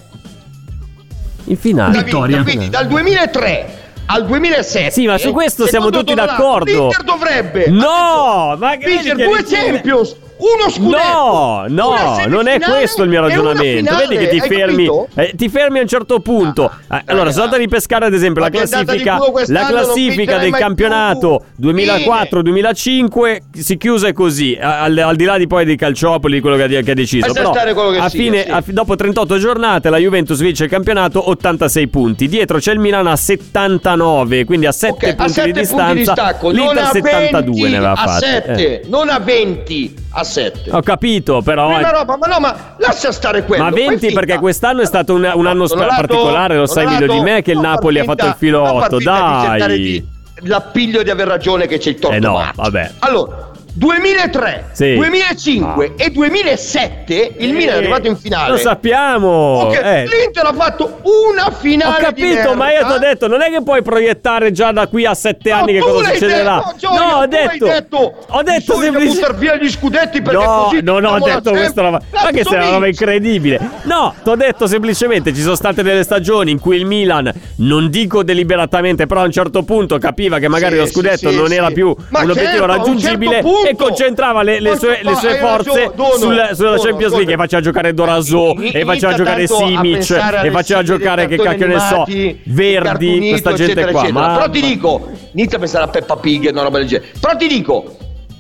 In 1.45 1.57
finale. 1.57 2.03
Vittoria. 2.03 2.43
quindi 2.43 2.69
dal 2.69 2.87
2003 2.87 3.83
al 4.07 4.27
2007 4.27 4.91
Sì, 4.91 5.07
ma 5.07 5.19
su 5.19 5.33
questo 5.33 5.67
siamo 5.67 5.91
tutti 5.91 6.15
Donato, 6.15 6.31
d'accordo. 6.31 6.71
L'Inter 6.89 7.03
dovrebbe 7.03 7.67
No, 7.69 8.57
ma 8.59 8.77
che 8.77 8.87
vincere 8.87 9.25
due 9.25 9.43
Champions 9.45 10.17
uno 10.37 10.71
scudetto 10.71 11.03
No, 11.03 11.65
no, 11.69 12.25
non 12.27 12.49
è 12.49 12.59
questo 12.61 13.03
il 13.05 13.09
mio 13.09 13.21
ragionamento. 13.21 13.91
finale, 13.93 14.07
Vedi 14.07 14.25
che 14.25 14.29
ti 14.29 14.41
fermi, 14.41 14.89
eh, 15.15 15.33
ti 15.35 15.49
fermi 15.49 15.79
a 15.79 15.83
un 15.83 15.89
certo 15.89 16.21
punto. 16.21 16.71
Eh, 16.91 17.03
allora, 17.07 17.31
sono 17.31 17.45
andato 17.45 17.61
a 17.61 17.65
ripescare, 17.65 18.07
ad 18.07 18.15
esempio, 18.15 18.43
la 18.43 18.49
di 18.49 18.59
classifica, 18.59 19.19
la 19.47 19.67
classifica 19.67 20.39
del 20.39 20.53
campionato 20.53 21.45
più. 21.59 21.71
2004-2005 21.73 23.39
si 23.53 23.77
chiuse 23.77 24.13
così, 24.13 24.59
al, 24.61 24.97
al 24.99 25.17
di 25.17 25.25
là 25.25 25.39
di 25.39 25.47
poi 25.47 25.65
dei 25.65 25.77
calciopoli, 25.77 26.41
quello 26.41 26.57
che 26.57 26.63
ha, 26.65 26.81
che 26.83 26.91
ha 26.91 26.95
deciso. 26.95 27.33
Però, 27.33 27.51
che 27.53 27.99
a 27.99 28.09
sia, 28.09 28.21
fine, 28.21 28.43
sì. 28.45 28.51
a 28.51 28.63
dopo 28.67 28.97
38 28.97 29.39
giornate, 29.39 29.89
la 29.91 29.99
Juventus 29.99 30.41
vince 30.41 30.65
il 30.65 30.71
campionato 30.71 31.29
86 31.31 31.89
punti. 31.89 32.29
Dietro 32.29 32.59
c'è 32.59 32.73
il 32.73 32.79
Milan 32.81 33.07
a 33.07 33.17
79, 33.17 34.45
quindi 34.45 34.67
a 34.67 34.73
7 34.73 34.93
Ok, 34.93 35.03
a 35.05 35.15
punti 35.15 35.33
7 35.33 35.47
di 35.53 35.53
punti 35.53 35.53
di 35.53 35.61
distanza. 35.61 36.13
stacco 36.13 36.53
non 36.53 36.67
L'Inter 36.67 36.83
a 36.83 36.91
72 36.91 37.55
ne 37.55 37.61
20 37.63 37.77
aveva 37.77 37.93
a 37.93 37.97
fatte. 37.97 38.27
7 38.27 38.81
Eh. 38.81 38.83
non 38.89 39.09
a 39.09 39.19
20 39.19 39.95
a 40.17 40.25
7 40.25 40.71
Ho 40.71 40.81
capito, 40.81 41.43
però. 41.43 41.71
Quella 41.73 41.89
eh. 41.91 41.93
roba, 41.99 42.17
ma 42.17 42.27
no, 42.27 42.39
ma 42.41 42.75
lascia 42.79 43.11
stare 43.13 43.45
quello. 43.45 43.65
Ma 43.65 43.71
fai 43.71 43.87
20 43.87 43.99
finta. 44.07 44.21
perché 44.21 44.39
quest'anno 44.39 44.81
è 44.83 44.87
stato 44.87 45.15
un, 45.15 45.31
un 45.35 45.47
anno 45.47 45.67
Donato, 45.67 45.95
particolare, 45.95 46.57
lo 46.57 46.67
sai 46.67 46.87
meglio 46.87 47.13
di 47.13 47.21
me 47.21 47.43
che 47.43 47.53
il 47.53 47.59
Napoli 47.59 47.99
ha 47.99 48.05
fatto 48.05 48.27
il 48.27 48.35
filo 48.39 48.65
far 48.65 48.75
8, 48.75 48.97
finta 48.99 49.13
di 49.13 49.41
cercare 49.41 49.59
dai. 49.59 49.79
di- 49.81 50.13
L'appiglio 50.47 51.03
di 51.03 51.11
aver 51.11 51.29
ragione 51.29 51.67
che 51.67 51.79
c'è 51.79 51.91
il 51.91 51.99
torto 51.99 52.17
Eh 52.17 52.19
no, 52.21 52.41
vabbè. 52.55 52.91
Allora, 53.01 53.51
2003, 53.77 54.67
Sì. 54.73 54.95
2005 54.95 55.95
e 55.97 56.11
2007 56.11 57.33
il 57.39 57.53
Milan 57.53 57.75
è 57.75 57.79
arrivato 57.79 58.07
in 58.07 58.17
finale. 58.17 58.51
Lo 58.53 58.57
sappiamo. 58.57 59.29
Ok, 59.67 59.81
eh. 59.83 60.05
L'Inter 60.07 60.47
ha 60.47 60.53
fatto 60.53 61.01
una 61.03 61.47
Ho 61.49 61.51
finale 61.51 61.97
di 61.99 62.05
capito, 62.05 62.55
ma 62.55 62.73
io 62.73 62.87
ti 62.87 62.93
ho 62.93 62.99
detto, 62.99 63.27
non 63.27 63.43
è 63.43 63.51
che 63.51 63.63
puoi 63.63 63.83
proiettare 63.83 64.53
già 64.53 64.71
da 64.71 64.87
qui 64.87 65.05
a 65.05 65.15
sette 65.15 65.51
anni 65.51 65.73
che 65.73 65.81
cosa 65.81 66.05
succederà. 66.13 66.55
detto, 66.65 66.75
Gioia, 66.79 67.01
no, 67.01 67.17
ho 67.17 67.27
detto, 67.27 67.65
detto, 67.67 68.15
ho 68.29 68.43
detto 68.43 68.75
semplicemente. 68.77 69.15
buttare 69.15 69.35
via 69.39 69.57
gli 69.57 69.71
scudetti 69.71 70.23
perché 70.23 70.45
No, 70.45 70.67
così 70.69 70.81
non 70.83 71.05
ho 71.05 71.09
facciamo 71.11 71.27
la 71.27 71.35
detto 71.35 71.51
questa 71.51 71.83
roba. 71.83 72.01
Ma 72.13 72.31
che 72.31 72.45
sia 72.45 72.57
una 72.59 72.71
roba 72.71 72.87
incredibile. 72.87 73.61
No, 73.83 74.15
ti 74.23 74.29
ho 74.29 74.37
detto 74.37 74.67
semplicemente 74.69 75.35
ci 75.35 75.41
sono 75.41 75.57
state 75.57 75.83
delle 75.83 76.05
stagioni 76.05 76.51
in 76.53 76.61
cui 76.61 76.77
il 76.77 76.87
Milan, 76.87 77.33
non 77.57 77.91
dico 77.91 78.23
deliberatamente, 78.23 79.07
però 79.07 79.23
a 79.23 79.25
un 79.25 79.33
certo 79.33 79.63
punto 79.65 79.99
capiva 79.99 80.39
che 80.39 80.49
magari 80.49 80.75
Sì, 80.75 80.81
lo 80.81 80.87
scudetto 80.87 81.31
sì, 81.31 81.37
non 81.37 81.53
era 81.53 81.71
più 81.71 81.95
Ma 82.11 82.21
un 82.23 82.31
obiettivo 82.31 82.51
certo, 82.59 82.63
un 82.63 82.67
raggiungibile 82.79 83.33
certo 83.33 83.49
punto. 83.49 83.64
E 83.69 83.77
concentrava 83.77 84.43
le, 84.43 84.61
le 84.61 84.77
sue, 84.77 85.01
le 85.03 85.15
sue 85.15 85.39
forze 85.39 85.71
ragione, 85.71 85.93
Dono, 85.95 86.17
sulla, 86.17 86.77
Champions 86.79 87.15
League 87.15 87.33
e 87.33 87.37
faceva 87.37 87.63
giocare 87.63 87.95
Doraso 87.95 88.55
e 88.57 88.85
faceva 88.85 89.15
giocare 89.15 89.47
Simic 89.47 90.11
e 90.45 90.51
faceva 90.51 90.83
giocare 90.83 91.27
che 91.27 91.37
cacchio 91.37 91.67
ne 91.67 91.79
so 91.79 92.05
Verdi, 92.45 93.29
questa 93.31 93.53
gente 93.55 93.87
qua. 93.91 94.03
Però 94.03 94.51
ti 94.51 94.61
dico, 94.61 95.11
inizia 95.33 95.57
a 95.57 95.61
pensare 95.61 95.85
a 95.85 95.89
Peppa 95.89 96.17
Pig 96.17 96.47
e 96.47 96.51
una 96.51 96.63
roba 96.63 96.79
del 96.79 96.87
genere. 96.87 97.11
Però 97.19 97.37
ti 97.37 97.47
dico, 97.47 97.97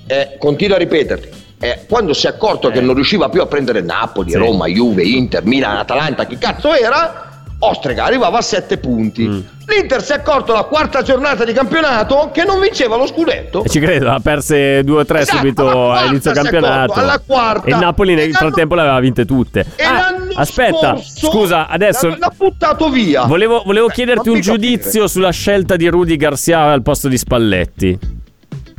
eh, 0.07 0.37
continuo 0.39 0.77
a 0.77 0.79
ripeterti. 0.79 1.43
eh, 1.61 1.81
quando 1.89 2.13
si 2.13 2.27
è 2.27 2.31
accorto 2.31 2.69
che 2.71 2.81
non 2.81 2.95
riusciva 2.95 3.29
più 3.31 3.41
a 3.41 3.47
prendere 3.47 3.81
Napoli, 3.81 4.31
Sì. 4.31 4.37
Roma, 4.37 4.67
Juve, 4.67 5.03
Inter, 5.03 5.45
Milan, 5.47 5.77
Atalanta, 5.79 6.27
chi 6.27 6.37
cazzo 6.37 6.75
era? 6.75 7.43
Ostrega 7.61 8.05
arrivava 8.05 8.39
a 8.39 8.43
7 8.43 8.77
punti. 8.77 9.27
Mm. 9.27 9.41
L'Inter 9.67 10.03
si 10.03 10.13
è 10.13 10.17
accorto 10.17 10.53
la 10.53 10.65
quarta 10.65 11.01
giornata 11.03 11.45
di 11.45 11.53
campionato 11.53 12.31
che 12.33 12.45
non 12.45 12.61
vinceva 12.61 12.97
lo 12.97 13.07
scudetto. 13.07 13.65
Ci 13.67 13.81
credo, 13.81 14.11
ha 14.11 14.21
perse 14.21 14.85
2 14.85 15.01
o 15.01 15.05
3 15.05 15.21
Esatto, 15.21 15.37
subito 15.39 15.63
alla 15.67 15.73
quarta 15.75 16.01
a 16.05 16.11
inizio 16.11 16.33
campionato. 16.33 16.75
accorto, 16.93 17.01
alla 17.01 17.23
quarta. 17.27 17.67
E 17.67 17.71
il 17.71 17.77
Napoli 17.79 18.15
nel 18.15 18.33
frattempo 18.35 18.75
le 18.75 18.81
aveva 18.83 19.01
vinte 19.01 19.25
tutte. 19.25 19.65
E 19.77 19.83
Ah, 19.85 20.15
aspetta, 20.35 20.97
scusa, 20.97 21.67
adesso 21.69 22.09
l'ha, 22.09 22.17
l'ha 22.19 22.33
buttato 22.37 22.91
via. 22.91 23.25
volevo, 23.25 23.63
volevo 23.65 23.89
Eh, 23.89 23.93
chiederti 23.93 24.29
un 24.29 24.43
fammi 24.43 24.47
capire. 24.59 24.69
giudizio 24.77 25.07
sulla 25.09 25.31
scelta 25.31 25.77
di 25.77 25.89
Rudy 25.89 26.17
Garcia 26.17 26.61
al 26.71 26.83
posto 26.83 27.09
di 27.09 27.17
Spalletti. 27.17 27.99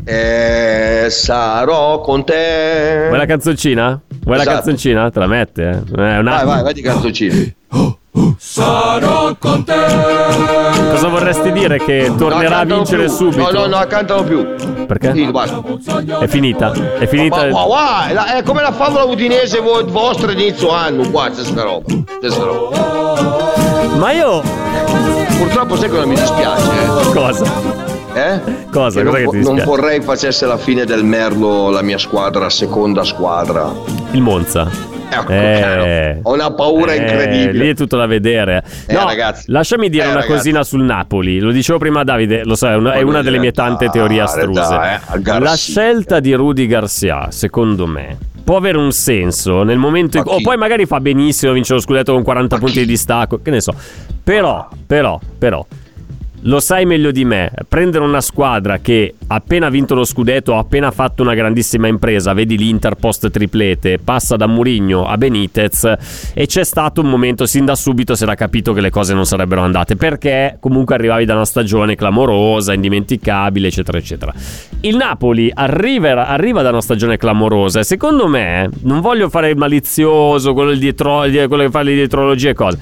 Eh, 0.07 1.07
sarò 1.09 1.99
con 2.01 2.23
te. 2.25 3.05
Vuoi 3.07 3.17
la 3.17 3.25
canzoncina? 3.25 3.99
Vuoi 4.21 4.35
la 4.37 4.43
Esatto. 4.43 4.57
canzoncina? 4.57 5.09
Te 5.09 5.19
la 5.19 5.27
mette, 5.27 5.63
eh? 5.63 5.95
È 5.95 6.17
una- 6.19 6.43
Vai, 6.43 6.45
vai, 6.45 6.61
vai 6.63 6.73
di 6.73 6.81
canzoncini. 9.39 10.89
Cosa 10.91 11.07
vorresti 11.09 11.51
dire? 11.51 11.77
Che 11.79 12.13
tornerà 12.17 12.63
No, 12.63 12.73
a 12.73 12.75
vincere 12.77 13.05
più. 13.05 13.13
subito? 13.13 13.51
No, 13.51 13.65
no, 13.65 13.77
no, 13.77 13.85
cantano 13.87 14.23
più. 14.23 14.45
Perché? 14.87 15.13
Sì. 15.13 15.29
È 16.19 16.27
finita. 16.27 16.71
È 16.97 17.07
finita. 17.07 17.47
Ma, 17.49 17.67
ma, 17.67 18.35
è 18.35 18.43
come 18.43 18.61
la 18.61 18.71
favola 18.71 19.03
udinese 19.03 19.59
vo- 19.59 19.85
vostra 19.85 20.31
inizio 20.31 20.69
anno, 20.71 21.09
qua 21.09 21.29
c'è 21.29 21.43
sta 21.43 21.63
roba. 21.63 21.93
Stessa 22.17 22.43
roba. 22.43 23.93
Ma 23.97 24.11
io. 24.11 24.41
Purtroppo 25.37 25.75
sai 25.75 25.89
cosa 25.89 26.05
mi 26.05 26.15
dispiace? 26.15 26.63
eh? 26.71 27.11
Cosa? 27.13 27.43
Eh? 28.13 28.39
Cosa? 28.71 29.01
Che 29.01 29.03
Cosa 29.03 29.03
non, 29.03 29.13
che 29.13 29.19
ti 29.19 29.25
non 29.25 29.55
dispiace? 29.55 29.63
vorrei 29.65 30.01
facesse 30.01 30.45
la 30.45 30.57
fine 30.57 30.85
del 30.85 31.03
Merlo 31.03 31.69
la 31.69 31.81
mia 31.81 31.97
squadra, 31.97 32.49
seconda 32.49 33.03
squadra. 33.03 33.69
Il 34.11 34.21
Monza. 34.21 34.69
Ecco, 35.09 35.31
Eh. 35.31 36.19
ho 36.21 36.33
una 36.33 36.51
paura 36.53 36.93
Eh, 36.93 36.97
incredibile. 36.97 37.63
Lì 37.63 37.69
è 37.69 37.75
tutto 37.75 37.97
da 37.97 38.05
vedere. 38.05 38.63
Eh, 38.87 38.93
No, 38.93 39.05
ragazzi. 39.05 39.45
lasciami 39.51 39.89
dire 39.89 40.03
Eh, 40.03 40.07
una 40.07 40.15
ragazzi. 40.15 40.33
cosina 40.33 40.63
sul 40.63 40.83
Napoli. 40.83 41.39
Lo 41.39 41.51
dicevo 41.51 41.79
prima 41.79 42.01
a 42.01 42.03
Davide, 42.03 42.43
lo 42.43 42.55
so, 42.55 42.67
è 42.67 42.75
una, 42.75 42.93
è 42.93 43.01
una 43.01 43.21
delle 43.21 43.39
mie 43.39 43.51
tante 43.51 43.89
teorie 43.89 44.21
astruse. 44.21 44.59
dai, 44.61 44.95
eh. 45.23 45.39
La 45.39 45.55
scelta 45.55 46.19
di 46.19 46.33
Rudy 46.33 46.65
Garcia, 46.67 47.27
secondo 47.31 47.85
me, 47.87 48.17
può 48.43 48.57
avere 48.57 48.77
un 48.77 48.91
senso 48.91 49.63
nel 49.63 49.77
momento 49.77 50.17
in 50.17 50.23
cui... 50.23 50.33
O 50.33 50.37
poi 50.41 50.57
magari 50.57 50.85
fa 50.85 50.99
benissimo, 50.99 51.51
vince 51.53 51.73
lo 51.73 51.79
scudetto 51.79 52.13
con 52.13 52.23
40 52.23 52.55
Ma 52.55 52.61
punti 52.61 52.79
di 52.79 52.85
distacco, 52.85 53.39
che 53.41 53.51
ne 53.51 53.61
so. 53.61 53.73
Però, 54.23 54.67
però, 54.85 55.19
però... 55.37 55.65
Lo 56.47 56.59
sai 56.59 56.85
meglio 56.85 57.09
di 57.09 57.25
me, 57.25 57.51
prendere 57.67 58.03
una 58.03 58.21
squadra 58.21 58.77
che 58.77 59.15
appena 59.25 59.67
vinto 59.69 59.95
lo 59.95 60.03
scudetto, 60.03 60.53
ha 60.53 60.59
appena 60.59 60.91
fatto 60.91 61.23
una 61.23 61.33
grandissima 61.33 61.87
impresa, 61.87 62.33
vedi 62.33 62.55
l'Inter 62.55 62.93
post 62.93 63.31
triplete, 63.31 63.97
passa 63.97 64.35
da 64.35 64.45
Murigno 64.45 65.07
a 65.07 65.17
Benitez 65.17 65.91
e 66.35 66.45
c'è 66.45 66.63
stato 66.63 67.01
un 67.01 67.09
momento, 67.09 67.47
sin 67.47 67.65
da 67.65 67.73
subito 67.73 68.13
si 68.13 68.21
era 68.21 68.35
capito 68.35 68.73
che 68.73 68.81
le 68.81 68.91
cose 68.91 69.15
non 69.15 69.25
sarebbero 69.25 69.61
andate, 69.61 69.95
perché 69.95 70.57
comunque 70.59 70.93
arrivavi 70.93 71.25
da 71.25 71.33
una 71.33 71.45
stagione 71.45 71.95
clamorosa, 71.95 72.73
indimenticabile, 72.73 73.69
eccetera, 73.69 73.97
eccetera. 73.97 74.31
Il 74.81 74.97
Napoli 74.97 75.49
arriva, 75.51 76.27
arriva 76.27 76.61
da 76.61 76.69
una 76.69 76.81
stagione 76.81 77.17
clamorosa 77.17 77.79
e 77.79 77.83
secondo 77.83 78.27
me, 78.27 78.69
non 78.83 79.01
voglio 79.01 79.29
fare 79.29 79.49
il 79.49 79.57
malizioso, 79.57 80.53
quello, 80.53 80.75
dietro, 80.75 81.21
quello 81.21 81.63
che 81.63 81.71
fa 81.71 81.81
le 81.81 81.95
dietrologie 81.95 82.49
e 82.49 82.53
cose, 82.53 82.77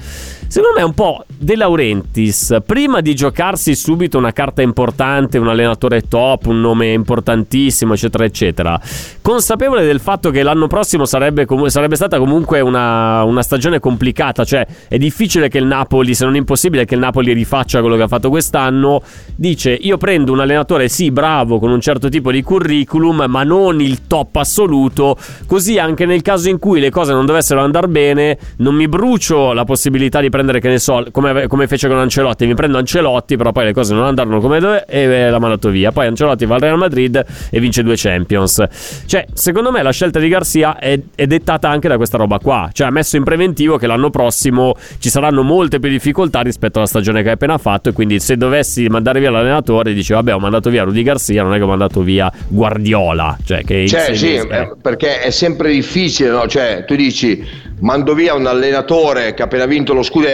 secondo 0.54 0.76
me 0.76 0.82
è 0.82 0.86
un 0.86 0.94
po' 0.94 1.24
De 1.26 1.56
Laurentiis, 1.56 2.58
prima 2.64 3.00
di 3.00 3.12
giocarsi 3.16 3.74
subito 3.74 4.18
una 4.18 4.32
carta 4.32 4.62
importante, 4.62 5.36
un 5.36 5.48
allenatore 5.48 6.02
top, 6.02 6.46
un 6.46 6.60
nome 6.60 6.92
importantissimo, 6.92 7.94
eccetera, 7.94 8.24
eccetera, 8.24 8.80
consapevole 9.20 9.84
del 9.84 9.98
fatto 9.98 10.30
che 10.30 10.44
l'anno 10.44 10.68
prossimo 10.68 11.06
sarebbe, 11.06 11.44
sarebbe 11.66 11.96
stata 11.96 12.18
comunque 12.18 12.60
una, 12.60 13.24
una 13.24 13.42
stagione 13.42 13.80
complicata, 13.80 14.44
cioè 14.44 14.64
è 14.86 14.96
difficile 14.96 15.48
che 15.48 15.58
il 15.58 15.64
Napoli, 15.64 16.14
se 16.14 16.24
non 16.24 16.36
impossibile, 16.36 16.84
che 16.84 16.94
il 16.94 17.00
Napoli 17.00 17.32
rifaccia 17.32 17.80
quello 17.80 17.96
che 17.96 18.02
ha 18.02 18.08
fatto 18.08 18.28
quest'anno, 18.28 19.02
dice 19.34 19.72
io 19.72 19.96
prendo 19.96 20.30
un 20.30 20.38
allenatore 20.38 20.88
sì 20.88 21.10
bravo 21.10 21.58
con 21.58 21.72
un 21.72 21.80
certo 21.80 22.08
tipo 22.08 22.30
di 22.30 22.44
curriculum, 22.44 23.24
ma 23.26 23.42
non 23.42 23.80
il 23.80 24.06
top 24.06 24.36
assoluto, 24.36 25.16
così 25.48 25.80
anche 25.80 26.06
nel 26.06 26.22
caso 26.22 26.48
in 26.48 26.60
cui 26.60 26.78
le 26.78 26.90
cose 26.90 27.12
non 27.12 27.26
dovessero 27.26 27.60
andare 27.60 27.88
bene, 27.88 28.38
non 28.58 28.76
mi 28.76 28.86
brucio 28.86 29.52
la 29.52 29.64
possibilità 29.64 30.20
di 30.20 30.28
prendere, 30.28 30.42
che 30.52 30.68
ne 30.68 30.78
so, 30.78 31.04
come, 31.10 31.46
come 31.46 31.66
fece 31.66 31.88
con 31.88 31.98
Ancelotti, 31.98 32.46
mi 32.46 32.54
prendo 32.54 32.78
Ancelotti, 32.78 33.36
però 33.36 33.52
poi 33.52 33.64
le 33.64 33.72
cose 33.72 33.94
non 33.94 34.04
andarono 34.04 34.40
come 34.40 34.60
dove 34.60 34.84
e 34.86 35.30
l'ha 35.30 35.38
mandato 35.38 35.70
via. 35.70 35.92
Poi 35.92 36.06
Ancelotti 36.06 36.46
va 36.46 36.54
al 36.56 36.60
Real 36.60 36.78
Madrid 36.78 37.24
e 37.50 37.60
vince 37.60 37.82
due 37.82 37.94
Champions. 37.96 38.62
Cioè, 39.06 39.26
secondo 39.32 39.70
me 39.70 39.82
la 39.82 39.90
scelta 39.90 40.18
di 40.18 40.28
Garcia 40.28 40.78
è, 40.78 40.98
è 41.14 41.26
dettata 41.26 41.68
anche 41.68 41.88
da 41.88 41.96
questa 41.96 42.16
roba 42.16 42.38
qua. 42.38 42.70
Cioè, 42.72 42.86
ha 42.86 42.90
messo 42.90 43.16
in 43.16 43.24
preventivo 43.24 43.76
che 43.76 43.86
l'anno 43.86 44.10
prossimo 44.10 44.74
ci 44.98 45.08
saranno 45.08 45.42
molte 45.42 45.78
più 45.78 45.90
difficoltà 45.90 46.40
rispetto 46.40 46.78
alla 46.78 46.86
stagione 46.86 47.22
che 47.22 47.28
hai 47.28 47.34
appena 47.34 47.58
fatto. 47.58 47.88
E 47.88 47.92
quindi, 47.92 48.20
se 48.20 48.36
dovessi 48.36 48.86
mandare 48.88 49.20
via 49.20 49.30
l'allenatore, 49.30 49.92
dici, 49.92 50.12
vabbè, 50.12 50.34
ho 50.34 50.40
mandato 50.40 50.70
via 50.70 50.84
Rudy 50.84 51.02
Garcia, 51.02 51.42
non 51.42 51.54
è 51.54 51.56
che 51.56 51.62
ho 51.62 51.68
mandato 51.68 52.02
via 52.02 52.30
Guardiola. 52.48 53.36
Cioè, 53.44 53.64
che 53.64 53.86
Cioè, 53.86 54.14
sì, 54.14 54.26
mesi- 54.26 54.48
eh, 54.48 54.72
perché 54.80 55.20
è 55.20 55.30
sempre 55.30 55.72
difficile, 55.72 56.30
no? 56.30 56.46
Cioè, 56.46 56.84
tu 56.86 56.94
dici 56.94 57.72
mando 57.80 58.14
via 58.14 58.34
un 58.34 58.46
allenatore 58.46 59.34
che 59.34 59.42
ha 59.42 59.44
appena 59.44 59.66
vinto 59.66 59.92
lo 59.92 60.02
scudetto, 60.02 60.33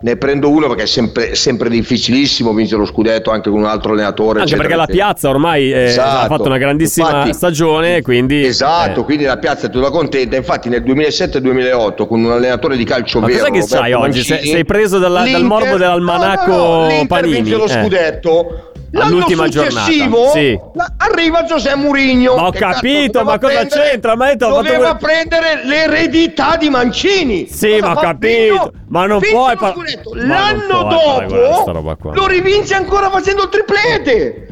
ne 0.00 0.16
prendo 0.16 0.48
uno 0.50 0.68
perché 0.68 0.82
è 0.84 0.86
sempre, 0.86 1.34
sempre 1.34 1.68
difficilissimo 1.68 2.52
vincere 2.52 2.80
lo 2.80 2.86
scudetto 2.86 3.30
anche 3.30 3.50
con 3.50 3.60
un 3.60 3.66
altro 3.66 3.92
allenatore. 3.92 4.40
Anche 4.40 4.54
eccetera, 4.54 4.68
perché 4.76 4.76
la 4.76 4.86
piazza 4.86 5.28
ormai 5.28 5.72
eh, 5.72 5.84
Esatto. 5.84 6.24
ha 6.24 6.26
fatto 6.26 6.46
una 6.48 6.58
grandissima 6.58 7.08
Infatti- 7.08 7.32
stagione, 7.34 8.02
quindi... 8.02 8.44
Esatto, 8.44 9.00
eh. 9.00 9.04
quindi 9.04 9.24
la 9.24 9.38
piazza 9.38 9.66
è 9.66 9.70
tutta 9.70 9.90
contenta. 9.90 10.36
Infatti, 10.36 10.68
nel 10.68 10.82
2007-2008, 10.82 12.06
con 12.06 12.24
un 12.24 12.30
allenatore 12.32 12.76
di 12.76 12.84
calcio 12.84 13.20
Ma 13.20 13.26
vero, 13.26 13.38
cos'è 13.38 13.50
che 13.50 13.58
Roberto 13.60 13.76
c'hai 13.80 13.92
oggi? 13.92 14.02
Mancini, 14.18 14.38
Sei- 14.38 14.46
sei 14.48 14.64
preso 14.64 14.98
dalla- 14.98 15.28
dal 15.28 15.44
morbo 15.44 15.76
dell'almanacco 15.76 16.50
no, 16.50 16.86
no, 16.86 16.92
no, 16.92 17.06
Panini, 17.06 17.34
vince 17.42 17.56
lo 17.56 17.64
eh. 17.64 17.68
scudetto. 17.68 18.62
All'ultima 18.92 19.48
giornata, 19.48 19.90
sì. 20.32 20.58
la- 20.74 20.92
arriva 20.96 21.42
José 21.44 21.74
Mourinho. 21.76 22.36
Ma 22.36 22.46
ho 22.46 22.52
capito, 22.52 23.22
ma 23.22 23.38
cosa 23.38 23.54
prendere- 23.58 23.90
c'entra? 23.90 24.16
Ma 24.16 24.26
detto, 24.26 24.48
doveva 24.48 24.96
quel- 24.96 25.10
prendere 25.10 25.60
l'eredità 25.64 26.56
di 26.56 26.70
Mancini. 26.70 27.46
Sì, 27.50 27.76
Cosa 27.78 27.86
ma 27.86 27.92
ho 27.92 28.00
capito, 28.00 28.52
Vinto- 28.54 28.72
ma 28.88 29.06
non 29.06 29.18
vince 29.18 29.34
puoi 29.34 29.56
par- 29.56 29.74
L'anno 30.14 30.82
dopo 30.88 32.12
lo 32.12 32.26
rivince 32.26 32.74
ancora 32.74 33.10
facendo 33.10 33.42
il 33.44 33.48
triplete. 33.50 34.42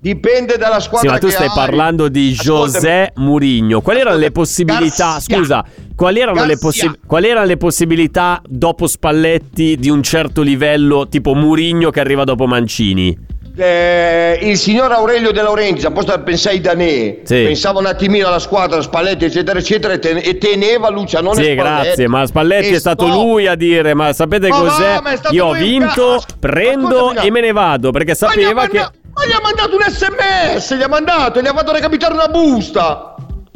Dipende 0.00 0.56
dalla 0.56 0.80
Sì, 0.80 0.86
squadra 0.86 1.12
ma 1.12 1.18
tu 1.18 1.28
stai 1.28 1.46
hai. 1.46 1.52
parlando 1.54 2.08
di. 2.08 2.32
José 2.32 3.12
Mourinho. 3.16 3.82
Quali 3.82 4.00
erano 4.00 4.16
le 4.16 4.32
possibilità? 4.32 5.12
Garcia. 5.12 5.36
Scusa, 5.36 5.64
quali 5.94 6.18
erano, 6.18 6.44
le 6.44 6.58
possi- 6.58 6.90
quali 7.06 7.28
erano 7.28 7.46
le 7.46 7.56
possibilità 7.56 8.42
dopo 8.48 8.88
Spalletti 8.88 9.76
di 9.76 9.88
un 9.90 10.02
certo 10.02 10.42
livello, 10.42 11.06
tipo 11.08 11.34
Mourinho 11.34 11.90
che 11.90 12.00
arriva 12.00 12.24
dopo 12.24 12.46
Mancini? 12.48 13.16
Eh, 13.54 14.38
il 14.42 14.56
signor 14.56 14.90
Aurelio 14.92 15.30
De 15.30 15.42
Laurentiis, 15.42 15.84
a 15.84 15.90
posto 15.90 16.12
che 16.12 16.20
pensai 16.20 16.60
da 16.62 16.72
ne, 16.72 17.18
Sì. 17.24 17.42
pensava 17.44 17.80
un 17.80 17.86
attimino 17.86 18.26
alla 18.28 18.38
squadra, 18.38 18.80
Spalletti, 18.80 19.26
eccetera, 19.26 19.58
eccetera, 19.58 19.92
e, 19.92 19.98
ten- 19.98 20.38
teneva 20.38 20.88
Lucianone 20.88 21.34
Sì, 21.42 21.52
Spalletti. 21.52 21.82
grazie, 21.84 22.08
ma 22.08 22.24
Spalletti 22.26 22.68
E 22.68 22.76
è 22.76 22.78
stato 22.78 23.06
sto- 23.06 23.14
lui 23.14 23.46
a 23.46 23.54
dire, 23.54 23.92
ma 23.92 24.12
sapete 24.14 24.48
Ma 24.48 24.56
cos'è? 24.58 24.94
va, 24.94 25.00
ma 25.02 25.10
Io 25.30 25.46
ho 25.46 25.52
vinto, 25.52 26.12
cazzo. 26.14 26.24
prendo 26.40 26.86
Ascoltami, 26.96 27.26
e 27.26 27.30
me 27.30 27.40
ne 27.42 27.52
vado, 27.52 27.90
perché 27.90 28.10
Ma 28.10 28.14
sapeva 28.28 28.66
che... 28.68 28.78
manda- 28.78 28.92
Ma 29.14 29.26
gli 29.26 29.32
ha 29.32 29.40
mandato 29.42 29.76
un 29.76 29.82
sms, 29.86 30.74
gli 30.74 30.82
ha 30.82 30.88
mandato, 30.88 31.42
gli 31.42 31.46
ha 31.46 31.52
fatto 31.52 31.70
recapitare 31.72 32.14
una 32.14 32.28
busta. 32.28 33.11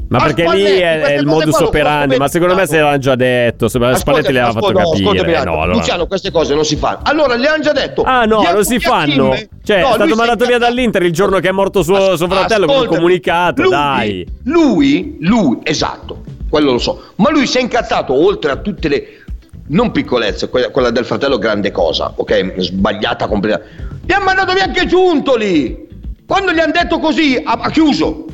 Ma 0.08 0.18
perché 0.18 0.42
lì 0.42 0.46
Spalletti, 0.48 0.80
è, 0.80 1.12
il 1.14 1.26
modus 1.26 1.58
operandi, 1.58 2.16
ma 2.16 2.28
secondo 2.28 2.54
me 2.54 2.66
se 2.66 2.78
l'hanno 2.78 2.98
già 2.98 3.16
detto, 3.16 3.68
se 3.68 3.78
Spalletti 3.78 3.98
Ascoltami, 4.08 4.32
le 4.32 4.40
aveva 4.40 4.60
fatto 4.60 4.78
ascolta, 4.78 5.00
no, 5.00 5.12
capire. 5.14 5.36
attimo. 5.36 5.54
No, 5.54 5.62
allora- 5.62 5.78
Luciano, 5.78 6.06
queste 6.06 6.30
cose 6.30 6.54
non 6.54 6.64
si 6.64 6.76
fanno. 6.76 6.98
Allora, 7.02 7.36
gli 7.36 7.44
hanno 7.44 7.62
già 7.62 7.72
detto. 7.72 8.02
Ah 8.02 8.24
no, 8.24 8.42
non 8.42 8.64
si 8.64 8.78
fanno. 8.78 9.34
Cioè, 9.64 9.80
No, 9.80 9.90
è 9.90 9.94
stato 9.94 10.14
mandato 10.14 10.46
via 10.46 10.58
dall'Inter 10.58 11.02
il 11.02 11.12
giorno 11.12 11.40
che 11.40 11.48
è 11.48 11.52
morto 11.52 11.82
suo, 11.82 12.16
suo 12.16 12.28
fratello 12.28 12.66
con 12.66 12.80
un 12.82 12.86
comunicato, 12.86 13.62
lui- 13.62 13.70
dai. 13.70 14.26
Lui, 14.44 15.16
lui, 15.20 15.58
esatto, 15.64 16.22
quello 16.48 16.72
lo 16.72 16.78
so. 16.78 17.02
Ma 17.16 17.30
lui 17.30 17.46
si 17.46 17.58
è 17.58 17.60
incazzato 17.60 18.14
oltre 18.14 18.52
a 18.52 18.56
tutte 18.56 18.88
le 18.88 19.24
non 19.68 19.90
piccolezze, 19.90 20.48
quella, 20.48 20.70
quella 20.70 20.90
del 20.90 21.04
fratello 21.04 21.38
grande 21.38 21.72
cosa, 21.72 22.12
ok? 22.14 22.54
Sbagliata 22.58 23.26
completamente. 23.26 23.84
Gli 24.04 24.12
hanno 24.12 24.24
mandato 24.24 24.52
via 24.52 24.64
anche 24.64 24.86
Giuntoli. 24.86 25.84
Quando 26.24 26.52
gli 26.52 26.60
hanno 26.60 26.72
detto 26.72 27.00
così, 27.00 27.40
ha, 27.42 27.58
ha 27.60 27.70
chiuso. 27.70 28.26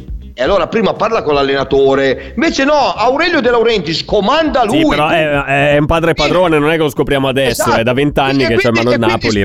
E 0.43 0.45
allora 0.45 0.67
prima 0.67 0.93
parla 0.93 1.23
con 1.23 1.35
l'allenatore. 1.35 2.33
Invece 2.35 2.65
no, 2.65 2.73
Aurelio 2.73 3.41
De 3.41 3.49
Laurenti 3.49 3.95
scomanda 3.95 4.65
lui. 4.65 4.81
Sì, 4.81 4.89
però 4.89 5.09
è, 5.09 5.75
è 5.75 5.79
un 5.79 5.87
padre 5.87 6.15
padrone, 6.15 6.59
non 6.59 6.69
è 6.69 6.73
che 6.73 6.83
lo 6.83 6.91
scopriamo 6.91 7.29
adesso, 7.29 7.63
Esatto. 7.63 7.79
è 7.79 7.83
da 7.85 7.93
vent'anni 7.93 8.43
E 8.43 8.49
che 8.49 8.57
c'è 8.57 8.69
il 8.71 8.77
il 8.77 8.83
quindi 8.83 9.07
Napoli 9.07 9.41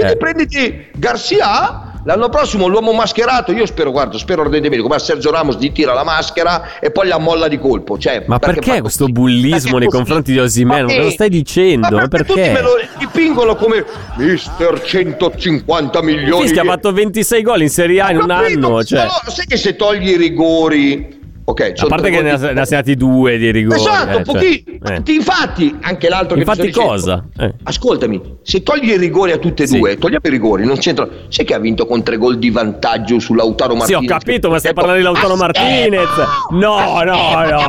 e 0.00 0.10
eh. 0.12 0.16
prenditi 0.16 0.86
Garcia. 0.96 1.89
L'anno 2.04 2.28
prossimo 2.30 2.66
l'uomo 2.66 2.92
mascherato, 2.92 3.52
io 3.52 3.66
spero, 3.66 3.90
guarda, 3.90 4.16
spero 4.16 4.40
ardentemente 4.42 4.82
come 4.82 4.94
a 4.94 4.98
Sergio 4.98 5.30
Ramos 5.30 5.56
gli 5.58 5.70
tira 5.70 5.92
la 5.92 6.02
maschera 6.04 6.78
e 6.80 6.90
poi 6.90 7.08
la 7.08 7.18
molla 7.18 7.46
di 7.46 7.58
colpo. 7.58 7.98
Cioè, 7.98 8.24
Ma 8.26 8.38
perché, 8.38 8.72
fa 8.72 8.80
questo 8.80 9.06
bullismo 9.06 9.72
Perché 9.72 9.78
nei 9.78 9.88
confronti 9.88 10.32
di 10.32 10.38
Osimhen? 10.38 10.84
Ma 10.86 10.92
Cosa 10.92 11.02
che- 11.06 11.10
stai 11.10 11.28
dicendo? 11.28 11.96
Ma 11.96 12.08
perché, 12.08 12.26
tutti 12.26 12.40
perché? 12.40 12.52
me 12.52 12.62
lo 12.62 12.70
dipingono 12.98 13.54
come 13.56 13.84
Mister 14.16 14.82
150 14.82 16.02
milioni 16.02 16.42
Fischia 16.42 16.62
ha 16.62 16.64
fatto 16.64 16.92
26 16.92 17.42
gol 17.42 17.62
in 17.62 17.68
Serie 17.68 18.00
A 18.00 18.10
in 18.10 18.16
un 18.18 18.26
capito, 18.28 18.66
anno. 18.66 18.84
Cioè. 18.84 18.98
però 19.00 19.12
sai 19.26 19.46
che 19.46 19.56
se 19.58 19.76
togli 19.76 20.08
i 20.08 20.16
rigori 20.16 21.18
Okay, 21.50 21.72
a 21.74 21.86
parte 21.86 22.10
che 22.10 22.22
ne 22.22 22.30
ha, 22.30 22.64
segnati 22.64 22.94
due 22.94 23.36
di 23.36 23.50
rigore. 23.50 23.80
Esatto, 23.80 24.10
eh, 24.10 24.12
cioè, 24.12 24.22
pochi... 24.22 24.64
cioè, 24.84 25.02
eh. 25.04 25.12
infatti 25.12 25.76
anche 25.80 26.08
l'altro 26.08 26.36
infatti 26.36 26.60
che 26.60 26.66
Infatti 26.68 26.86
cosa? 26.88 27.24
Eh. 27.38 27.54
Ascoltami, 27.64 28.38
se 28.42 28.62
togli 28.62 28.90
i 28.90 28.96
rigori 28.96 29.32
a 29.32 29.38
tutte 29.38 29.64
e 29.64 29.66
sì. 29.66 29.78
due, 29.78 29.98
togliamo 29.98 30.20
i 30.22 30.30
rigori, 30.30 30.64
non 30.64 30.78
c'entra... 30.78 31.08
Sai 31.26 31.44
che 31.44 31.54
ha 31.54 31.58
vinto 31.58 31.86
con 31.86 32.04
tre 32.04 32.18
gol 32.18 32.38
di 32.38 32.50
vantaggio 32.50 33.18
sull'Autaro 33.18 33.74
Martinez? 33.74 34.00
Sì, 34.00 34.06
ho 34.06 34.08
capito, 34.08 34.48
ma 34.48 34.58
stai 34.58 34.70
ecco, 34.70 34.80
parlando 34.80 35.08
di 35.08 35.12
Lautaro 35.12 35.36
Martinez. 35.36 36.08
No, 36.50 37.02
no, 37.02 37.04
no. 37.04 37.66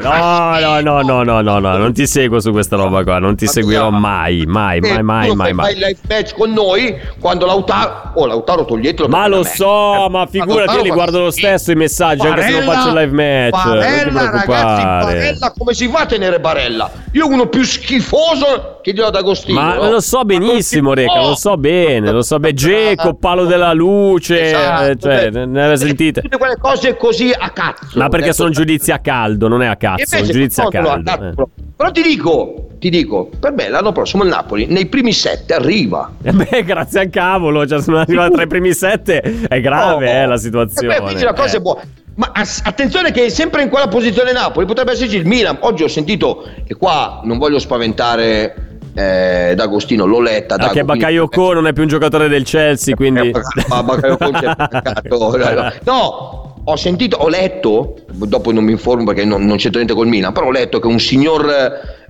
No, 0.00 0.80
no, 0.80 1.02
no, 1.02 1.22
no, 1.22 1.40
no, 1.42 1.58
no, 1.58 1.76
non 1.76 1.92
ti 1.92 2.06
seguo 2.06 2.40
su 2.40 2.52
questa 2.52 2.76
roba 2.76 3.04
qua, 3.04 3.18
non 3.18 3.36
ti 3.36 3.44
ah, 3.44 3.48
seguirò 3.48 3.88
ah. 3.88 3.90
mai, 3.90 4.44
mai, 4.46 4.78
eh, 4.78 5.02
mai, 5.02 5.34
mai, 5.34 5.52
mai. 5.52 5.64
Fai 5.66 5.72
il 5.74 5.78
live 5.78 5.98
match 6.08 6.34
con 6.34 6.52
noi 6.52 6.96
quando 7.20 7.44
Lautaro... 7.44 8.12
Oh, 8.14 8.24
Lautaro 8.26 8.64
toglietelo. 8.64 9.08
Ma 9.08 9.26
lo 9.26 9.42
so, 9.42 10.08
ma 10.08 10.24
figurati, 10.26 10.76
io 10.76 10.82
li 10.82 10.90
guardo 10.90 11.20
lo 11.20 11.30
stesso 11.30 11.70
i 11.70 11.74
messaggi, 11.74 12.26
anche 12.26 12.42
se 12.42 12.50
non 12.50 12.62
faccio 12.62 12.92
live 13.00 13.12
match. 13.12 13.64
Barella, 13.64 14.30
ragazzi. 14.30 14.82
Barella, 14.82 15.52
come 15.56 15.74
si 15.74 15.88
fa 15.88 16.00
a 16.00 16.06
tenere 16.06 16.40
Barella? 16.40 16.90
Io 17.12 17.26
uno 17.26 17.46
più 17.46 17.62
schifoso 17.62 18.80
che 18.82 18.92
glielo 18.92 19.10
d'Agostino. 19.10 19.60
Ma 19.60 19.74
no? 19.74 19.90
lo 19.90 20.00
so 20.00 20.24
benissimo, 20.24 20.90
si 20.90 20.96
Reca, 21.02 21.20
lo 21.20 21.34
so 21.34 21.56
bene, 21.56 22.10
lo 22.10 22.22
so 22.22 22.38
bene. 22.38 22.54
Geco, 22.54 23.14
palo 23.14 23.44
della 23.44 23.72
luce, 23.72 24.48
Esatto, 24.48 24.90
eh, 24.90 24.96
cioè, 24.98 25.30
beh, 25.30 25.46
ne 25.46 25.64
avete 25.64 25.86
sentite? 25.86 26.20
Tutte 26.22 26.38
quelle 26.38 26.56
cose 26.58 26.96
così 26.96 27.32
a 27.36 27.50
cazzo. 27.50 27.98
Ma 27.98 28.08
perché 28.08 28.26
Ecco, 28.26 28.34
sono 28.34 28.50
giudizi 28.50 28.90
a 28.90 28.98
caldo, 28.98 29.48
non 29.48 29.62
è 29.62 29.66
a 29.66 29.76
cazzo, 29.76 30.04
sono 30.06 30.22
giudizi 30.22 30.60
a 30.60 30.64
no, 30.64 30.70
no, 30.72 30.86
caldo. 30.88 31.10
no, 31.10 31.28
eh. 31.28 31.32
no. 31.36 31.48
Però 31.76 31.90
ti 31.90 32.02
dico, 32.02 32.68
ti 32.78 32.88
dico, 32.88 33.28
per 33.40 33.52
me 33.52 33.68
l'anno 33.68 33.90
prossimo 33.92 34.22
il 34.22 34.28
Napoli 34.28 34.66
nei 34.66 34.86
primi 34.86 35.12
sette 35.12 35.54
arriva. 35.54 36.12
Eh 36.22 36.32
beh, 36.32 36.62
grazie 36.64 37.00
al 37.00 37.10
cavolo, 37.10 37.66
cioè 37.66 37.80
sono 37.82 37.98
arrivato 37.98 38.32
tra 38.34 38.42
i 38.42 38.46
primi 38.46 38.72
sette, 38.72 39.20
è 39.48 39.60
grave 39.60 39.82
Oh, 39.94 40.02
eh, 40.08 40.26
la 40.26 40.34
E 40.34 40.38
situazione. 40.38 41.00
quindi 41.00 41.22
la 41.24 41.32
cosa 41.32 41.54
eh. 41.54 41.58
è 41.58 41.60
buona. 41.60 41.80
Ma 42.16 42.30
attenzione 42.32 43.10
che 43.10 43.28
sempre 43.28 43.62
in 43.62 43.68
quella 43.68 43.88
posizione 43.88 44.32
Napoli 44.32 44.66
potrebbe 44.66 44.92
esserci 44.92 45.16
il 45.16 45.26
Milan. 45.26 45.58
Oggi 45.60 45.82
ho 45.82 45.88
sentito, 45.88 46.46
e 46.64 46.74
qua 46.74 47.20
non 47.24 47.38
voglio 47.38 47.58
spaventare 47.58 48.74
eh, 48.94 49.54
D'Agostino, 49.56 50.04
l'ho 50.04 50.20
letta. 50.20 50.54
Anche 50.54 50.66
Dago, 50.66 50.86
quindi- 50.86 51.00
Bakayoko 51.00 51.52
non 51.52 51.66
è 51.66 51.72
più 51.72 51.82
un 51.82 51.88
giocatore 51.88 52.28
del 52.28 52.44
Chelsea, 52.44 52.94
quindi... 52.94 53.32
Ma 53.68 53.82
Bakayoko 53.82 54.30
c'è 54.30 54.54
peccato. 54.54 55.72
No, 55.84 56.54
ho 56.64 56.76
sentito, 56.76 57.16
ho 57.16 57.28
letto, 57.28 57.96
dopo 58.12 58.52
non 58.52 58.64
mi 58.64 58.70
informo 58.72 59.04
perché 59.04 59.24
non, 59.24 59.44
non 59.44 59.56
c'entra 59.56 59.80
niente 59.80 59.94
col 59.94 60.06
Milan, 60.06 60.32
però 60.32 60.46
ho 60.46 60.50
letto 60.52 60.78
che 60.78 60.86
un 60.86 61.00
signor 61.00 61.46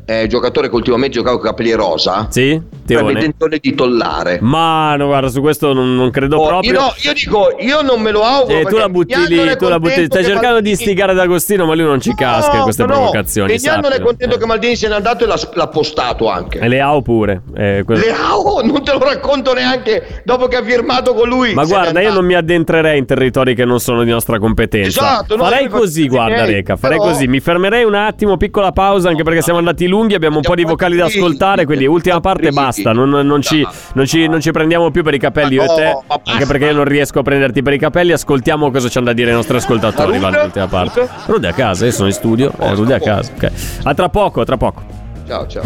eh, 0.06 0.26
giocatore 0.26 0.68
che 0.68 0.74
ultimamente 0.74 1.16
giocava 1.16 1.36
con 1.38 1.46
capelli 1.46 1.72
rosa 1.72 2.26
Sì? 2.30 2.60
Teone? 2.86 3.12
intenzione 3.12 3.58
di 3.60 3.74
tollare. 3.74 4.38
Ma 4.42 4.94
no, 4.96 5.06
guarda, 5.06 5.28
su 5.28 5.40
questo 5.40 5.72
non, 5.72 5.94
non 5.96 6.10
credo 6.10 6.38
Oh, 6.40 6.46
proprio. 6.46 6.72
io, 6.72 6.80
no, 6.80 6.92
io 7.00 7.12
dico, 7.14 7.54
io 7.58 7.80
non 7.82 8.00
me 8.02 8.10
lo 8.10 8.22
auguro. 8.22 8.58
Eh, 8.58 8.64
tu 8.64 8.76
la 8.76 8.88
butti 8.90 9.14
lì, 9.26 9.56
tu 9.56 9.68
la 9.68 9.80
butti 9.80 10.04
Stai 10.04 10.22
cercando 10.24 10.60
di 10.60 10.68
Maldini- 10.70 10.72
istigare 10.72 11.14
D'Agostino, 11.14 11.64
ma 11.64 11.74
lui 11.74 11.84
non 11.84 12.00
ci 12.00 12.14
casca 12.14 12.56
in 12.56 12.62
queste 12.64 12.82
No, 12.82 12.88
no, 12.88 12.94
provocazioni. 12.96 13.52
Mignano 13.54 13.80
non 13.80 13.92
è 13.92 14.00
contento 14.00 14.34
Eh. 14.34 14.38
che 14.38 14.46
Maldini 14.46 14.76
se 14.76 14.88
n'è 14.88 14.94
andato 14.94 15.24
e 15.24 15.26
l'ha, 15.26 15.38
l'ha 15.54 15.68
postato 15.68 16.28
anche. 16.28 16.58
E 16.58 16.68
Leao 16.68 17.00
pure. 17.00 17.40
eh, 17.56 17.82
quello- 17.86 18.00
Leao 18.04 18.60
non 18.62 18.84
te 18.84 18.92
lo 18.92 18.98
racconto 18.98 19.54
neanche 19.54 20.20
dopo 20.24 20.46
che 20.48 20.56
ha 20.56 20.62
firmato 20.62 21.14
con 21.14 21.28
lui. 21.28 21.54
Ma 21.54 21.64
guarda, 21.64 22.00
io 22.02 22.12
non 22.12 22.26
mi 22.26 22.34
addentrerei 22.34 22.98
in 22.98 23.06
territori 23.06 23.54
che 23.54 23.64
non 23.64 23.80
sono 23.80 24.04
di 24.04 24.10
nostra 24.10 24.38
competenza. 24.38 24.88
Esatto, 24.88 25.36
no, 25.36 25.44
farei 25.44 25.68
così, 25.68 26.06
guarda, 26.08 26.44
Reca. 26.44 26.76
Farei 26.76 26.98
così. 26.98 27.26
Mi 27.26 27.40
fermerei 27.40 27.84
un 27.84 27.94
attimo, 27.94 28.36
piccola 28.36 28.72
pausa, 28.72 29.08
anche 29.08 29.22
perché 29.22 29.40
siamo 29.40 29.58
andati 29.58 29.86
lunghi. 29.86 29.92
Abbiamo 30.02 30.36
un 30.36 30.42
po' 30.42 30.54
di 30.54 30.64
vocali 30.64 30.96
da 30.96 31.04
ascoltare. 31.06 31.64
Quindi, 31.64 31.86
ultima 31.86 32.20
parte, 32.20 32.50
basta. 32.50 32.92
Non, 32.92 33.08
non 33.10 33.40
ci, 33.42 33.66
non 33.94 34.06
ci- 34.06 34.26
non 34.26 34.40
ci 34.40 34.50
prendiamo 34.50 34.90
più 34.90 35.02
per 35.02 35.14
i 35.14 35.18
capelli, 35.18 35.54
io 35.54 35.62
e 35.62 35.66
te. 35.66 35.98
Anche 36.24 36.46
perché 36.46 36.66
io 36.66 36.72
non 36.74 36.84
riesco 36.84 37.20
a 37.20 37.22
prenderti 37.22 37.62
per 37.62 37.72
i 37.74 37.78
capelli. 37.78 38.12
Ascoltiamo 38.12 38.70
cosa 38.70 38.88
ci 38.88 38.98
hanno 38.98 39.06
da 39.06 39.12
dire 39.12 39.30
i 39.30 39.34
nostri 39.34 39.56
ascoltatori. 39.56 40.18
Va, 40.18 40.28
Rude? 40.28 40.42
l'ultima 40.42 40.66
parte. 40.66 41.08
Rude 41.26 41.48
a 41.48 41.52
casa, 41.52 41.84
io 41.84 41.92
sono 41.92 42.08
in 42.08 42.14
studio. 42.14 42.50
Eh, 42.58 42.74
Rude 42.74 42.94
a 42.94 43.00
casa. 43.00 43.32
Ok. 43.34 43.50
A 43.84 43.94
tra 43.94 44.08
poco, 44.08 44.40
a 44.40 44.44
tra 44.44 44.56
poco. 44.56 44.82
Ciao, 45.26 45.46
ciao. 45.46 45.62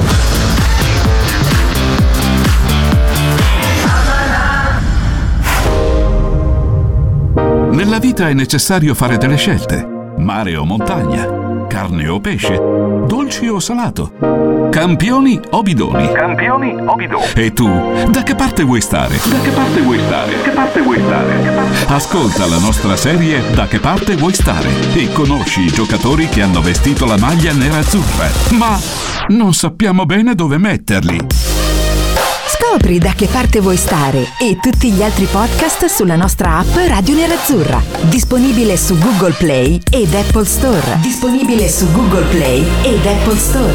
Nella 7.71 7.99
vita 7.99 8.29
è 8.29 8.35
necessario 8.35 8.95
fare 8.95 9.17
delle 9.19 9.37
scelte. 9.37 9.87
Mare 10.17 10.57
o 10.57 10.65
montagna, 10.65 11.27
carne 11.79 12.09
o 12.09 12.19
pesce, 12.19 12.57
dolce 13.07 13.49
o 13.49 13.61
salato, 13.61 14.11
campioni 14.69 15.39
o 15.51 15.63
bidoni. 15.63 16.11
Campioni 16.11 16.75
o 16.75 16.97
bidoni? 16.97 17.25
E 17.37 17.53
tu, 17.53 17.69
da 18.11 18.25
che 18.25 18.35
parte 18.35 18.65
vuoi 18.65 18.81
stare? 18.81 19.15
Da 19.25 19.39
che 19.39 19.51
parte 19.51 19.81
vuoi 19.81 20.01
stare? 20.01 20.43
Che 20.43 20.51
parte 20.51 20.81
vuoi 20.81 20.99
stare? 20.99 21.87
Ascolta 21.87 22.47
la 22.47 22.59
nostra 22.59 22.97
serie 22.97 23.41
Da 23.53 23.69
che 23.69 23.79
parte 23.79 24.17
vuoi 24.17 24.35
stare 24.35 24.69
e 24.93 25.13
conosci 25.13 25.61
i 25.61 25.73
giocatori 25.73 26.29
che 26.29 26.43
hanno 26.43 26.61
vestito 26.61 27.07
la 27.07 27.17
maglia 27.17 27.53
nerazzurra, 27.53 28.29
ma 28.59 28.77
non 29.29 29.55
sappiamo 29.55 30.05
bene 30.05 30.35
dove 30.35 30.59
metterli. 30.59 31.58
Scopri 32.79 32.99
da 32.99 33.13
che 33.13 33.27
parte 33.27 33.59
vuoi 33.59 33.77
stare 33.77 34.21
e 34.41 34.57
tutti 34.61 34.93
gli 34.93 35.03
altri 35.03 35.25
podcast 35.25 35.87
sulla 35.87 36.15
nostra 36.15 36.59
app 36.59 36.77
Radio 36.87 37.17
Nerazzurra. 37.17 37.83
Disponibile 38.03 38.77
su 38.77 38.97
Google 38.99 39.35
Play 39.37 39.81
ed 39.91 40.15
Apple 40.15 40.45
Store. 40.45 40.97
Disponibile 41.01 41.69
su 41.69 41.91
Google 41.91 42.25
Play 42.27 42.65
ed 42.85 43.05
Apple 43.05 43.37
Store. 43.37 43.75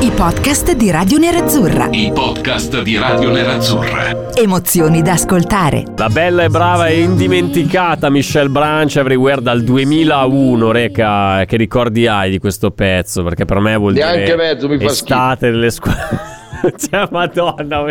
I 0.00 0.10
podcast 0.10 0.74
di 0.74 0.90
Radio 0.90 1.16
Nerazzurra. 1.16 1.88
I 1.90 2.12
podcast 2.12 2.82
di 2.82 2.98
Radio 2.98 3.30
Nerazzurra. 3.30 4.34
Emozioni 4.34 5.00
da 5.00 5.12
ascoltare. 5.12 5.84
La 5.96 6.08
bella 6.08 6.44
e 6.44 6.48
brava 6.50 6.88
e 6.88 7.00
indimenticata 7.00 8.10
Michelle 8.10 8.50
Branch 8.50 8.94
Everywhere 8.94 9.40
dal 9.40 9.62
2001, 9.62 10.70
Reca. 10.70 11.44
Che 11.46 11.56
ricordi 11.56 12.06
hai 12.06 12.30
di 12.30 12.38
questo 12.38 12.72
pezzo? 12.72 13.22
Perché 13.22 13.46
per 13.46 13.58
me 13.60 13.76
vuol 13.76 13.94
dire 13.94 14.04
Neanche 14.04 14.36
mezzo, 14.36 14.68
mi 14.68 14.76
fa 14.76 14.84
estate 14.84 15.50
delle 15.50 15.70
scuole. 15.70 16.30
Cioè, 16.62 17.08
madonna. 17.10 17.84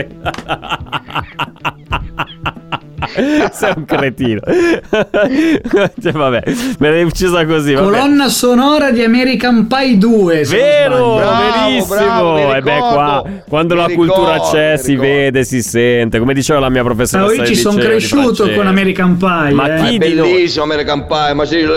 Sei 3.51 3.74
un 3.76 3.86
cretino. 3.86 4.39
cioè, 6.01 6.12
vabbè, 6.12 6.43
me 6.80 6.89
l'hai 6.89 7.03
uccisa 7.03 7.45
così. 7.45 7.74
Vabbè. 7.74 7.86
Colonna 7.86 8.30
sonora 8.30 8.91
di 8.91 9.03
American 9.03 9.68
Pie 9.68 9.97
2. 9.97 10.45
se 10.45 10.55
non 10.55 10.62
Vero, 10.62 11.16
verissimo. 11.16 11.95
bravo, 11.95 12.53
e 12.55 12.62
beh, 12.62 12.78
qua 12.78 13.24
quando 13.47 13.76
Mi 13.76 13.82
la 13.82 13.88
cultura 13.89 14.34
ricordo, 14.34 14.51
c'è, 14.57 14.72
mi 14.72 14.78
si 14.80 14.91
ricordo. 14.91 15.12
vede, 15.12 15.43
si 15.43 15.62
sente. 15.62 16.20
Come 16.20 16.34
diceva 16.34 16.59
la 16.59 16.70
mia 16.70 16.84
professoressa. 16.84 17.41
Ah, 17.41 17.45
io 17.45 17.45
ci 17.45 17.55
sono 17.55 17.78
cresciuto 17.78 18.49
con 18.51 18.68
American 18.68 19.18
Pie. 19.18 19.28
Ma 19.28 19.47
eh. 19.47 19.53
Ma 19.53 19.68
chi 19.88 19.95
è 19.97 19.97
noi? 19.97 20.32
bellissimo 20.32 20.64
American 20.64 21.05
Pie, 21.07 21.34
ma 21.34 21.45
sei 21.45 21.64
lo, 21.64 21.76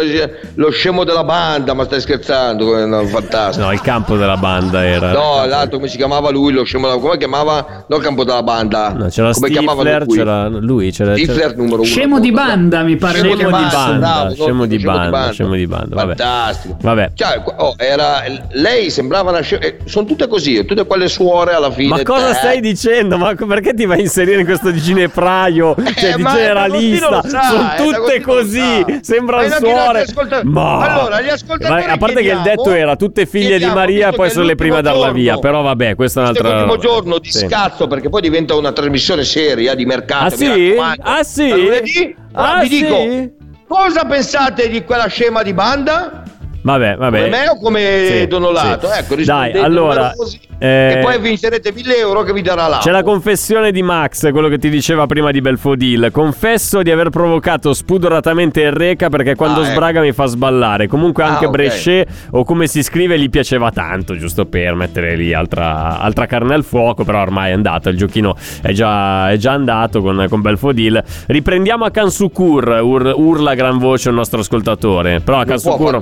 lo 0.55 0.71
scemo 0.71 1.05
della 1.05 1.25
banda, 1.25 1.75
ma 1.75 1.85
stai 1.85 2.01
scherzando? 2.01 2.87
No, 2.87 3.05
fantastico. 3.07 3.65
No, 3.67 3.73
il 3.73 3.81
campo 3.81 4.17
della 4.17 4.37
banda 4.37 4.85
era. 4.85 5.13
No, 5.13 5.45
l'altro 5.47 5.79
come 5.79 5.89
si 5.89 5.97
chiamava 5.97 6.31
lui, 6.31 6.53
lo 6.53 6.65
scemo 6.65 6.87
della 6.89 6.99
come 7.01 7.17
chiamava? 7.19 7.85
No, 7.89 7.97
il 7.97 8.03
campo 8.03 8.25
della 8.25 8.43
banda. 8.43 8.93
No, 8.93 9.09
c'era 9.09 9.33
come 9.33 9.51
chiamava 9.51 9.81
Stifler, 9.83 10.07
lui? 10.07 10.17
c'era 10.17 10.49
lui, 10.49 10.91
c'era, 10.93 11.15
flirt 11.27 11.57
numero 11.57 11.77
uno. 11.77 11.85
Scemo 11.85 12.21
di 12.21 12.31
banda, 12.33 12.83
mi 12.83 12.97
pare. 12.97 13.19
Scemo 13.19 13.35
di 13.37 13.43
banda, 13.45 13.97
bravo, 13.97 14.35
scemo 14.35 14.35
di 14.35 14.35
scemo 14.35 14.67
di 14.67 14.79
banda, 14.79 15.33
scemo 15.33 15.55
di 15.55 15.67
banda, 15.67 15.95
vabbè. 15.95 16.17
Fantastico. 16.17 16.77
Vabbè. 16.81 17.11
Cioè, 17.15 17.43
oh, 17.57 17.75
era, 17.77 18.23
lei 18.53 18.91
sembrava 18.91 19.31
una 19.31 19.41
scema. 19.41 19.63
eh, 19.63 19.79
Sono 19.85 20.07
tutte 20.07 20.27
così, 20.27 20.65
tutte 20.65 20.85
quelle 20.87 21.09
suore 21.09 21.53
alla 21.55 21.71
fine. 21.71 21.89
Ma 21.89 22.03
cosa 22.03 22.31
eh, 22.31 22.35
stai 22.35 22.61
dicendo? 22.61 23.17
Ma 23.19 23.35
perché 23.35 23.75
ti 23.75 23.85
vai 23.87 23.99
a 23.99 24.01
inserire 24.03 24.41
in 24.41 24.47
questo 24.47 24.71
di 24.71 24.81
ginepraio? 24.81 25.75
Cioè, 25.97 26.11
Eh, 26.13 26.17
di 26.17 26.23
generalista? 26.25 27.23
Sa, 27.27 27.43
Sono 27.43 27.73
eh, 27.73 27.77
tutte 27.83 28.21
così. 28.21 28.85
Sembrano 29.01 29.49
suore. 29.55 30.01
ascolta- 30.03 30.41
Ma 30.45 30.79
Allora, 30.79 31.21
gli 31.21 31.29
ascoltatori 31.29 31.85
Ma 31.87 31.93
a 31.93 31.97
parte 31.97 32.23
che 32.23 32.31
il 32.31 32.41
detto 32.43 32.73
era 32.73 32.97
tutte 32.97 33.27
figlie 33.27 33.59
di 33.59 33.67
Maria 33.67 34.09
e 34.11 34.13
poi 34.13 34.31
sono 34.31 34.45
le 34.45 34.55
prime 34.55 34.79
a 34.79 34.81
darla 34.81 35.11
via. 35.13 35.39
Però 35.39 35.63
vabbè, 35.63 35.95
questa 35.95 36.21
è 36.21 36.23
un'altra. 36.25 36.51
l'ultimo 36.51 36.79
giorno 36.79 37.19
di 37.19 37.31
scazzo 37.31 37.87
perché 37.87 38.09
poi 38.09 38.21
diventa 38.21 38.55
una 38.55 38.73
trasmissione 38.73 39.25
seria 39.25 39.75
di 39.75 39.85
mercato. 39.85 40.25
Ah, 40.27 40.31
sì? 40.31 40.47
raccomando. 40.47 41.03
Ah, 41.17 41.23
sì? 41.23 41.49
Lunedì, 41.49 42.17
Ah, 42.33 42.61
vi 42.63 42.69
sì? 42.69 42.83
dico, 42.83 43.35
cosa 43.69 44.05
pensate 44.05 44.69
di 44.69 44.83
quella 44.83 45.07
scema 45.07 45.45
di 45.45 45.53
banda? 45.53 46.25
Vabbè, 46.65 46.97
vabbè. 46.97 47.19
Come 47.25 47.29
me 47.31 47.49
o 47.51 47.59
come 47.59 48.07
Sì, 48.07 48.27
Donolato? 48.27 48.89
sì. 48.89 48.99
Ecco, 48.99 49.17
Dai, 49.23 49.53
allora. 49.53 50.13
numerosi 50.17 50.41
eh, 50.59 50.95
E 50.97 50.99
poi 51.03 51.21
vincerete 51.21 51.73
1000 51.75 51.99
euro 51.99 52.23
che 52.23 52.33
vi 52.33 52.41
darà 52.41 52.67
là. 52.69 52.79
C'è 52.79 52.91
la 52.91 53.03
confessione 53.03 53.71
di 53.71 53.83
Max, 53.83 54.31
quello 54.31 54.49
che 54.49 54.57
ti 54.57 54.71
diceva 54.71 55.05
prima 55.05 55.31
di 55.31 55.43
Belfodil. 55.43 56.09
Confesso 56.11 56.81
di 56.83 56.91
aver 56.91 57.11
provocato 57.11 57.75
spudoratamente 57.75 58.63
il 58.63 58.73
Reca 58.73 59.11
perché 59.11 59.35
quando 59.35 59.61
Ah, 59.61 59.65
ecco. 59.65 59.73
sbraga 59.75 60.01
mi 60.01 60.13
fa 60.13 60.25
sballare. 60.25 60.87
Comunque 60.87 61.23
Ah, 61.23 61.27
anche 61.33 61.45
ok. 61.45 61.51
Brescia 61.51 62.03
o 62.31 62.45
come 62.45 62.67
si 62.67 62.83
scrive 62.83 63.19
gli 63.19 63.29
piaceva 63.29 63.71
tanto, 63.71 64.17
giusto 64.17 64.47
per 64.47 64.75
mettere 64.75 65.17
lì 65.17 65.35
altra, 65.35 65.99
altra 66.01 66.25
carne 66.25 66.55
al 66.55 66.65
fuoco. 66.65 67.05
Però 67.05 67.21
ormai 67.21 67.51
è 67.51 67.53
andato, 67.53 67.91
il 67.91 67.99
giochino 67.99 68.35
è 68.63 68.73
già, 68.73 69.29
è 69.31 69.37
già 69.37 69.53
andato 69.53 70.01
con, 70.01 70.25
con 70.31 70.41
Belfodil. 70.41 71.05
Riprendiamo 71.27 71.85
a 71.85 71.91
Kansukur, 71.91 72.81
ur- 72.83 73.13
urla 73.15 73.51
a 73.51 73.55
gran 73.55 73.77
voce 73.77 74.09
il 74.09 74.15
nostro 74.15 74.41
ascoltatore. 74.41 75.21
Però 75.21 75.41
a 75.41 75.45
Kansukur... 75.45 76.01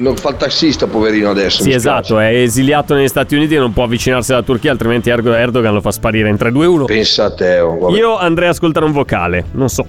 non 0.00 0.16
fa 0.16 0.30
il 0.30 0.36
taxista, 0.36 0.86
poverino 0.86 1.30
adesso. 1.30 1.62
Sì, 1.62 1.70
esatto, 1.72 2.18
è 2.18 2.34
esiliato 2.34 2.94
negli 2.94 3.08
Stati 3.08 3.34
Uniti 3.36 3.54
e 3.54 3.58
non 3.58 3.72
può 3.72 3.84
avvicinarsi 3.84 4.32
alla 4.32 4.42
Turchia, 4.42 4.70
altrimenti 4.72 5.10
Erdo- 5.10 5.34
Erdogan 5.34 5.74
lo 5.74 5.80
fa 5.80 5.90
sparire 5.92 6.28
in 6.28 6.36
3-2-1. 6.36 6.84
Pensa 6.86 7.24
a 7.26 7.34
te. 7.34 7.60
oh. 7.60 7.94
Io 7.94 8.16
andrei 8.18 8.48
a 8.48 8.50
ascoltare 8.50 8.84
un 8.86 8.92
vocale, 8.92 9.44
non 9.52 9.68
so, 9.68 9.86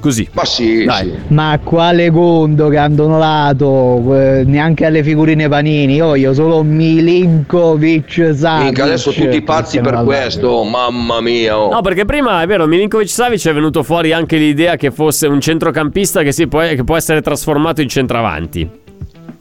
così. 0.00 0.28
Ma 0.32 0.44
sì, 0.44 0.84
Dai. 0.84 1.06
sì. 1.10 1.32
Ma 1.34 1.58
quale 1.62 2.10
conto 2.10 2.68
che 2.68 2.76
hanno 2.76 2.94
donolato? 2.94 4.14
Eh, 4.14 4.44
neanche 4.46 4.84
alle 4.84 5.02
figurine 5.02 5.48
panini. 5.48 5.94
Io 5.94 6.06
voglio 6.06 6.34
solo 6.34 6.62
Milinkovic 6.62 8.32
Savic. 8.34 8.78
Adesso 8.78 9.12
tutti 9.12 9.40
pazzi 9.42 9.80
per 9.80 10.02
questo, 10.04 10.62
mamma 10.64 11.20
mia. 11.20 11.58
oh. 11.58 11.70
No, 11.72 11.80
perché 11.80 12.04
prima 12.04 12.42
è 12.42 12.46
vero, 12.46 12.66
Milinkovic 12.66 13.08
Savic 13.08 13.46
è 13.48 13.54
venuto 13.54 13.82
fuori 13.82 14.12
anche 14.12 14.36
l'idea 14.36 14.76
che 14.76 14.90
fosse 14.90 15.26
un 15.26 15.40
centrocampista 15.40 16.22
che, 16.22 16.32
si 16.32 16.46
può, 16.46 16.60
che 16.60 16.84
può 16.84 16.96
essere 16.96 17.20
trasformato 17.22 17.80
in 17.80 17.88
centravanti. 17.88 18.82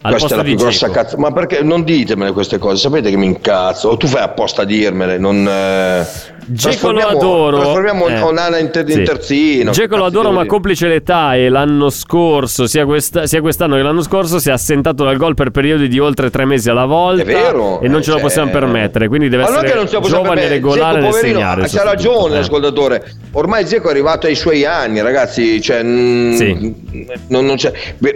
Al 0.06 0.12
Questa 0.12 0.34
è 0.34 0.38
la 0.38 0.44
più 0.44 0.56
grossa 0.56 0.90
cazzo. 0.90 1.16
Ma 1.18 1.32
perché 1.32 1.62
non 1.64 1.84
ditemele 1.86 2.34
queste 2.34 2.58
cose? 2.58 2.76
Sapete 2.76 3.10
che 3.10 3.16
mi 3.16 3.26
incazzo. 3.26 3.88
O 3.88 3.96
tu 3.98 4.06
fai 4.08 4.22
apposta 4.22 4.64
a 4.64 4.66
dirmele, 4.66 5.18
non. 5.18 5.48
Eh... 5.48 6.32
Dzeko 6.46 6.92
lo 6.92 7.00
adoro. 7.08 7.58
Trasformiamo 7.60 8.08
Eh. 8.10 8.20
Onana 8.20 8.58
in, 8.58 8.70
ter- 8.70 8.90
in 8.90 8.96
Sì. 8.96 9.04
terzino. 9.04 9.72
Dzeko 9.72 9.96
lo 9.96 10.04
adoro, 10.04 10.32
ma 10.32 10.46
complice 10.46 10.90
l'età 10.90 11.36
e 11.36 11.48
l'anno 11.48 11.90
scorso, 11.90 12.68
sia, 12.68 12.84
questa- 12.84 13.26
sia 13.28 13.40
quest'anno 13.40 13.78
che 13.78 13.82
l'anno 13.82 14.02
scorso, 14.02 14.40
si 14.40 14.50
è 14.50 14.52
assentato 14.52 15.06
dal 15.06 15.16
gol 15.16 15.36
per 15.36 15.52
periodi 15.52 15.88
di 15.88 16.00
oltre 16.00 16.30
tre 16.30 16.44
mesi 16.44 16.70
alla 16.70 16.84
volta. 16.84 17.22
È 17.22 17.26
vero. 17.26 17.80
E 17.80 17.88
non 17.88 18.02
ce 18.04 18.12
lo 18.12 18.18
Eh, 18.18 18.22
possiamo 18.22 18.52
cioè- 18.52 18.60
permettere. 18.60 19.08
Quindi 19.08 19.30
deve 19.30 19.44
Ma 19.44 19.50
che 19.52 19.56
essere 19.68 19.74
non 19.76 19.86
giovane, 19.86 20.10
permettere. 20.22 20.48
regolare 20.50 20.82
Dzeko, 20.82 21.02
nel 21.02 21.10
poverino, 21.12 21.40
segnare. 21.40 21.68
C'ha 21.70 21.84
ragione 21.84 22.34
Eh. 22.34 22.38
l'ascoltatore. 22.40 23.12
Ormai 23.32 23.66
Zecco 23.66 23.88
è 23.88 23.92
arrivato 23.92 24.28
ai 24.28 24.36
suoi 24.36 24.66
anni, 24.66 25.02
ragazzi. 25.02 25.62
Cioè, 25.62 25.82
mm, 25.82 26.32
Sì. 26.34 26.74
non- 27.30 27.46
non 27.46 27.56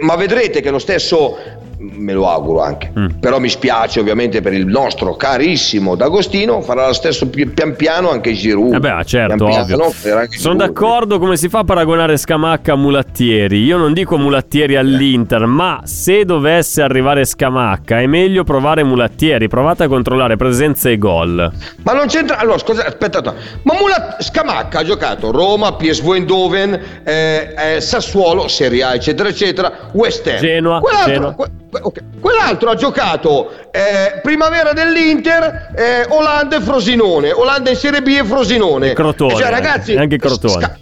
Ma 0.00 0.16
vedrete 0.16 0.60
che 0.60 0.68
lo 0.70 0.78
stesso. 0.78 1.38
Me 1.80 2.12
lo 2.12 2.28
auguro 2.28 2.60
anche. 2.62 2.90
Mm. 2.98 3.06
Però 3.20 3.38
mi 3.38 3.48
spiace 3.48 4.00
ovviamente 4.00 4.40
per 4.40 4.52
il 4.52 4.66
nostro 4.66 5.14
carissimo 5.14 5.94
D'Agostino. 5.94 6.60
Farà 6.60 6.88
lo 6.88 6.92
stesso 6.92 7.28
pi- 7.28 7.46
pian 7.46 7.76
piano 7.76 8.10
anche 8.10 8.32
Giroud. 8.32 8.74
Eh 8.74 8.78
beh, 8.80 9.04
certo, 9.04 9.44
Pian 9.46 9.64
piano 9.66 9.92
Sono 10.30 10.54
d'accordo 10.56 11.18
come 11.20 11.36
si 11.36 11.48
fa 11.48 11.60
a 11.60 11.64
paragonare 11.64 12.16
Scamacca 12.16 12.72
a 12.72 12.76
Mulattieri. 12.76 13.62
Io 13.62 13.76
non 13.76 13.92
dico 13.92 14.18
Mulattieri 14.18 14.74
all'Inter, 14.76 15.46
ma 15.46 15.80
se 15.84 16.24
dovesse 16.24 16.82
arrivare 16.82 17.24
Scamacca 17.24 18.00
è 18.00 18.06
meglio 18.06 18.42
provare 18.42 18.82
Mulattieri. 18.82 19.46
Provate 19.48 19.84
a 19.84 19.88
controllare 19.88 20.36
presenze 20.36 20.90
e 20.90 20.98
gol. 20.98 21.52
Ma 21.82 21.92
non 21.92 22.06
c'entra. 22.06 22.38
Allora, 22.38 22.58
scusa, 22.58 22.86
aspetta, 22.86 23.22
ma 23.62 23.74
Mula 23.78 24.16
Scamacca 24.18 24.80
ha 24.80 24.84
giocato 24.84 25.30
Roma, 25.30 25.74
PSV 25.74 26.12
Eindhoven, 26.12 26.80
eh, 27.04 27.54
eh, 27.76 27.80
Sassuolo, 27.80 28.48
Serie 28.48 28.82
A, 28.82 28.94
eccetera, 28.94 29.28
eccetera, 29.28 29.72
West 29.92 30.26
Ham. 30.26 30.38
Genoa, 30.38 30.80
Genoa. 31.06 31.34
que- 31.34 31.50
que- 31.70 31.80
ok. 31.82 32.02
Quell'altro 32.20 32.70
ha 32.70 32.74
giocato 32.74 33.50
eh, 33.70 34.20
Primavera 34.22 34.72
dell'Inter, 34.72 35.72
eh, 35.76 36.06
Olanda 36.10 36.56
e 36.56 36.60
Frosinone. 36.60 37.32
Olanda 37.32 37.70
in 37.70 37.76
Serie 37.76 38.02
B 38.02 38.08
e 38.08 38.24
Frosinone. 38.24 38.92
Crotone, 38.92 39.34
Cioè, 39.36 39.50
ragazzi, 39.50 39.92
e 39.92 39.98
anche 39.98 40.18
Crotone. 40.18 40.52
Sca- 40.52 40.78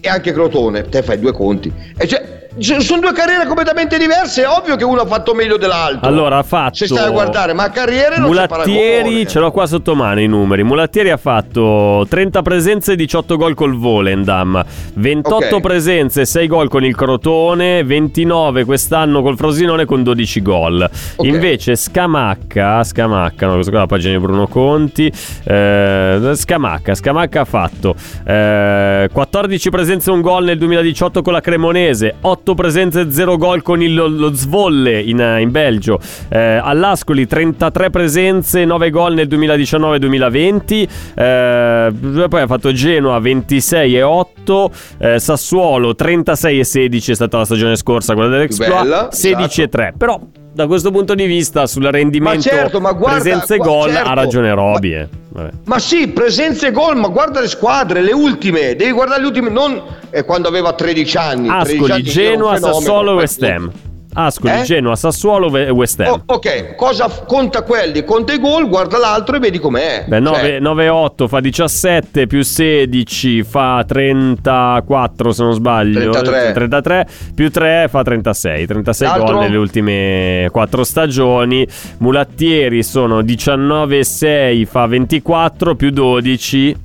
e 0.00 0.08
anche 0.08 0.32
Crotone, 0.32 0.88
te 0.88 1.02
fai 1.02 1.18
due 1.18 1.32
conti. 1.32 1.72
E 1.96 2.06
cioè, 2.06 2.39
sono 2.58 3.00
due 3.00 3.12
carriere 3.12 3.46
completamente 3.46 3.96
diverse. 3.98 4.42
È 4.42 4.48
ovvio 4.48 4.76
che 4.76 4.84
uno 4.84 5.02
ha 5.02 5.06
fatto 5.06 5.34
meglio 5.34 5.56
dell'altro. 5.56 6.08
Allora 6.08 6.38
ha 6.38 6.42
fatto. 6.42 6.74
Se 6.74 6.86
stai 6.86 7.06
a 7.06 7.10
guardare, 7.10 7.52
ma 7.52 7.70
carriere 7.70 8.18
non 8.18 8.28
Mulattieri, 8.28 9.26
ce 9.26 9.38
l'ho 9.38 9.50
qua 9.50 9.66
sotto 9.66 9.94
mano 9.94 10.20
i 10.20 10.26
numeri. 10.26 10.62
Mulattieri 10.64 11.10
ha 11.10 11.16
fatto 11.16 12.06
30 12.08 12.42
presenze 12.42 12.92
e 12.92 12.96
18 12.96 13.36
gol 13.36 13.54
col 13.54 13.76
Volendam, 13.76 14.62
28 14.94 15.56
Ok. 15.56 15.60
presenze, 15.60 16.24
6 16.24 16.46
gol 16.46 16.68
con 16.68 16.84
il 16.84 16.96
Crotone, 16.96 17.84
29 17.84 18.64
quest'anno 18.64 19.22
col 19.22 19.36
Frosinone 19.36 19.84
con 19.84 20.02
12 20.02 20.42
gol. 20.42 20.88
Ok. 21.16 21.26
Invece 21.26 21.76
Scamacca, 21.76 22.82
Scamacca, 22.82 23.46
no, 23.46 23.52
questa 23.54 23.70
qua 23.70 23.80
è 23.80 23.82
la 23.82 23.88
pagina 23.88 24.14
di 24.14 24.20
Bruno 24.20 24.46
Conti. 24.48 25.10
eh, 25.44 26.30
Scamacca, 26.34 26.94
Scamacca 26.94 27.40
ha 27.40 27.44
fatto 27.44 27.94
eh, 28.26 29.08
14 29.12 29.70
presenze 29.70 30.10
e 30.10 30.12
un 30.12 30.20
gol 30.20 30.44
nel 30.44 30.58
2018 30.58 31.22
con 31.22 31.32
la 31.32 31.40
Cremonese, 31.40 32.16
8 32.20 32.38
presenze 32.54 33.00
e 33.00 33.10
0 33.10 33.36
gol 33.36 33.62
con 33.62 33.82
il, 33.82 33.94
lo 33.94 34.34
Zvolle 34.34 35.00
in, 35.00 35.18
in 35.40 35.50
Belgio. 35.50 35.98
Eh, 36.28 36.60
All'Ascoli 36.62 37.26
33 37.26 37.90
presenze, 37.90 38.64
9 38.64 38.90
gol 38.90 39.14
nel 39.14 39.28
2019-2020. 39.28 40.88
Eh, 41.14 41.92
poi 42.28 42.40
ha 42.40 42.46
fatto 42.46 42.72
Genoa 42.72 43.18
26 43.18 43.96
e 43.96 44.02
8, 44.02 44.70
eh, 44.98 45.18
Sassuolo 45.18 45.94
36 45.94 46.58
e 46.58 46.64
16 46.64 47.10
è 47.10 47.14
stata 47.14 47.38
la 47.38 47.44
stagione 47.44 47.76
scorsa, 47.76 48.14
quella 48.14 48.28
dell'Exploit, 48.28 48.82
Bella, 48.82 49.08
16 49.10 49.62
e 49.62 49.68
3. 49.68 49.94
Però 49.96 50.20
da 50.52 50.66
questo 50.66 50.90
punto 50.90 51.14
di 51.14 51.26
vista 51.26 51.66
sul 51.66 51.84
rendimento 51.84 52.48
Ma 52.48 52.56
certo, 52.56 52.80
ma 52.80 52.92
guarda- 52.92 53.20
presenze 53.20 53.54
e 53.54 53.58
gol 53.58 53.90
certo. 53.92 54.08
ha 54.08 54.12
ragione 54.14 54.52
Roby. 54.54 54.94
eh. 54.94 55.08
Vabbè. 55.28 55.50
Ma 55.64 55.78
sì, 55.78 56.08
presenze 56.08 56.68
e 56.68 56.72
gol, 56.72 56.96
ma 56.96 57.08
guarda 57.08 57.40
le 57.40 57.46
squadre, 57.48 58.02
le 58.02 58.12
ultime, 58.12 58.74
devi 58.74 58.90
guardare 58.90 59.20
le 59.20 59.26
ultime, 59.28 59.48
non 59.48 59.80
eh, 60.10 60.24
quando 60.24 60.48
aveva 60.48 60.72
13 60.72 61.16
anni. 61.16 61.46
13 61.48 61.72
Ascoli, 61.74 61.92
anni 61.92 62.02
che 62.02 62.22
era 62.22 62.30
un 62.30 62.36
Genoa, 62.36 62.56
Sassuolo, 62.58 63.14
West 63.14 63.42
Ham. 63.42 63.70
Ascoli, 64.12 64.52
Eh? 64.60 64.62
Genoa, 64.62 64.96
Sassuolo 64.96 65.56
e 65.56 65.70
West 65.70 66.00
Ham. 66.00 66.08
Oh, 66.26 66.34
ok, 66.34 66.74
cosa 66.74 67.08
f- 67.08 67.24
conta 67.26 67.62
quelli? 67.62 68.04
Conta 68.04 68.32
i 68.32 68.38
gol, 68.40 68.68
guarda 68.68 68.98
l'altro 68.98 69.36
e 69.36 69.38
vedi 69.38 69.58
com'è. 69.60 70.04
Beh, 70.08 70.18
9, 70.18 70.38
Cioè, 70.40 70.58
9 70.60 70.88
8 70.88 71.28
fa 71.28 71.40
17 71.40 72.26
più 72.26 72.42
16 72.42 73.42
fa 73.44 73.84
34 73.86 75.32
se 75.32 75.42
non 75.42 75.52
sbaglio 75.52 76.10
33. 76.10 76.52
33 76.52 77.08
più 77.34 77.50
3 77.50 77.86
fa 77.88 78.02
36 78.02 78.66
36 78.66 79.08
L'altro? 79.08 79.26
gol 79.34 79.38
nelle 79.44 79.56
ultime 79.56 80.48
4 80.50 80.84
stagioni 80.84 81.66
Mulattieri 81.98 82.82
sono 82.82 83.22
19 83.22 83.98
e 83.98 84.04
6 84.04 84.64
fa 84.64 84.86
24 84.86 85.74
più 85.76 85.90
12 85.90 86.76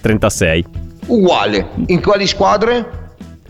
36 0.00 0.64
uguale. 1.06 1.68
In 1.86 2.00
quali 2.02 2.26
squadre? 2.26 3.02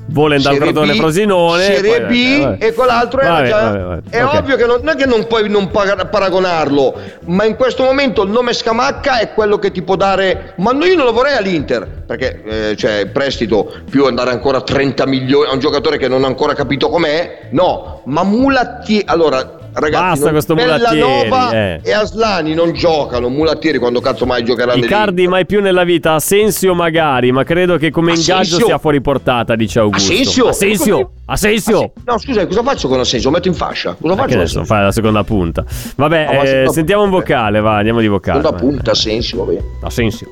Volenda 0.07 0.51
Serie 0.51 0.59
Crotone 0.59 0.93
B, 0.93 0.97
Frosinone 0.97 1.65
Serie 1.65 2.03
B 2.03 2.57
e 2.59 2.73
quell'altro 2.75 3.21
era 3.21 3.33
Vabbè, 3.33 3.49
già. 3.49 3.63
vabbè, 3.63 3.83
vabbè. 3.83 4.01
È 4.11 4.25
ovvio 4.25 4.57
che 4.57 4.67
non, 4.67 4.81
non 4.83 4.89
è 4.91 4.97
che 4.97 5.07
non 5.07 5.27
puoi 5.27 5.49
non 5.49 5.71
par- 5.71 6.09
paragonarlo, 6.09 6.95
ma 7.27 7.45
in 7.45 7.57
questo 7.57 7.85
momento 7.85 8.23
il 8.23 8.31
nome 8.31 8.53
Scamacca 8.53 9.19
è 9.19 9.33
quello 9.33 9.59
che 9.59 9.73
ti 9.73 9.83
può 9.83 9.97
dare. 9.97 10.53
Ma 10.57 10.73
io 10.73 10.95
non 10.97 11.07
lo 11.07 11.13
vorrei 11.13 11.37
all'Inter 11.37 11.87
perché 12.07 12.43
eh, 12.45 12.77
cioè 12.77 13.07
prestito 13.07 13.73
più 13.91 14.05
andare 14.05 14.31
ancora 14.31 14.61
30 14.61 15.07
milioni 15.07 15.49
a 15.49 15.53
un 15.53 15.59
giocatore 15.59 15.97
che 15.97 16.09
non 16.09 16.25
ha 16.25 16.27
ancora 16.27 16.53
capito 16.55 16.89
com'è. 16.91 17.49
No, 17.51 18.03
ma 18.05 18.23
Mulattieri. 18.25 19.05
Allora. 19.07 19.63
Ragazzi, 19.77 20.03
Basta 20.05 20.25
non- 20.25 20.33
questo 20.33 20.55
Mulattieri, 20.55 21.01
Bellanova 21.01 21.51
eh. 21.53 21.81
e 21.83 21.93
Aslani 21.93 22.55
non 22.55 22.73
giocano. 22.73 23.29
Mulattieri 23.29 23.79
quando 23.79 24.01
cazzo 24.01 24.25
mai 24.25 24.45
giocheranno 24.45 24.85
Icardi 24.85 25.27
mai 25.27 25.47
più 25.47 25.61
nella 25.61 25.83
vita, 25.83 26.13
Asensio 26.15 26.75
magari, 26.75 27.33
ma 27.33 27.43
credo 27.43 27.77
che 27.77 27.91
come 27.91 28.11
ingaggio 28.13 28.35
Asensio? 28.35 28.67
sia 28.67 28.79
fuori 28.79 29.01
portata, 29.01 29.57
dice 29.57 29.81
Augusto. 29.81 30.13
Asensio? 30.13 30.47
Asensio, 30.49 31.11
Asensio. 31.27 31.93
No, 32.05 32.19
scusa, 32.19 32.47
cosa 32.47 32.63
faccio 32.63 32.87
con 32.89 33.01
Asensio? 33.01 33.29
Lo 33.31 33.35
metto 33.37 33.49
in 33.49 33.55
fascia. 33.55 33.97
Cosa 34.01 34.15
faccio? 34.15 34.35
adesso 34.37 34.65
fai 34.65 34.83
la 34.85 34.93
seconda 34.93 35.25
punta. 35.25 35.65
Vabbè, 35.97 36.25
No, 36.25 36.43
eh, 36.43 36.47
seconda- 36.47 36.71
sentiamo 36.73 37.03
un 37.03 37.11
vocale, 37.11 37.61
va, 37.61 37.77
andiamo 37.77 38.01
di 38.01 38.07
vocale. 38.09 38.41
Seconda 38.43 38.63
punta, 38.65 38.91
Asensio, 38.93 39.45
vabbè. 39.45 39.59
Asensio. 39.83 40.27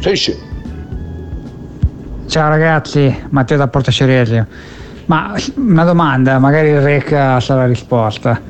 Sì. 0.00 0.36
Ciao 2.28 2.48
ragazzi, 2.48 3.24
Matteo 3.30 3.56
da 3.56 3.68
Porto 3.68 3.90
Ceresio. 3.90 4.46
Ma 5.06 5.34
una 5.56 5.84
domanda, 5.84 6.38
magari 6.38 6.68
il 6.68 6.80
Reca 6.80 7.40
sa 7.40 7.56
la 7.56 7.66
risposta. 7.66 8.40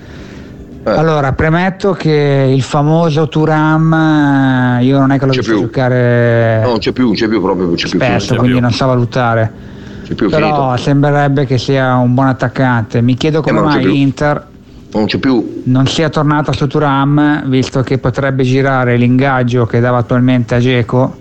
Eh. 0.84 0.90
Allora, 0.90 1.32
premetto 1.32 1.92
che 1.92 2.50
il 2.52 2.62
famoso 2.62 3.28
Turam 3.28 3.92
eh, 4.80 4.84
io 4.84 4.98
non 4.98 5.12
è 5.12 5.18
che 5.18 5.26
lo 5.26 5.32
più. 5.32 5.42
giocare 5.60 6.60
No, 6.62 6.70
non 6.70 6.78
c'è 6.78 6.90
più, 6.90 7.04
non 7.04 7.14
c'è 7.14 7.28
più 7.28 7.40
proprio, 7.40 7.70
c'è 7.74 7.88
più. 7.88 8.00
spesso, 8.00 8.08
non 8.08 8.18
c'è 8.18 8.34
quindi 8.36 8.50
più. 8.52 8.60
non 8.60 8.72
so 8.72 8.86
valutare. 8.86 9.52
C'è 10.04 10.14
più, 10.14 10.28
Però 10.28 10.46
finito. 10.46 10.76
sembrerebbe 10.82 11.46
che 11.46 11.56
sia 11.58 11.94
un 11.96 12.14
buon 12.14 12.26
attaccante. 12.26 13.00
Mi 13.00 13.14
chiedo 13.14 13.42
come 13.42 13.60
ma 13.60 13.60
non 13.60 13.68
c'è 13.70 13.76
mai 13.76 13.84
più. 13.84 13.94
Inter 13.94 14.46
Non 14.92 15.04
c'è 15.06 15.18
più. 15.18 15.62
non 15.66 15.86
sia 15.86 16.08
tornata 16.08 16.50
su 16.52 16.66
Turam, 16.66 17.44
visto 17.48 17.82
che 17.82 17.98
potrebbe 17.98 18.42
girare 18.42 18.96
l'ingaggio 18.96 19.66
che 19.66 19.78
dava 19.78 19.98
attualmente 19.98 20.56
a 20.56 20.58
Geco, 20.58 21.16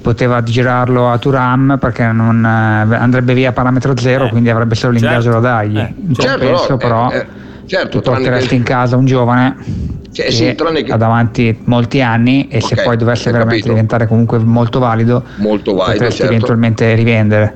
poteva 0.00 0.44
girarlo 0.44 1.10
a 1.10 1.18
Turam 1.18 1.76
perché 1.80 2.06
non, 2.12 2.44
eh, 2.44 2.94
andrebbe 2.94 3.34
via 3.34 3.48
a 3.48 3.52
parametro 3.52 3.94
zero, 3.98 4.28
quindi 4.28 4.48
avrebbe 4.48 4.76
solo 4.76 4.92
l'ingaggio 4.92 5.30
da 5.32 5.40
dargli. 5.40 5.76
In 5.76 6.14
Certo, 6.14 6.38
compenso 6.38 6.70
no, 6.70 6.76
però 6.76 7.10
eh, 7.10 7.16
eh, 7.16 7.26
certo, 7.76 8.00
porteresti 8.00 8.48
che- 8.48 8.54
in 8.56 8.62
casa 8.62 8.96
un 8.96 9.04
giovane 9.06 9.56
Cioè, 10.12 10.26
che, 10.26 10.32
sì, 10.32 10.54
tranne 10.54 10.82
che- 10.82 10.92
ha 10.92 10.96
davanti 10.96 11.56
molti 11.64 12.00
anni 12.02 12.48
e 12.48 12.60
se 12.60 12.74
Ok, 12.74 12.82
poi 12.82 12.96
dovesse 12.96 13.24
veramente 13.30 13.56
capito. 13.56 13.68
diventare 13.68 14.06
comunque 14.06 14.38
molto 14.38 14.78
valido, 14.80 15.22
Molto 15.36 15.72
valido, 15.74 15.92
potresti 15.92 16.18
certo. 16.18 16.32
eventualmente 16.34 16.94
rivendere. 16.94 17.54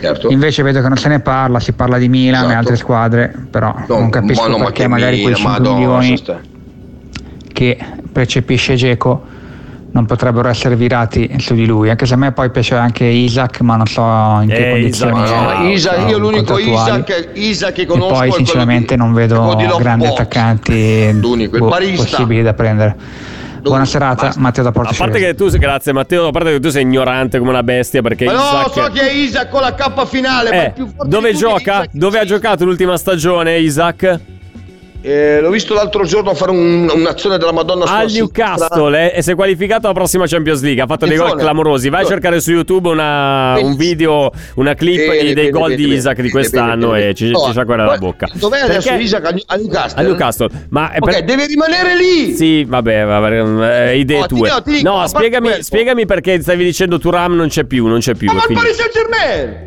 Certo. 0.00 0.28
Invece 0.30 0.62
vedo 0.62 0.80
che 0.80 0.86
non 0.86 0.96
se 0.96 1.08
ne 1.08 1.18
parla, 1.18 1.58
si 1.58 1.72
parla 1.72 1.98
di 1.98 2.08
Milan 2.08 2.34
e 2.42 2.44
Esatto. 2.44 2.58
altre 2.58 2.76
squadre, 2.76 3.34
però 3.50 3.74
No, 3.88 3.98
non 3.98 4.10
capisco 4.10 4.42
ma 4.42 4.48
no, 4.48 4.58
ma 4.58 4.64
perché 4.66 4.82
che 4.82 4.88
magari 4.88 5.20
quei 5.22 5.34
Milan, 5.34 5.36
5 5.40 5.58
Madonna, 5.58 5.76
milioni 5.78 6.10
lascia 6.10 6.22
stare. 6.22 6.40
che 7.52 7.78
percepisce 8.12 8.74
Geco 8.76 9.22
non 9.90 10.04
potrebbero 10.06 10.48
essere 10.48 10.76
virati 10.76 11.30
su 11.38 11.54
di 11.54 11.66
lui, 11.66 11.88
anche 11.90 12.04
se 12.06 12.14
a 12.14 12.16
me 12.16 12.32
poi 12.32 12.50
piace 12.50 12.74
anche 12.74 13.04
Isaac, 13.04 13.60
ma 13.60 13.76
non 13.76 13.86
so 13.86 14.02
in 14.42 14.48
che 14.48 14.68
Eh, 14.68 14.70
condizioni 14.72 15.22
Isaac, 15.22 15.58
no, 15.58 15.68
Isaac, 15.70 16.08
io 16.10 16.18
l'unico. 16.18 16.58
Isaac, 16.58 17.28
Isaac 17.34 17.72
che 17.74 17.82
e 17.82 17.86
conosco 17.86 18.14
è 18.22 18.28
poi 18.28 18.32
sinceramente 18.32 18.94
di- 18.94 19.00
non 19.00 19.12
vedo 19.14 19.56
grandi 19.78 20.04
Box. 20.06 20.12
attaccanti 20.18 21.18
barista. 21.58 22.04
possibili 22.04 22.42
da 22.42 22.54
prendere. 22.54 22.96
Buona 23.60 23.84
serata, 23.84 24.32
Matteo 24.36 24.62
da 24.62 24.70
Porto 24.70 24.92
A 24.92 24.94
parte 24.96 25.18
che 25.18 25.34
tu, 25.34 25.48
grazie 25.50 25.92
Matteo, 25.92 26.28
a 26.28 26.30
parte 26.30 26.52
che 26.52 26.60
tu 26.60 26.68
sei 26.70 26.82
ignorante 26.82 27.38
come 27.38 27.50
una 27.50 27.62
bestia 27.64 28.00
perché 28.02 28.24
Ma 28.24 28.32
no, 28.32 28.38
Isaac... 28.38 28.72
so 28.72 28.90
che 28.92 29.00
è 29.00 29.12
Isaac 29.12 29.48
con 29.48 29.60
la 29.62 29.74
K 29.74 30.06
finale, 30.06 30.50
ma 30.50 30.56
Eh, 30.62 30.66
il 30.66 30.72
più 30.74 30.86
forte 30.94 31.08
dove 31.10 31.34
gioca? 31.34 31.84
Dove 31.90 32.18
ha 32.20 32.24
giocato 32.24 32.64
l'ultima 32.64 32.96
stagione 32.96 33.58
Isaac? 33.58 34.20
Eh, 35.00 35.40
l'ho 35.40 35.50
visto 35.50 35.74
l'altro 35.74 36.04
giorno 36.04 36.34
fare 36.34 36.50
un- 36.50 36.90
un'azione 36.92 37.38
della 37.38 37.52
Madonna 37.52 37.86
sulla 37.86 37.98
Al. 37.98 38.10
Newcastle 38.10 39.12
eh, 39.12 39.18
e 39.18 39.22
si 39.22 39.30
è 39.30 39.34
qualificato 39.36 39.86
alla 39.86 39.94
prossima 39.94 40.26
Champions 40.26 40.60
League. 40.60 40.82
Ha 40.82 40.86
fatto 40.86 41.06
dei 41.06 41.16
gol 41.16 41.26
Attenzione. 41.28 41.52
clamorosi. 41.52 41.88
Vai 41.88 42.02
a 42.02 42.06
cercare 42.06 42.40
su 42.40 42.50
YouTube 42.50 42.88
una- 42.88 43.56
un 43.60 43.76
video, 43.76 44.32
una 44.56 44.74
clip 44.74 44.96
Bene, 44.96 45.22
dei 45.22 45.34
bene, 45.34 45.50
gol 45.50 45.68
bene, 45.70 45.76
di 45.76 45.92
Isaac 45.92 46.20
di 46.20 46.30
quest'anno 46.30 46.96
e 46.96 47.14
ci, 47.14 47.30
No, 47.30 47.44
ci 47.44 47.50
sciacquerà 47.52 47.84
la 47.84 47.96
bocca. 47.96 48.28
Dov'è 48.32 48.58
adesso 48.60 48.88
Perché- 48.88 49.02
Isaac 49.04 49.24
a, 49.46 49.54
Newcastle? 49.56 50.00
A 50.02 50.04
Newcastle. 50.04 50.48
Ma 50.70 50.90
è 50.90 50.96
Ok, 50.98 51.10
per- 51.12 51.24
deve 51.24 51.46
rimanere 51.46 51.96
lì. 51.96 52.34
Sì, 52.34 52.64
vabbè, 52.64 53.04
vabbè, 53.04 53.90
eh, 53.90 53.98
idee 53.98 54.18
No, 54.18 54.26
ti 54.26 54.34
tue. 54.34 54.50
ti 54.64 54.80
a 54.84 54.90
no, 54.90 55.06
spiegami, 55.06 55.62
spiegami 55.62 56.06
perché 56.06 56.42
stavi 56.42 56.64
dicendo 56.64 56.98
Turam 56.98 57.34
non 57.36 57.46
c'è 57.46 57.62
più, 57.64 57.86
non 57.86 58.00
c'è 58.00 58.14
più. 58.16 58.26
Ma 58.32 58.42
è 58.42 58.46
il. 58.48 58.54
Paris 58.56 58.74
Saint 58.74 58.92
Germain 58.92 59.66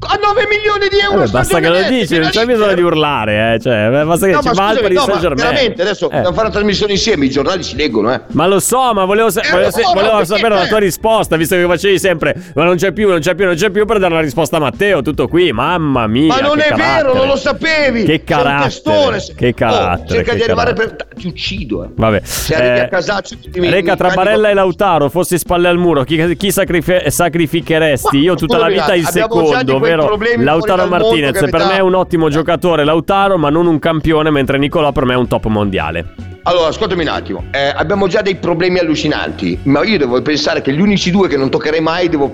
a 0.00 0.14
9 0.22 0.46
milioni 0.48 0.86
di 0.88 0.98
euro 1.00 1.18
Vabbè, 1.18 1.30
basta 1.30 1.58
che 1.58 1.68
lo 1.68 1.82
dici, 1.88 2.18
non 2.18 2.28
c'è 2.30 2.44
bisogno 2.46 2.74
di 2.74 2.82
urlare, 2.82 3.54
eh. 3.54 3.58
Cioè, 3.60 4.04
basta 4.04 4.26
che 4.26 4.32
No, 4.32 4.42
ci 4.42 4.48
va 4.48 4.54
scusami, 4.54 4.80
Paris 4.80 4.98
Saint 5.02 5.20
Germain. 5.20 5.36
veramente 5.48 5.82
adesso 5.82 6.04
dobbiamo 6.06 6.32
fare 6.32 6.40
una 6.46 6.50
trasmissione 6.50 6.92
insieme, 6.92 7.24
i 7.24 7.30
giornali 7.30 7.62
si 7.64 7.74
leggono, 7.74 8.12
eh. 8.14 8.20
Ma 8.32 8.46
lo 8.46 8.60
so, 8.60 8.92
ma 8.94 9.04
volevo, 9.04 9.28
sa- 9.30 9.40
Eh, 9.42 9.50
volevo, 9.50 9.70
allora, 9.76 9.92
volevo 10.10 10.24
sapere 10.24 10.54
la 10.54 10.66
tua 10.66 10.78
risposta, 10.78 11.36
visto 11.36 11.56
che 11.56 11.66
facevi 11.66 11.98
sempre, 11.98 12.34
ma 12.54 12.62
non 12.64 12.76
c'è 12.76 12.92
più, 12.92 13.08
non 13.08 13.18
c'è 13.18 13.34
più, 13.34 13.44
non 13.44 13.54
c'è 13.56 13.70
più, 13.70 13.84
per 13.86 13.98
dare 13.98 14.12
una 14.12 14.22
risposta 14.22 14.56
a 14.56 14.60
Matteo, 14.60 15.02
tutto 15.02 15.26
qui, 15.26 15.50
mamma 15.52 16.06
mia. 16.06 16.28
Ma 16.34 16.40
non 16.40 16.60
è 16.60 16.68
vero, 16.68 16.76
carattere. 16.76 17.14
non 17.18 17.26
lo 17.26 17.36
sapevi. 17.36 18.04
Che 18.04 18.22
carattere, 18.24 19.24
che 19.36 19.48
Oh, 19.48 19.52
carattere, 19.54 20.08
cerca 20.14 20.30
che 20.30 20.36
di 20.36 20.42
arrivare 20.44 20.72
carattere. 20.74 20.96
per 21.08 21.16
ti 21.18 21.26
uccido, 21.26 21.84
eh. 21.84 21.88
Vabbè. 21.96 22.20
Se 22.22 22.54
arrivi 22.54 22.78
Eh, 22.78 22.80
a 22.82 22.88
casaccio 22.88 23.36
ti 23.50 23.58
mi- 23.58 23.68
Reca 23.68 23.92
mi 23.92 23.96
tra 23.98 24.10
Barella 24.10 24.48
e 24.48 24.54
Lautaro, 24.54 25.08
fossi 25.08 25.36
spalle 25.38 25.66
al 25.68 25.76
muro, 25.78 26.04
chi, 26.04 26.36
chi 26.36 26.52
sacrifi- 26.52 27.10
sacrificheresti? 27.10 28.18
Io 28.18 28.36
tutta 28.36 28.58
la 28.58 28.68
vita 28.68 28.94
il 28.94 29.04
di 29.04 29.10
secondo, 29.10 29.78
ovvero 29.92 30.42
Lautaro 30.42 30.86
mondo 30.86 30.96
Martinez. 30.96 31.38
che 31.38 31.48
Per 31.48 31.64
me 31.64 31.76
è 31.76 31.80
un 31.80 31.94
ottimo 31.94 32.28
giocatore 32.28 32.84
Lautaro, 32.84 33.38
ma 33.38 33.50
non 33.50 33.66
un 33.66 33.78
campione, 33.78 34.30
mentre 34.30 34.58
Nicolò 34.58 34.92
per 34.92 35.04
me 35.04 35.14
è 35.14 35.16
un 35.16 35.28
top 35.28 35.46
mondiale. 35.46 36.06
Allora, 36.42 36.68
ascoltami 36.68 37.02
un 37.02 37.08
attimo, 37.08 37.44
eh, 37.50 37.72
abbiamo 37.74 38.06
già 38.06 38.22
dei 38.22 38.36
problemi 38.36 38.78
allucinanti, 38.78 39.58
ma 39.64 39.84
io 39.84 39.98
devo 39.98 40.22
pensare 40.22 40.62
che 40.62 40.72
gli 40.72 40.80
unici 40.80 41.10
due 41.10 41.28
che 41.28 41.36
non 41.36 41.50
toccherei 41.50 41.80
mai 41.80 42.08
devo 42.08 42.32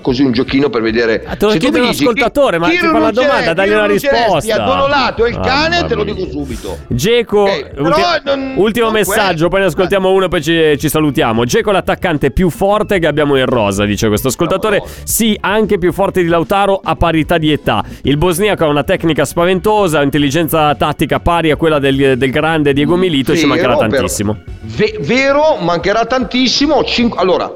così 0.00 0.22
un 0.22 0.32
giochino 0.32 0.68
per 0.70 0.82
vedere. 0.82 1.22
Ah, 1.26 1.36
te 1.36 1.46
lo 1.46 1.52
chiede 1.52 1.80
un 1.80 1.86
ascoltatore, 1.88 2.58
ma 2.58 2.68
ti 2.68 2.76
fa 2.76 2.98
la 2.98 3.10
domanda, 3.10 3.52
dagli 3.54 3.70
una 3.72 3.86
risposta. 3.86 4.56
Donolato 4.64 5.24
e 5.24 5.28
il 5.30 5.34
Mamma 5.38 5.46
cane, 5.46 5.84
te 5.86 5.94
lo 5.94 6.04
dico 6.04 6.26
subito. 6.30 6.78
Geco, 6.88 7.42
Ok, 7.42 7.70
però 7.74 7.88
ulti- 7.88 8.00
non- 8.24 8.52
ultimo 8.56 8.84
non 8.86 8.94
messaggio, 8.94 9.48
poi 9.48 9.60
ne 9.60 9.66
ascoltiamo 9.66 10.10
uno 10.10 10.28
poi 10.28 10.42
ci, 10.42 10.78
ci 10.78 10.88
salutiamo. 10.88 11.44
Geco 11.44 11.70
è 11.70 11.72
l'attaccante 11.72 12.30
più 12.30 12.50
forte 12.50 12.98
che 12.98 13.06
abbiamo 13.06 13.36
in 13.36 13.46
rosa, 13.46 13.84
dice 13.84 14.08
questo 14.08 14.28
ascoltatore. 14.28 14.82
Sì, 15.04 15.36
anche 15.40 15.78
più 15.78 15.92
forte 15.92 16.22
di 16.22 16.28
Lautaro 16.28 16.80
a 16.82 16.96
parità 16.96 17.38
di 17.38 17.52
età. 17.52 17.82
Il 18.02 18.16
bosniaco 18.16 18.64
ha 18.64 18.68
una 18.68 18.84
tecnica 18.84 19.24
spaventosa, 19.24 20.02
intelligenza 20.02 20.74
tattica 20.74 21.20
pari 21.20 21.50
a 21.50 21.56
quella 21.56 21.78
del, 21.78 22.16
del 22.16 22.30
grande 22.30 22.72
Diego 22.72 22.96
Milito 22.96 23.32
e 23.32 23.36
ci 23.36 23.42
Vero, 23.46 23.54
mancherà 23.54 23.76
tantissimo. 23.76 24.36
Ve- 24.62 24.98
vero, 25.00 25.56
mancherà 25.60 26.04
tantissimo. 26.06 26.84
Cinque- 26.84 27.20
allora, 27.20 27.50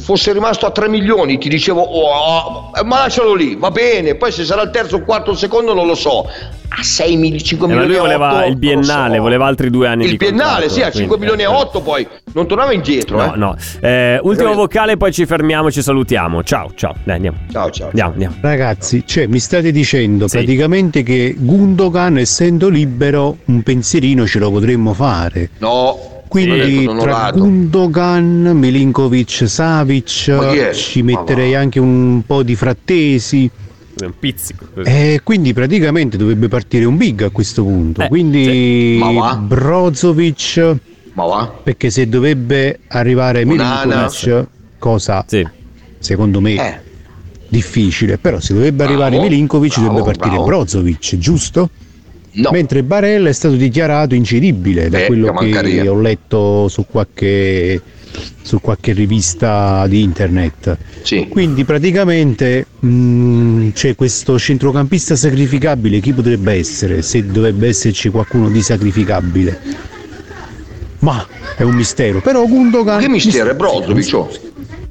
fosse 0.00 0.32
rimasto 0.32 0.66
a 0.66 0.70
3 0.70 0.88
milioni, 0.88 1.38
ti 1.38 1.48
dicevo, 1.48 1.80
oh, 1.80 2.08
oh, 2.10 2.70
eh, 2.78 2.84
ma 2.84 3.00
lascialo 3.00 3.34
lì, 3.34 3.54
va 3.56 3.70
bene. 3.70 4.16
Poi 4.16 4.32
se 4.32 4.44
sarà 4.44 4.62
il 4.62 4.70
terzo, 4.70 4.96
il 4.96 5.04
quarto, 5.04 5.30
il 5.30 5.36
secondo, 5.36 5.74
non 5.74 5.86
lo 5.86 5.94
so. 5.94 6.26
A 6.72 6.82
6 6.84 7.16
milioni, 7.16 7.42
5 7.42 7.66
Eh, 7.66 7.70
ma 7.74 7.80
milioni 7.80 7.98
lui 7.98 8.12
e 8.12 8.16
voleva 8.16 8.28
otto, 8.36 8.44
il 8.44 8.50
non 8.50 8.58
biennale, 8.60 9.16
so. 9.16 9.22
voleva 9.22 9.46
altri 9.46 9.70
due 9.70 9.88
anni 9.88 10.04
Il 10.04 10.10
di 10.10 10.16
biennale, 10.16 10.66
contratto, 10.66 10.72
sì, 10.72 10.80
a 10.82 10.90
5 10.90 11.16
quindi, 11.16 11.34
milioni 11.34 11.42
e 11.42 11.44
eh, 11.56 11.60
8 11.62 11.80
poi. 11.80 12.08
Non 12.32 12.46
tornava 12.46 12.72
indietro, 12.72 13.16
No, 13.16 13.34
eh. 13.34 13.36
no. 13.36 13.56
Eh, 13.80 14.18
ultimo 14.22 14.54
vocale, 14.54 14.96
poi 14.96 15.12
ci 15.12 15.26
fermiamo 15.26 15.66
e 15.68 15.72
ci 15.72 15.82
salutiamo. 15.82 16.42
Ciao, 16.44 16.70
ciao. 16.74 16.94
Dai, 17.02 17.16
andiamo. 17.16 17.38
Ciao, 17.50 17.70
ciao. 17.70 17.88
Andiamo, 17.88 18.12
andiamo. 18.12 18.34
Ragazzi, 18.40 19.02
cioè, 19.04 19.26
mi 19.26 19.40
state 19.40 19.72
dicendo 19.72 20.28
Sì. 20.28 20.36
praticamente 20.36 21.02
che 21.02 21.34
Gundogan, 21.36 22.18
essendo 22.18 22.68
libero, 22.68 23.38
un 23.46 23.62
pensierino 23.62 24.24
ce 24.26 24.38
lo 24.38 24.50
potremmo 24.52 24.94
fare. 24.94 25.50
No, 25.58 26.19
Quindi 26.30 26.78
detto, 26.86 26.96
tra. 26.98 27.32
Gundogan, 27.34 28.52
Milinkovic, 28.54 29.48
Savic 29.48 30.72
ci 30.74 31.02
metterei 31.02 31.56
anche 31.56 31.80
un 31.80 32.22
po' 32.24 32.44
di 32.44 32.54
frattesi. 32.54 33.50
Un 34.00 34.12
pizzico. 34.18 34.64
così. 34.72 34.88
E 34.88 35.20
quindi 35.24 35.52
praticamente 35.52 36.16
dovrebbe 36.16 36.46
partire 36.46 36.84
un 36.84 36.96
big 36.96 37.22
a 37.22 37.30
questo 37.30 37.64
punto. 37.64 38.02
Eh, 38.02 38.08
quindi 38.08 38.44
sì. 38.44 38.98
Ma 39.02 39.10
va. 39.12 39.34
Brozovic, 39.36 40.76
Ma 41.14 41.24
va? 41.26 41.52
perché 41.64 41.90
se 41.90 42.08
dovrebbe 42.08 42.78
arrivare. 42.86 43.44
Milinkovic, 43.44 44.46
cosa 44.78 45.24
Sì. 45.26 45.46
secondo 45.98 46.40
me 46.40 46.52
Eh. 46.54 46.78
difficile, 47.48 48.18
però 48.18 48.38
se 48.38 48.54
dovrebbe 48.54 48.84
Bravo, 48.84 49.02
arrivare 49.02 49.18
Milinkovic 49.28 49.72
bravo, 49.80 49.86
dovrebbe 49.88 50.06
partire 50.16 50.30
bravo. 50.36 50.44
Brozovic, 50.46 51.18
giusto? 51.18 51.70
No. 52.32 52.50
Mentre 52.52 52.82
Barella 52.84 53.28
è 53.28 53.32
stato 53.32 53.56
dichiarato 53.56 54.14
incedibile 54.14 54.88
da 54.88 55.00
Eh, 55.00 55.06
quello 55.06 55.32
che 55.32 55.88
ho 55.88 56.00
letto 56.00 56.68
su 56.68 56.86
qualche, 56.86 57.80
su 58.42 58.60
qualche 58.60 58.92
rivista 58.92 59.84
di 59.88 60.02
internet. 60.02 60.76
Sì. 61.02 61.26
Quindi 61.28 61.64
praticamente 61.64 62.66
mh, 62.78 63.70
c'è 63.70 63.96
questo 63.96 64.38
centrocampista 64.38 65.16
sacrificabile, 65.16 65.98
chi 65.98 66.12
potrebbe 66.12 66.52
essere 66.52 67.02
se 67.02 67.26
dovrebbe 67.26 67.66
esserci 67.68 68.10
qualcuno 68.10 68.48
di 68.48 68.62
sacrificabile? 68.62 69.88
Ma 71.00 71.26
è 71.56 71.62
un 71.62 71.74
mistero, 71.74 72.20
però 72.20 72.46
Gundogan... 72.46 73.00
Che 73.00 73.08
mistero, 73.08 73.50
è 73.50 73.54
Brozovic, 73.54 74.14
oh. 74.14 74.30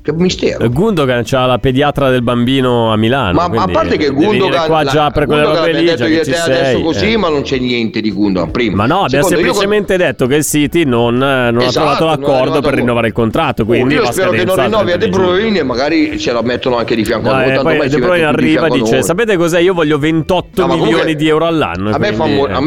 Che 0.01 0.13
mistero. 0.13 0.69
Gundogan 0.69 1.23
c'ha 1.25 1.45
la 1.45 1.57
pediatra 1.57 2.09
del 2.09 2.21
bambino 2.21 2.91
a 2.91 2.95
Milano. 2.95 3.33
Ma, 3.33 3.47
ma 3.49 3.63
a 3.63 3.67
parte 3.67 3.97
che 3.97 4.09
Gundogan, 4.09 4.65
qua 4.67 4.83
la- 4.83 4.91
già 4.91 5.11
per 5.11 5.25
quelle 5.25 5.41
Gundogan 5.43 5.65
robe 5.67 5.77
lì, 5.79 5.85
detto 5.85 6.05
che 6.05 6.09
io 6.11 6.23
ci 6.23 6.31
te 6.31 6.37
adesso 6.37 6.63
sei. 6.63 6.81
così, 6.83 7.11
eh. 7.11 7.17
ma 7.17 7.27
non 7.29 7.41
c'è 7.41 7.57
niente 7.57 7.99
di 7.99 8.11
Gundogan 8.11 8.49
prima. 8.51 8.75
Ma 8.77 8.85
no, 8.85 9.01
abbiamo 9.03 9.27
io- 9.27 9.35
semplicemente 9.35 9.97
detto 9.97 10.25
che 10.27 10.35
il 10.35 10.43
City 10.45 10.85
non, 10.85 11.15
non 11.17 11.57
ha 11.57 11.63
Esatto, 11.65 11.71
trovato 11.95 12.05
non 12.05 12.13
è 12.13 12.17
l'accordo 12.17 12.61
per 12.61 12.73
a- 12.73 12.75
rinnovare 12.77 13.07
il 13.07 13.13
contratto. 13.13 13.61
Oh, 13.63 13.65
Quindi 13.65 13.93
io 13.95 14.01
va 14.03 14.07
a 14.07 14.11
spero 14.11 14.31
che 14.31 14.45
non 14.45 14.55
rinnovi 14.55 14.91
a 14.93 14.97
30 14.97 15.05
De. 15.05 15.09
Bruyne 15.09 15.59
e 15.59 15.63
magari 15.63 16.17
ce 16.17 16.31
la 16.31 16.41
mettono 16.43 16.77
anche 16.77 16.95
di 16.95 17.03
fianco 17.03 17.29
a 17.29 17.31
No, 17.33 17.37
noi. 17.39 17.49
eh, 17.49 17.53
tanto 17.55 17.77
poi 17.77 17.89
De 17.89 17.97
Bruyne 17.99 18.23
arriva 18.25 18.67
e 18.67 18.69
a 18.69 18.73
dice. 18.73 19.01
Sapete 19.03 19.35
cos'è? 19.37 19.59
Io 19.59 19.73
voglio 19.73 19.97
28 19.99 20.61
No, 20.61 20.67
ma 20.67 20.75
milioni 20.75 21.15
di 21.15 21.27
euro 21.27 21.45
all'anno. 21.45 21.89
A 21.89 21.97
me, 21.99 22.13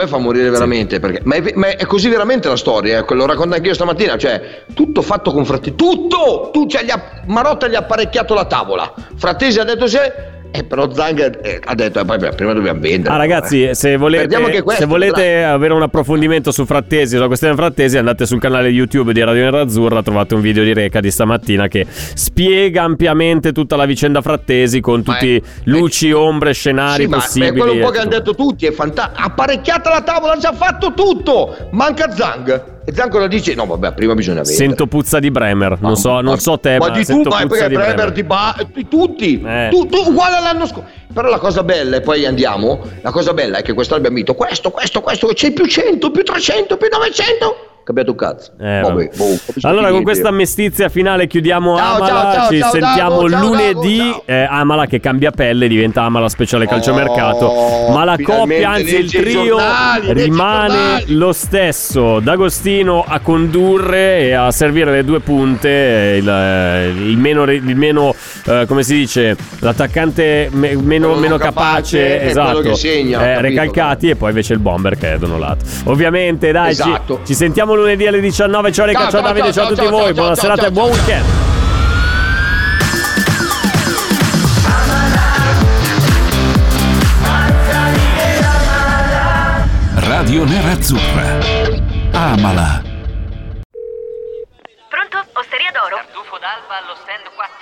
fa 0.07 0.17
a 0.17 0.19
morire 0.19 0.51
veramente 0.51 1.01
perché 1.01 1.21
ma 1.25 1.37
è, 1.37 1.87
così 1.87 2.09
veramente 2.09 2.49
la 2.49 2.57
storia 2.57 2.99
eh, 2.99 3.05
quello 3.05 3.25
racconto 3.27 3.55
anch'io 3.55 3.73
stamattina 3.75 4.17
cioè 4.19 4.65
tutto 4.75 5.01
fatto 5.03 5.33
con 5.33 5.45
Frattesi 5.45 5.75
tutto 5.77 6.51
tu, 6.53 6.67
cioè, 6.67 6.85
gli 6.85 6.91
ha- 6.91 7.22
Marotta 7.27 7.69
gli 7.69 7.75
ha 7.75 7.81
apparecchiato 7.81 8.35
la 8.35 8.45
tavola 8.45 8.93
Frattesi 9.17 9.59
ha 9.59 9.65
detto 9.65 9.87
se 9.87 10.31
Eh, 10.55 10.65
però 10.65 10.93
Zang 10.93 11.41
eh, 11.43 11.61
ha 11.65 11.75
detto, 11.75 12.01
eh, 12.01 12.05
poi 12.05 12.19
prima 12.37 12.53
dobbiamo 12.53 12.79
vendere. 12.79 13.15
Ah, 13.15 13.17
ragazzi, 13.17 13.75
se 13.75 13.97
volete, 13.97 14.39
questo, 14.61 14.83
se 14.83 14.87
volete 14.87 15.43
avere 15.45 15.73
un 15.73 15.81
approfondimento 15.81 16.53
su 16.53 16.67
Frattesi, 16.67 17.15
sulla 17.15 17.27
questione 17.27 17.55
Frattesi, 17.55 17.97
andate 17.97 18.27
sul 18.27 18.39
canale 18.39 18.69
YouTube 18.69 19.15
di 19.15 19.23
Radio 19.25 19.45
Nerazzurra, 19.45 20.03
trovate 20.03 20.35
un 20.35 20.43
video 20.43 20.63
di 20.63 20.75
Reca 20.75 21.01
di 21.01 21.11
stamattina 21.11 21.69
che 21.69 21.87
spiega 21.89 22.83
ampiamente 22.83 23.53
tutta 23.53 23.77
la 23.77 23.87
vicenda 23.87 24.21
Frattesi 24.21 24.81
con 24.81 25.03
tutti 25.03 25.43
luci, 25.65 26.13
ombre, 26.13 26.53
scenari 26.53 27.05
Sì, 27.05 27.09
ma 27.09 27.17
possibili. 27.17 27.49
è 27.51 27.57
quello 27.57 27.73
un 27.73 27.81
po' 27.81 27.89
che 27.89 27.99
hanno 28.01 28.11
detto 28.11 28.35
tutti, 28.35 28.67
è 28.67 28.73
fantastico. 28.73 29.23
Apparecchiata 29.25 29.89
la 29.89 30.03
tavola, 30.03 30.35
ha 30.35 30.39
già 30.39 30.53
fatto 30.53 30.93
tutto. 30.93 31.57
Manca 31.71 32.11
Zang. 32.11 32.72
E 32.85 32.93
Zang 32.93 33.11
cosa 33.11 33.29
dice? 33.29 33.55
No, 33.55 33.65
vabbè, 33.67 33.93
prima 33.93 34.15
bisogna 34.15 34.43
vendere. 34.43 34.57
Sento 34.57 34.87
puzza 34.87 35.21
di 35.21 35.31
Bremer, 35.31 35.79
non 35.81 35.97
so, 35.97 36.21
non 36.21 36.39
so 36.39 36.59
te, 36.59 36.79
ma 36.79 36.89
ma, 36.89 36.93
di 36.93 37.01
tu, 37.01 37.13
sento 37.13 37.29
ma 37.29 37.37
puzza 37.43 37.49
perché 37.49 37.69
di 37.69 37.75
Bremer 37.75 37.95
Bremer. 37.95 38.13
di 38.13 38.23
ba- 38.25 38.57
di 38.73 38.89
tutti, 38.89 39.41
Eh. 39.45 39.69
tu, 39.71 39.87
tu 39.87 40.09
uguale 40.09 40.37
all'anno 40.37 40.67
scorso. 40.67 40.89
Però 41.13 41.29
la 41.29 41.39
cosa 41.39 41.63
bella, 41.63 41.97
e 41.97 42.01
poi 42.01 42.27
andiamo, 42.27 42.81
la 43.03 43.11
cosa 43.11 43.33
bella 43.35 43.59
è 43.59 43.63
che 43.63 43.73
quest'anno 43.73 43.99
abbiamo 43.99 44.17
vinto 44.17 44.35
questo, 44.35 44.71
questo, 44.71 45.01
questo, 45.01 45.29
c'è 45.29 45.53
più 45.53 45.67
100, 45.67 46.11
più 46.11 46.25
300, 46.25 46.77
più 46.77 46.89
900. 46.91 47.67
Cambiato 47.85 48.11
un 48.13 48.17
cazzo. 48.17 48.53
Eh, 48.61 48.81
Vabbè, 48.81 49.11
boh, 49.17 49.37
Allora, 49.63 49.91
con 49.91 50.05
questa 50.05 50.29
io. 50.29 50.35
mestizia 50.35 50.89
finale 50.89 51.27
chiudiamo 51.27 51.77
Ciao, 51.77 51.97
Amala. 51.97 52.07
ciao, 52.07 52.33
ciao, 52.33 52.49
Ci 52.51 52.63
sentiamo 52.71 53.27
lunedì. 53.27 54.15
Eh, 54.25 54.47
Amala 54.49 54.87
che 54.87 55.01
cambia 55.01 55.33
pelle, 55.33 55.67
diventa 55.67 56.03
Amala 56.03 56.29
speciale 56.29 56.67
calciomercato. 56.69 57.47
Oh, 57.47 57.93
ma 57.93 58.05
la 58.05 58.17
coppia, 58.23 58.71
anzi 58.71 58.95
il 58.97 59.11
trio, 59.11 59.45
giornali, 59.57 60.13
rimane 60.13 61.03
lo 61.09 61.33
stesso. 61.33 62.21
D'Agostino 62.21 63.05
a 63.07 63.19
condurre 63.19 64.19
e 64.21 64.33
a 64.33 64.51
servire 64.53 64.93
le 64.93 65.05
due 65.05 65.19
punte. 65.21 65.69
eh, 65.69 66.17
Il, 66.19 66.29
eh, 66.29 66.89
il 66.89 67.17
meno, 67.19 67.43
il 67.51 67.77
meno, 67.77 68.15
eh, 68.47 68.65
come 68.69 68.85
si 68.85 68.95
dice, 68.95 69.37
l'attaccante 69.59 70.49
me- 70.53 70.77
meno, 70.77 71.15
meno 71.17 71.37
capace 71.37 71.99
capace, 71.99 72.23
esatto. 72.29 72.75
segna, 72.75 73.19
eh, 73.19 73.35
capito. 73.35 73.41
recalcati 73.41 74.09
e 74.11 74.17
poi 74.17 74.29
invece 74.31 74.53
il 74.53 74.59
bomber 74.61 74.97
che 74.97 75.15
è 75.15 75.19
Donolato. 75.19 75.65
Ovviamente, 75.87 76.53
dai, 76.53 76.75
ci- 76.75 76.81
Esatto. 76.83 77.21
ci, 77.25 77.35
sentiamo 77.35 77.72
lunedì 77.77 78.07
alle 78.07 78.21
19. 78.21 78.73
Ciao, 78.73 78.87
Reca, 78.87 78.99
Ciao, 79.01 79.11
ciao, 79.11 79.21
ciao, 79.21 79.29
Davide, 79.33 79.53
ciao, 79.53 79.53
ciao, 79.53 79.65
a 79.65 79.69
tutti 79.69 79.83
ciao, 79.83 79.91
voi. 79.91 80.05
ciao, 80.05 80.13
Buona 80.15 80.35
ciao, 80.35 80.43
serata 80.43 80.61
ciao, 80.63 80.71
e 80.71 80.73
buon 80.73 80.93
ciao. 80.93 80.97
weekend. 80.97 81.25
Radio 89.95 90.45
Nerazzurra. 90.45 91.39
Amala. 92.13 92.83
Pronto? 94.89 95.19
Osteria 95.35 95.71
d'oro? 95.73 95.97
Tartufo 95.97 96.39
d'alba 96.39 96.77
allo 96.81 96.95
stand 97.03 97.27
4. 97.35 97.62